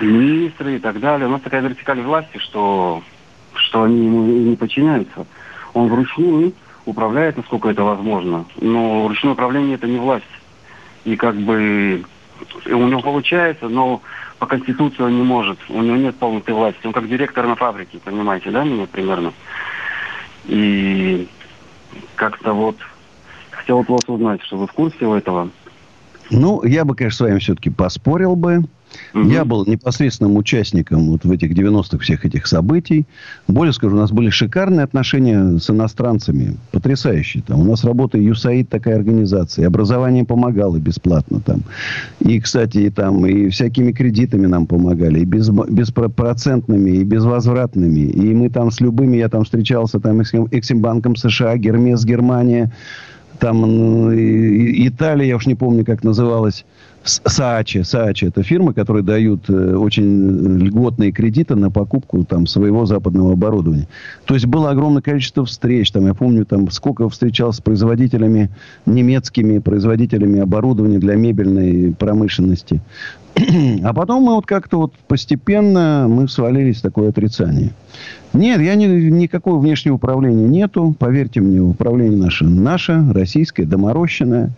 министры 0.00 0.76
и 0.76 0.78
так 0.78 1.00
далее. 1.00 1.26
У 1.26 1.30
нас 1.30 1.40
такая 1.40 1.62
вертикаль 1.62 2.00
власти, 2.00 2.38
что, 2.38 3.02
что 3.54 3.84
они 3.84 4.06
ему 4.06 4.22
не 4.24 4.56
подчиняются. 4.56 5.26
Он 5.72 5.88
вручную 5.88 6.52
управляет, 6.84 7.36
насколько 7.36 7.68
это 7.68 7.82
возможно. 7.82 8.44
Но 8.60 9.08
ручное 9.08 9.32
управление 9.32 9.74
это 9.74 9.86
не 9.86 9.98
власть. 9.98 10.24
И 11.04 11.16
как 11.16 11.36
бы 11.36 12.04
у 12.66 12.86
него 12.86 13.00
получается, 13.00 13.68
но 13.68 14.02
по 14.40 14.46
Конституции 14.46 15.02
он 15.02 15.16
не 15.16 15.22
может. 15.22 15.58
У 15.68 15.82
него 15.82 15.96
нет 15.96 16.16
полноты 16.16 16.54
власти. 16.54 16.86
Он 16.86 16.94
как 16.94 17.06
директор 17.06 17.46
на 17.46 17.56
фабрике, 17.56 17.98
понимаете, 18.02 18.50
да, 18.50 18.64
меня 18.64 18.86
примерно? 18.86 19.34
И 20.46 21.28
как-то 22.16 22.54
вот 22.54 22.76
хотел 23.50 23.78
вот 23.78 23.88
вас 23.90 24.08
узнать, 24.08 24.42
что 24.42 24.56
вы 24.56 24.66
в 24.66 24.72
курсе 24.72 24.96
этого. 25.14 25.50
Ну, 26.30 26.64
я 26.64 26.86
бы, 26.86 26.94
конечно, 26.94 27.26
с 27.26 27.28
вами 27.28 27.38
все-таки 27.38 27.68
поспорил 27.68 28.34
бы. 28.34 28.62
Я 29.14 29.44
был 29.44 29.66
непосредственным 29.66 30.36
участником 30.36 31.10
вот 31.10 31.24
в 31.24 31.30
этих 31.30 31.52
90-х 31.52 31.98
всех 31.98 32.24
этих 32.24 32.46
событий. 32.46 33.06
Более 33.48 33.72
скажу, 33.72 33.96
у 33.96 33.98
нас 33.98 34.12
были 34.12 34.30
шикарные 34.30 34.84
отношения 34.84 35.58
с 35.58 35.70
иностранцами. 35.70 36.56
Потрясающие. 36.70 37.42
Там. 37.42 37.60
У 37.60 37.64
нас 37.64 37.84
работает 37.84 38.24
ЮСАИД, 38.24 38.68
такая 38.68 38.96
организация. 38.96 39.64
И 39.64 39.66
образование 39.66 40.24
помогало 40.24 40.78
бесплатно 40.78 41.40
там. 41.40 41.62
И, 42.20 42.40
кстати, 42.40 42.78
и, 42.78 42.90
там, 42.90 43.26
и 43.26 43.48
всякими 43.48 43.92
кредитами 43.92 44.46
нам 44.46 44.66
помогали. 44.66 45.20
И 45.20 45.24
без, 45.24 45.48
беспроцентными, 45.50 46.90
и 46.90 47.04
безвозвратными. 47.04 48.00
И 48.00 48.34
мы 48.34 48.48
там 48.48 48.70
с 48.70 48.80
любыми, 48.80 49.16
я 49.16 49.28
там 49.28 49.44
встречался 49.44 50.00
там 50.00 50.22
Эксимбанком 50.22 51.16
США, 51.16 51.56
Гермес 51.56 52.04
Германия, 52.04 52.72
там 53.38 54.12
Италия, 54.12 55.28
я 55.28 55.36
уж 55.36 55.46
не 55.46 55.54
помню, 55.54 55.84
как 55.84 56.04
называлась, 56.04 56.64
Саачи. 57.02 57.82
Саачи– 57.82 58.24
это 58.26 58.42
фирмы, 58.42 58.74
которые 58.74 59.02
дают 59.02 59.48
э, 59.48 59.74
очень 59.74 60.58
льготные 60.58 61.12
кредиты 61.12 61.54
на 61.54 61.70
покупку 61.70 62.24
там, 62.24 62.46
своего 62.46 62.84
западного 62.84 63.32
оборудования. 63.32 63.88
То 64.26 64.34
есть 64.34 64.46
было 64.46 64.70
огромное 64.70 65.00
количество 65.00 65.46
встреч. 65.46 65.90
Там, 65.92 66.06
я 66.06 66.14
помню, 66.14 66.44
там, 66.44 66.70
сколько 66.70 67.08
встречался 67.08 67.58
с 67.58 67.62
производителями 67.62 68.50
немецкими, 68.84 69.58
производителями 69.58 70.40
оборудования 70.40 70.98
для 70.98 71.16
мебельной 71.16 71.94
промышленности. 71.98 72.80
А 73.82 73.94
потом 73.94 74.24
мы 74.24 74.34
вот 74.34 74.44
как-то 74.44 74.76
вот 74.78 74.92
постепенно 75.08 76.06
мы 76.08 76.28
свалились 76.28 76.78
в 76.78 76.82
такое 76.82 77.08
отрицание. 77.08 77.70
Нет, 78.34 78.60
я 78.60 78.74
не, 78.74 78.86
никакого 78.86 79.58
внешнего 79.58 79.94
управления 79.94 80.46
нету. 80.46 80.94
Поверьте 80.98 81.40
мне, 81.40 81.60
управление 81.60 82.18
наше, 82.18 82.44
наше, 82.44 83.02
российское, 83.12 83.64
доморощенное. 83.64 84.50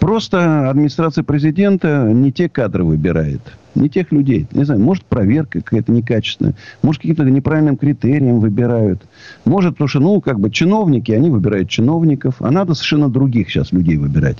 Просто 0.00 0.70
администрация 0.70 1.22
президента 1.22 2.10
не 2.12 2.32
те 2.32 2.48
кадры 2.48 2.84
выбирает. 2.84 3.42
Не 3.74 3.88
тех 3.88 4.10
людей. 4.10 4.48
Не 4.50 4.64
знаю, 4.64 4.80
может, 4.80 5.04
проверка 5.04 5.60
какая-то 5.60 5.92
некачественная. 5.92 6.54
Может, 6.82 7.02
каким-то 7.02 7.22
неправильным 7.24 7.76
критериям 7.76 8.40
выбирают. 8.40 9.02
Может, 9.44 9.74
потому 9.74 9.88
что, 9.88 10.00
ну, 10.00 10.20
как 10.22 10.40
бы 10.40 10.50
чиновники, 10.50 11.12
они 11.12 11.30
выбирают 11.30 11.68
чиновников. 11.68 12.36
А 12.40 12.50
надо 12.50 12.74
совершенно 12.74 13.10
других 13.10 13.50
сейчас 13.50 13.72
людей 13.72 13.98
выбирать. 13.98 14.38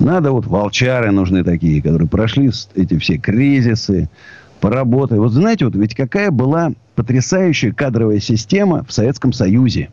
Надо 0.00 0.32
вот 0.32 0.46
волчары 0.46 1.12
нужны 1.12 1.44
такие, 1.44 1.80
которые 1.80 2.08
прошли 2.08 2.50
эти 2.74 2.98
все 2.98 3.16
кризисы, 3.16 4.10
поработали. 4.60 5.20
Вот 5.20 5.32
знаете, 5.32 5.66
вот 5.66 5.76
ведь 5.76 5.94
какая 5.94 6.30
была 6.30 6.72
потрясающая 6.96 7.72
кадровая 7.72 8.18
система 8.18 8.84
в 8.84 8.92
Советском 8.92 9.32
Союзе. 9.32 9.88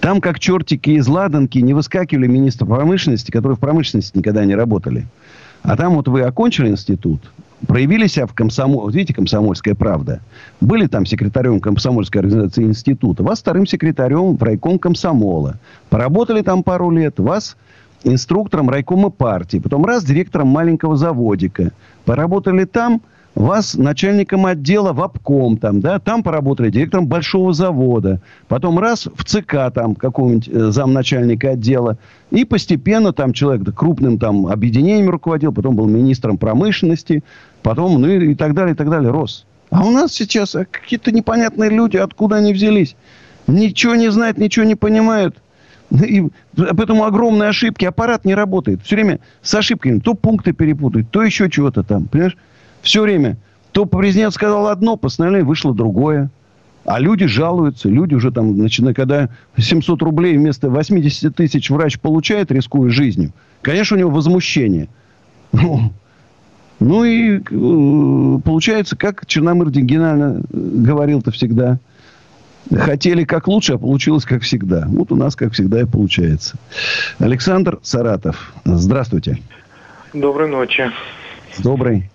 Там, 0.00 0.22
как 0.22 0.38
чертики 0.38 0.90
из 0.90 1.06
ладанки, 1.06 1.58
не 1.58 1.74
выскакивали 1.74 2.26
министры 2.26 2.66
промышленности, 2.66 3.30
которые 3.30 3.56
в 3.56 3.60
промышленности 3.60 4.16
никогда 4.16 4.44
не 4.44 4.54
работали. 4.54 5.06
А 5.62 5.76
там 5.76 5.94
вот 5.94 6.08
вы 6.08 6.22
окончили 6.22 6.68
институт, 6.68 7.20
проявили 7.66 8.06
себя 8.06 8.26
в 8.26 8.32
комсомол... 8.32 8.80
Вот 8.80 8.94
видите, 8.94 9.12
комсомольская 9.12 9.74
правда. 9.74 10.20
Были 10.62 10.86
там 10.86 11.04
секретарем 11.04 11.60
комсомольской 11.60 12.22
организации 12.22 12.64
института. 12.64 13.22
Вас 13.22 13.40
вторым 13.40 13.66
секретарем 13.66 14.36
в 14.36 14.42
райком 14.42 14.78
комсомола. 14.78 15.58
Поработали 15.90 16.40
там 16.40 16.62
пару 16.62 16.90
лет. 16.90 17.18
Вас 17.20 17.58
инструктором 18.02 18.70
райкома 18.70 19.10
партии. 19.10 19.58
Потом 19.58 19.84
раз 19.84 20.02
директором 20.02 20.48
маленького 20.48 20.96
заводика. 20.96 21.72
Поработали 22.06 22.64
там– 22.64 23.02
вас 23.42 23.74
начальником 23.74 24.46
отдела 24.46 24.92
в 24.92 25.02
обком, 25.02 25.56
там, 25.56 25.80
да, 25.80 25.98
там 25.98 26.22
поработали 26.22 26.70
директором 26.70 27.06
большого 27.06 27.52
завода, 27.52 28.20
потом 28.48 28.78
раз 28.78 29.08
в 29.14 29.24
ЦК 29.24 29.72
там 29.74 29.94
какого-нибудь 29.94 30.48
э, 30.48 30.70
замначальника 30.70 31.50
отдела, 31.50 31.98
и 32.30 32.44
постепенно 32.44 33.12
там 33.12 33.32
человек 33.32 33.74
крупным 33.74 34.18
там 34.18 34.46
объединением 34.46 35.10
руководил, 35.10 35.52
потом 35.52 35.76
был 35.76 35.86
министром 35.86 36.38
промышленности, 36.38 37.22
потом, 37.62 38.00
ну 38.00 38.08
и, 38.08 38.32
и 38.32 38.34
так 38.34 38.54
далее, 38.54 38.74
и 38.74 38.76
так 38.76 38.90
далее, 38.90 39.10
рос. 39.10 39.46
А 39.70 39.86
у 39.86 39.90
нас 39.90 40.12
сейчас 40.12 40.54
а, 40.54 40.64
какие-то 40.64 41.12
непонятные 41.12 41.70
люди, 41.70 41.96
откуда 41.96 42.36
они 42.36 42.52
взялись, 42.52 42.96
ничего 43.46 43.94
не 43.94 44.10
знают, 44.10 44.38
ничего 44.38 44.64
не 44.64 44.74
понимают. 44.74 45.36
И 45.92 46.24
поэтому 46.56 47.04
огромные 47.04 47.48
ошибки, 47.48 47.84
аппарат 47.84 48.24
не 48.24 48.34
работает. 48.34 48.82
Все 48.84 48.96
время 48.96 49.18
с 49.42 49.52
ошибками. 49.54 49.98
То 49.98 50.14
пункты 50.14 50.52
перепутают, 50.52 51.10
то 51.10 51.22
еще 51.22 51.50
чего-то 51.50 51.82
там. 51.82 52.06
Понимаешь? 52.06 52.36
Все 52.82 53.02
время. 53.02 53.36
То 53.72 53.86
президент 53.86 54.34
сказал 54.34 54.68
одно, 54.68 54.96
постановление 54.96 55.46
вышло 55.46 55.74
другое. 55.74 56.30
А 56.84 56.98
люди 56.98 57.26
жалуются. 57.26 57.88
Люди 57.88 58.14
уже 58.14 58.32
там, 58.32 58.56
начинают, 58.56 58.96
когда 58.96 59.28
700 59.56 60.02
рублей 60.02 60.36
вместо 60.36 60.70
80 60.70 61.34
тысяч 61.34 61.70
врач 61.70 61.98
получает, 62.00 62.50
рискуя 62.50 62.90
жизнью, 62.90 63.32
конечно, 63.62 63.96
у 63.96 64.00
него 64.00 64.10
возмущение. 64.10 64.88
Ну, 65.52 65.92
ну 66.80 67.04
и 67.04 67.38
э, 67.38 68.40
получается, 68.42 68.96
как 68.96 69.26
Черномырдин 69.26 69.86
генерально 69.86 70.42
говорил-то 70.50 71.30
всегда. 71.30 71.78
Хотели 72.72 73.24
как 73.24 73.48
лучше, 73.48 73.74
а 73.74 73.78
получилось 73.78 74.24
как 74.24 74.42
всегда. 74.42 74.86
Вот 74.88 75.12
у 75.12 75.16
нас, 75.16 75.34
как 75.34 75.52
всегда, 75.52 75.80
и 75.82 75.84
получается. 75.84 76.56
Александр 77.18 77.78
Саратов. 77.82 78.52
Здравствуйте. 78.64 79.38
Доброй 80.14 80.48
ночи. 80.48 80.90
Добрый. 81.58 82.10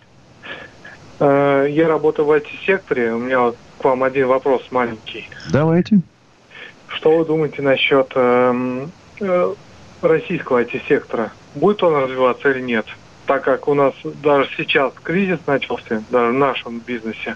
Э, 1.19 1.67
я 1.69 1.87
работаю 1.87 2.25
в 2.25 2.31
IT-секторе. 2.31 3.13
У 3.13 3.19
меня 3.19 3.51
к 3.79 3.83
вам 3.83 4.03
один 4.03 4.27
вопрос 4.27 4.63
маленький. 4.71 5.27
Давайте. 5.51 6.01
Что 6.87 7.17
вы 7.17 7.25
думаете 7.25 7.61
насчет 7.61 8.11
э, 8.15 8.87
э, 9.21 9.53
российского 10.01 10.63
IT-сектора? 10.63 11.31
Будет 11.55 11.83
он 11.83 11.95
развиваться 11.95 12.51
или 12.51 12.61
нет? 12.61 12.85
Так 13.25 13.43
как 13.43 13.67
у 13.67 13.73
нас 13.73 13.93
даже 14.23 14.49
сейчас 14.55 14.93
кризис 15.01 15.39
начался, 15.47 16.03
даже 16.11 16.31
в 16.31 16.35
нашем 16.35 16.79
бизнесе. 16.79 17.35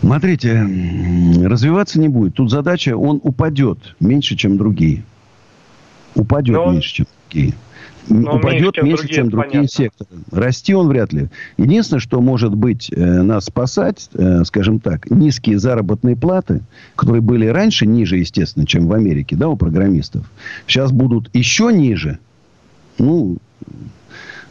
Смотрите, 0.00 0.66
развиваться 1.44 2.00
не 2.00 2.08
будет. 2.08 2.34
Тут 2.34 2.50
задача, 2.50 2.96
он 2.96 3.20
упадет 3.22 3.78
меньше, 4.00 4.36
чем 4.36 4.56
другие. 4.56 5.04
Упадет 6.14 6.56
он... 6.56 6.74
меньше, 6.74 6.94
чем 6.94 7.06
другие. 7.28 7.54
Но 8.08 8.36
упадет 8.36 8.60
меньше, 8.60 8.72
чем 8.72 8.84
меньше, 8.86 9.02
другие, 9.02 9.14
чем 9.14 9.30
другие 9.30 9.50
понятно. 9.50 9.68
секторы. 9.68 10.10
Расти 10.30 10.74
он 10.74 10.88
вряд 10.88 11.12
ли. 11.12 11.28
Единственное, 11.58 12.00
что 12.00 12.20
может 12.20 12.54
быть 12.54 12.90
э, 12.90 13.22
нас 13.22 13.46
спасать, 13.46 14.08
э, 14.14 14.44
скажем 14.44 14.80
так, 14.80 15.10
низкие 15.10 15.58
заработные 15.58 16.16
платы, 16.16 16.60
которые 16.96 17.22
были 17.22 17.46
раньше 17.46 17.86
ниже, 17.86 18.16
естественно, 18.16 18.66
чем 18.66 18.86
в 18.86 18.92
Америке, 18.92 19.36
да, 19.36 19.48
у 19.48 19.56
программистов, 19.56 20.30
сейчас 20.66 20.92
будут 20.92 21.30
еще 21.34 21.72
ниже. 21.72 22.18
Ну, 22.98 23.38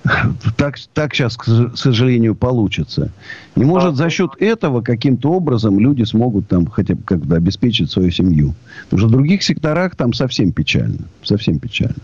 так, 0.57 0.75
так 0.93 1.13
сейчас, 1.13 1.37
к 1.37 1.75
сожалению, 1.75 2.35
получится. 2.35 3.11
И 3.55 3.59
может 3.59 3.95
за 3.95 4.09
счет 4.09 4.31
этого 4.39 4.81
каким-то 4.81 5.31
образом 5.31 5.79
люди 5.79 6.03
смогут 6.03 6.47
там 6.47 6.67
хотя 6.67 6.95
бы 6.95 7.03
как-то 7.03 7.35
обеспечить 7.35 7.91
свою 7.91 8.11
семью. 8.11 8.55
Потому 8.85 8.99
что 8.99 9.07
в 9.07 9.11
других 9.11 9.43
секторах 9.43 9.95
там 9.95 10.13
совсем 10.13 10.51
печально. 10.51 10.99
Совсем 11.23 11.59
печально. 11.59 11.95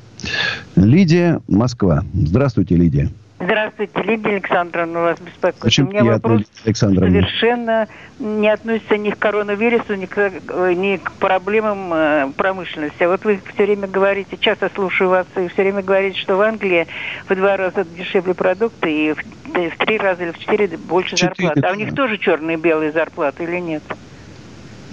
Лидия, 0.75 1.41
Москва. 1.47 2.03
Здравствуйте, 2.13 2.75
Лидия. 2.75 3.11
Здравствуйте, 3.37 4.01
Лидия 4.03 4.29
Александровна, 4.29 5.01
вас 5.01 5.19
беспокоит. 5.19 5.65
Очень 5.65 5.83
У 5.83 5.87
меня 5.89 5.99
приятно, 6.01 6.29
вопрос 6.29 6.47
Александровна. 6.63 7.09
совершенно 7.11 7.87
не 8.17 8.47
относится 8.47 8.97
ни 8.97 9.09
к 9.09 9.19
коронавирусу, 9.19 9.95
ни 9.95 10.05
к, 10.05 10.17
э, 10.17 10.73
ни 10.73 10.95
к 10.95 11.11
проблемам 11.13 11.93
э, 11.93 12.31
промышленности. 12.37 13.03
А 13.03 13.09
вот 13.09 13.25
вы 13.25 13.41
все 13.53 13.65
время 13.65 13.87
говорите, 13.89 14.37
часто 14.39 14.71
слушаю 14.73 15.09
вас, 15.09 15.27
и 15.35 15.49
все 15.49 15.63
время 15.63 15.81
говорите, 15.83 16.17
что 16.17 16.37
в 16.37 16.41
Англии 16.41 16.87
в 17.27 17.35
два 17.35 17.57
раза 17.57 17.83
дешевле 17.83 18.33
продукты 18.33 19.09
и 19.09 19.11
в, 19.11 19.17
в 19.17 19.77
три 19.85 19.97
раза 19.97 20.23
или 20.23 20.31
в 20.31 20.39
четыре 20.39 20.69
больше 20.77 21.17
зарплаты. 21.17 21.59
А 21.59 21.71
у 21.73 21.75
них 21.75 21.93
тоже 21.93 22.17
черные 22.17 22.57
и 22.57 22.59
белые 22.59 22.93
зарплаты 22.93 23.43
или 23.43 23.59
нет? 23.59 23.83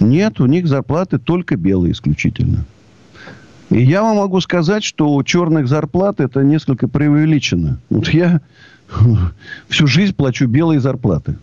Нет, 0.01 0.41
у 0.41 0.47
них 0.47 0.67
зарплаты 0.67 1.17
только 1.17 1.55
белые 1.55 1.93
исключительно. 1.93 2.65
И 3.73 3.81
я 3.81 4.03
вам 4.03 4.17
могу 4.17 4.39
сказать, 4.39 4.83
что 4.83 5.11
у 5.15 5.23
черных 5.23 5.67
зарплат 5.67 6.19
это 6.19 6.43
несколько 6.43 6.87
преувеличено. 6.87 7.79
Вот 7.89 8.07
я 8.09 8.39
всю 9.67 9.87
жизнь 9.87 10.13
плачу 10.13 10.47
белые 10.47 10.79
зарплаты. 10.79 11.37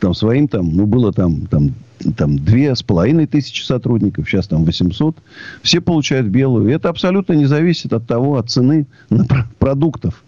Там 0.00 0.12
своим 0.12 0.48
там, 0.48 0.74
ну, 0.74 0.84
было 0.84 1.12
там, 1.12 1.46
там, 1.46 1.74
там 2.16 2.38
две 2.38 2.74
с 2.74 2.82
половиной 2.82 3.28
тысячи 3.28 3.62
сотрудников, 3.62 4.28
сейчас 4.28 4.48
там 4.48 4.64
800. 4.64 5.16
Все 5.62 5.80
получают 5.80 6.26
белую. 6.26 6.68
И 6.68 6.72
это 6.72 6.88
абсолютно 6.88 7.34
не 7.34 7.46
зависит 7.46 7.92
от 7.92 8.04
того, 8.04 8.36
от 8.36 8.50
цены 8.50 8.86
на 9.08 9.24
продуктов. 9.60 10.24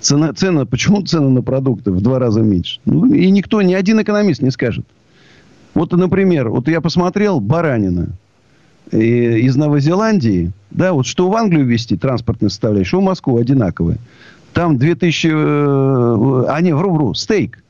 Цена, 0.00 0.32
цена, 0.32 0.64
почему 0.64 1.02
цена 1.02 1.28
на 1.28 1.42
продукты 1.42 1.90
в 1.90 2.00
два 2.00 2.18
раза 2.18 2.40
меньше? 2.40 2.80
Ну, 2.86 3.12
и 3.12 3.30
никто, 3.30 3.60
ни 3.60 3.74
один 3.74 4.00
экономист 4.00 4.40
не 4.40 4.50
скажет. 4.50 4.86
Вот, 5.74 5.92
например, 5.92 6.48
вот 6.48 6.66
я 6.68 6.80
посмотрел 6.80 7.40
баранина 7.40 8.08
из 8.92 9.56
Новой 9.56 9.80
Зеландии, 9.80 10.52
да, 10.70 10.92
вот 10.92 11.06
что 11.06 11.28
в 11.28 11.36
Англию 11.36 11.64
везти 11.64 11.96
транспортные 11.96 12.50
составляющие, 12.50 12.88
что 12.88 13.00
в 13.00 13.04
Москву 13.04 13.38
одинаковые. 13.38 13.98
Там 14.52 14.78
2000, 14.78 15.26
э, 15.28 16.44
а 16.48 16.60
не, 16.60 16.74
вру-вру, 16.74 17.14
стейк. 17.14 17.62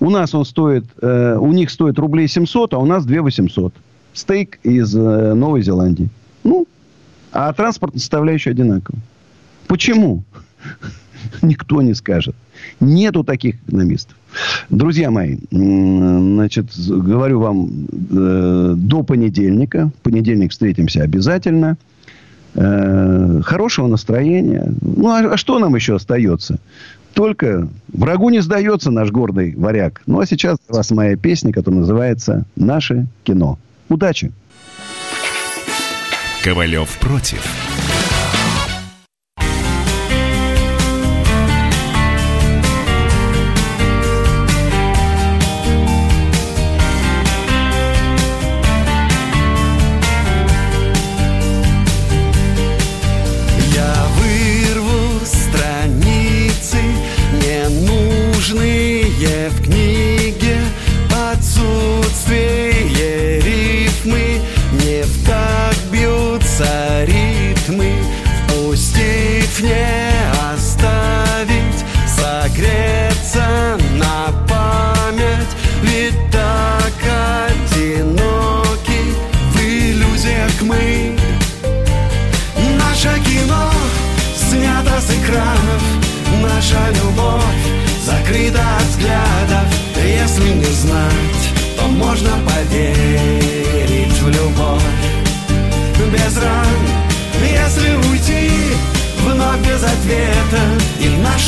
У 0.00 0.10
нас 0.10 0.34
он 0.34 0.44
стоит, 0.44 0.84
э, 1.00 1.36
у 1.38 1.52
них 1.52 1.70
стоит 1.70 1.98
рублей 1.98 2.28
700, 2.28 2.74
а 2.74 2.78
у 2.78 2.86
нас 2.86 3.04
2 3.04 3.22
800. 3.22 3.74
Стейк 4.12 4.58
из 4.62 4.94
э, 4.94 5.34
Новой 5.34 5.62
Зеландии. 5.62 6.08
Ну, 6.44 6.66
а 7.32 7.52
транспортная 7.52 8.00
составляющая 8.00 8.50
одинаковая. 8.50 9.00
Почему? 9.66 10.22
Никто 11.42 11.82
не 11.82 11.94
скажет. 11.94 12.34
Нету 12.80 13.24
таких 13.24 13.56
экономистов. 13.66 14.16
Друзья 14.70 15.10
мои, 15.10 15.38
значит, 15.50 16.66
говорю 16.76 17.40
вам 17.40 17.70
э, 18.10 18.74
до 18.76 19.02
понедельника. 19.02 19.90
В 19.98 20.02
понедельник 20.02 20.52
встретимся 20.52 21.02
обязательно. 21.02 21.76
Э, 22.54 23.40
хорошего 23.44 23.86
настроения. 23.86 24.72
Ну, 24.80 25.08
а, 25.08 25.34
а 25.34 25.36
что 25.36 25.58
нам 25.58 25.74
еще 25.74 25.96
остается? 25.96 26.58
Только 27.14 27.68
врагу 27.88 28.30
не 28.30 28.40
сдается 28.40 28.90
наш 28.90 29.10
гордый 29.10 29.54
варяг. 29.56 30.02
Ну, 30.06 30.20
а 30.20 30.26
сейчас 30.26 30.58
у 30.68 30.74
вас 30.74 30.90
моя 30.90 31.16
песня, 31.16 31.52
которая 31.52 31.80
называется 31.80 32.44
«Наше 32.56 33.06
кино». 33.24 33.58
Удачи! 33.88 34.32
Ковалев 36.44 36.96
против. 37.00 37.67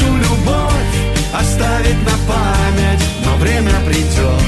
нашу 0.01 0.17
любовь 0.17 0.73
оставить 1.33 1.99
на 2.05 2.33
память, 2.33 3.05
но 3.25 3.37
время 3.37 3.73
придет, 3.87 4.43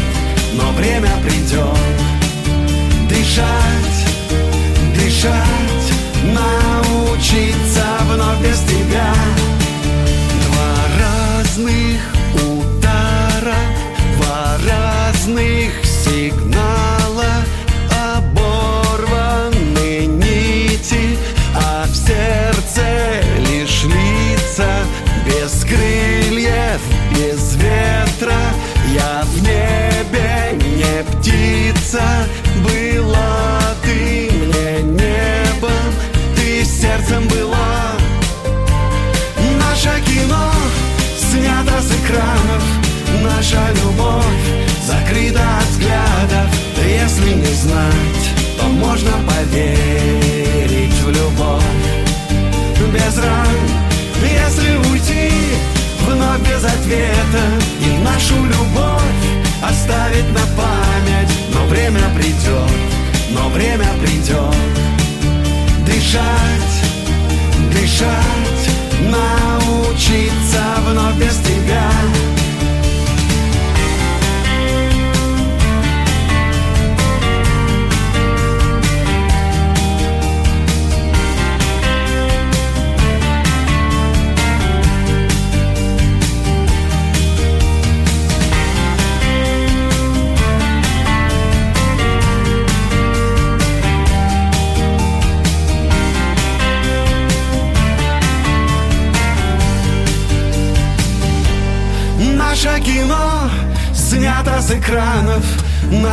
но 0.54 0.72
время 0.72 1.10
придет. 1.22 1.72
знать, 47.73 48.31
то 48.59 48.66
можно 48.66 49.12
поверить 49.28 50.94
в 51.03 51.09
любовь. 51.09 51.62
Без 52.93 53.19
ран, 53.19 53.62
если 54.23 54.77
уйти, 54.90 55.31
вновь 56.07 56.40
без 56.40 56.65
ответа, 56.65 57.44
и 57.81 57.99
нашу 58.05 58.35
любовь 58.44 59.24
оставить 59.62 60.28
на 60.32 60.44
память. 60.57 61.32
Но 61.55 61.66
время 61.66 62.01
придет, 62.15 62.70
но 63.31 63.49
время 63.49 63.89
придет. 64.03 64.55
Дышать, 65.86 66.74
дышать, 67.73 68.65
научиться 69.11 70.62
вновь 70.86 71.16
без 71.16 71.36
тебя. 71.39 71.90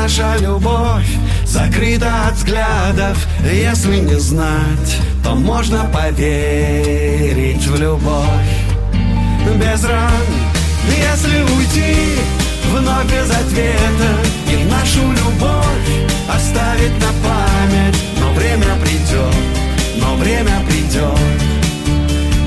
Наша 0.10 0.38
любовь 0.40 1.10
закрыта 1.46 2.28
от 2.28 2.36
взглядов. 2.36 3.28
Если 3.44 3.98
не 3.98 4.20
знать, 4.20 4.98
то 5.24 5.36
можно 5.36 5.86
поверить 5.86 7.66
в 7.68 7.76
любовь. 7.80 8.54
Без 9.56 9.84
ран, 9.84 10.28
если 10.88 11.42
уйти 11.42 11.96
вновь 12.72 13.06
без 13.06 13.30
ответа. 13.30 14.12
И 14.52 14.64
нашу 14.66 15.12
любовь 15.12 15.90
оставить 16.34 16.96
на 17.00 17.12
память. 17.24 17.98
Но 18.20 18.34
время 18.34 18.76
придет, 18.82 19.36
но 19.98 20.16
время 20.16 20.60
придет. 20.68 21.18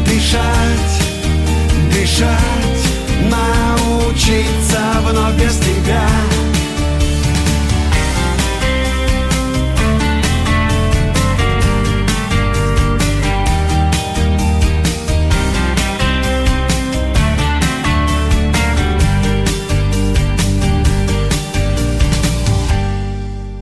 Дышать, 0.04 0.94
дышать, 1.92 2.82
научиться 4.12 4.78
вновь 5.00 5.40
без 5.40 5.56
тебя 5.56 6.06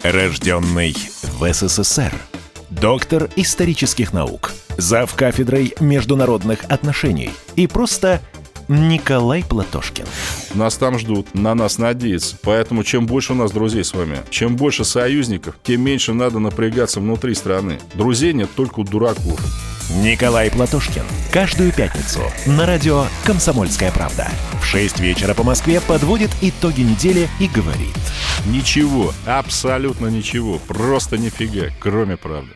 Рожденный 0.02 0.96
в 1.22 1.52
СССР. 1.52 2.12
Доктор 2.68 3.30
исторических 3.36 4.12
наук. 4.12 4.50
Зав 4.76 5.14
кафедрой 5.14 5.74
международных 5.78 6.64
отношений. 6.64 7.30
И 7.54 7.68
просто 7.68 8.20
Николай 8.70 9.42
Платошкин. 9.42 10.06
Нас 10.54 10.76
там 10.76 10.98
ждут, 10.98 11.34
на 11.34 11.54
нас 11.54 11.78
надеются. 11.78 12.36
Поэтому 12.42 12.84
чем 12.84 13.06
больше 13.06 13.32
у 13.32 13.36
нас 13.36 13.52
друзей 13.52 13.84
с 13.84 13.94
вами, 13.94 14.18
чем 14.30 14.56
больше 14.56 14.84
союзников, 14.84 15.56
тем 15.62 15.82
меньше 15.82 16.12
надо 16.12 16.38
напрягаться 16.38 17.00
внутри 17.00 17.34
страны. 17.34 17.78
Друзей 17.94 18.32
нет 18.32 18.50
только 18.56 18.80
у 18.80 18.84
дураков. 18.84 19.40
Николай 19.96 20.50
Платошкин. 20.50 21.02
Каждую 21.32 21.72
пятницу 21.72 22.20
на 22.46 22.64
радио 22.64 23.06
«Комсомольская 23.24 23.90
правда». 23.90 24.28
В 24.60 24.64
6 24.64 25.00
вечера 25.00 25.34
по 25.34 25.42
Москве 25.42 25.80
подводит 25.80 26.30
итоги 26.40 26.82
недели 26.82 27.28
и 27.40 27.48
говорит. 27.48 27.96
Ничего, 28.46 29.12
абсолютно 29.26 30.06
ничего, 30.06 30.58
просто 30.58 31.18
нифига, 31.18 31.70
кроме 31.80 32.16
правды. 32.16 32.48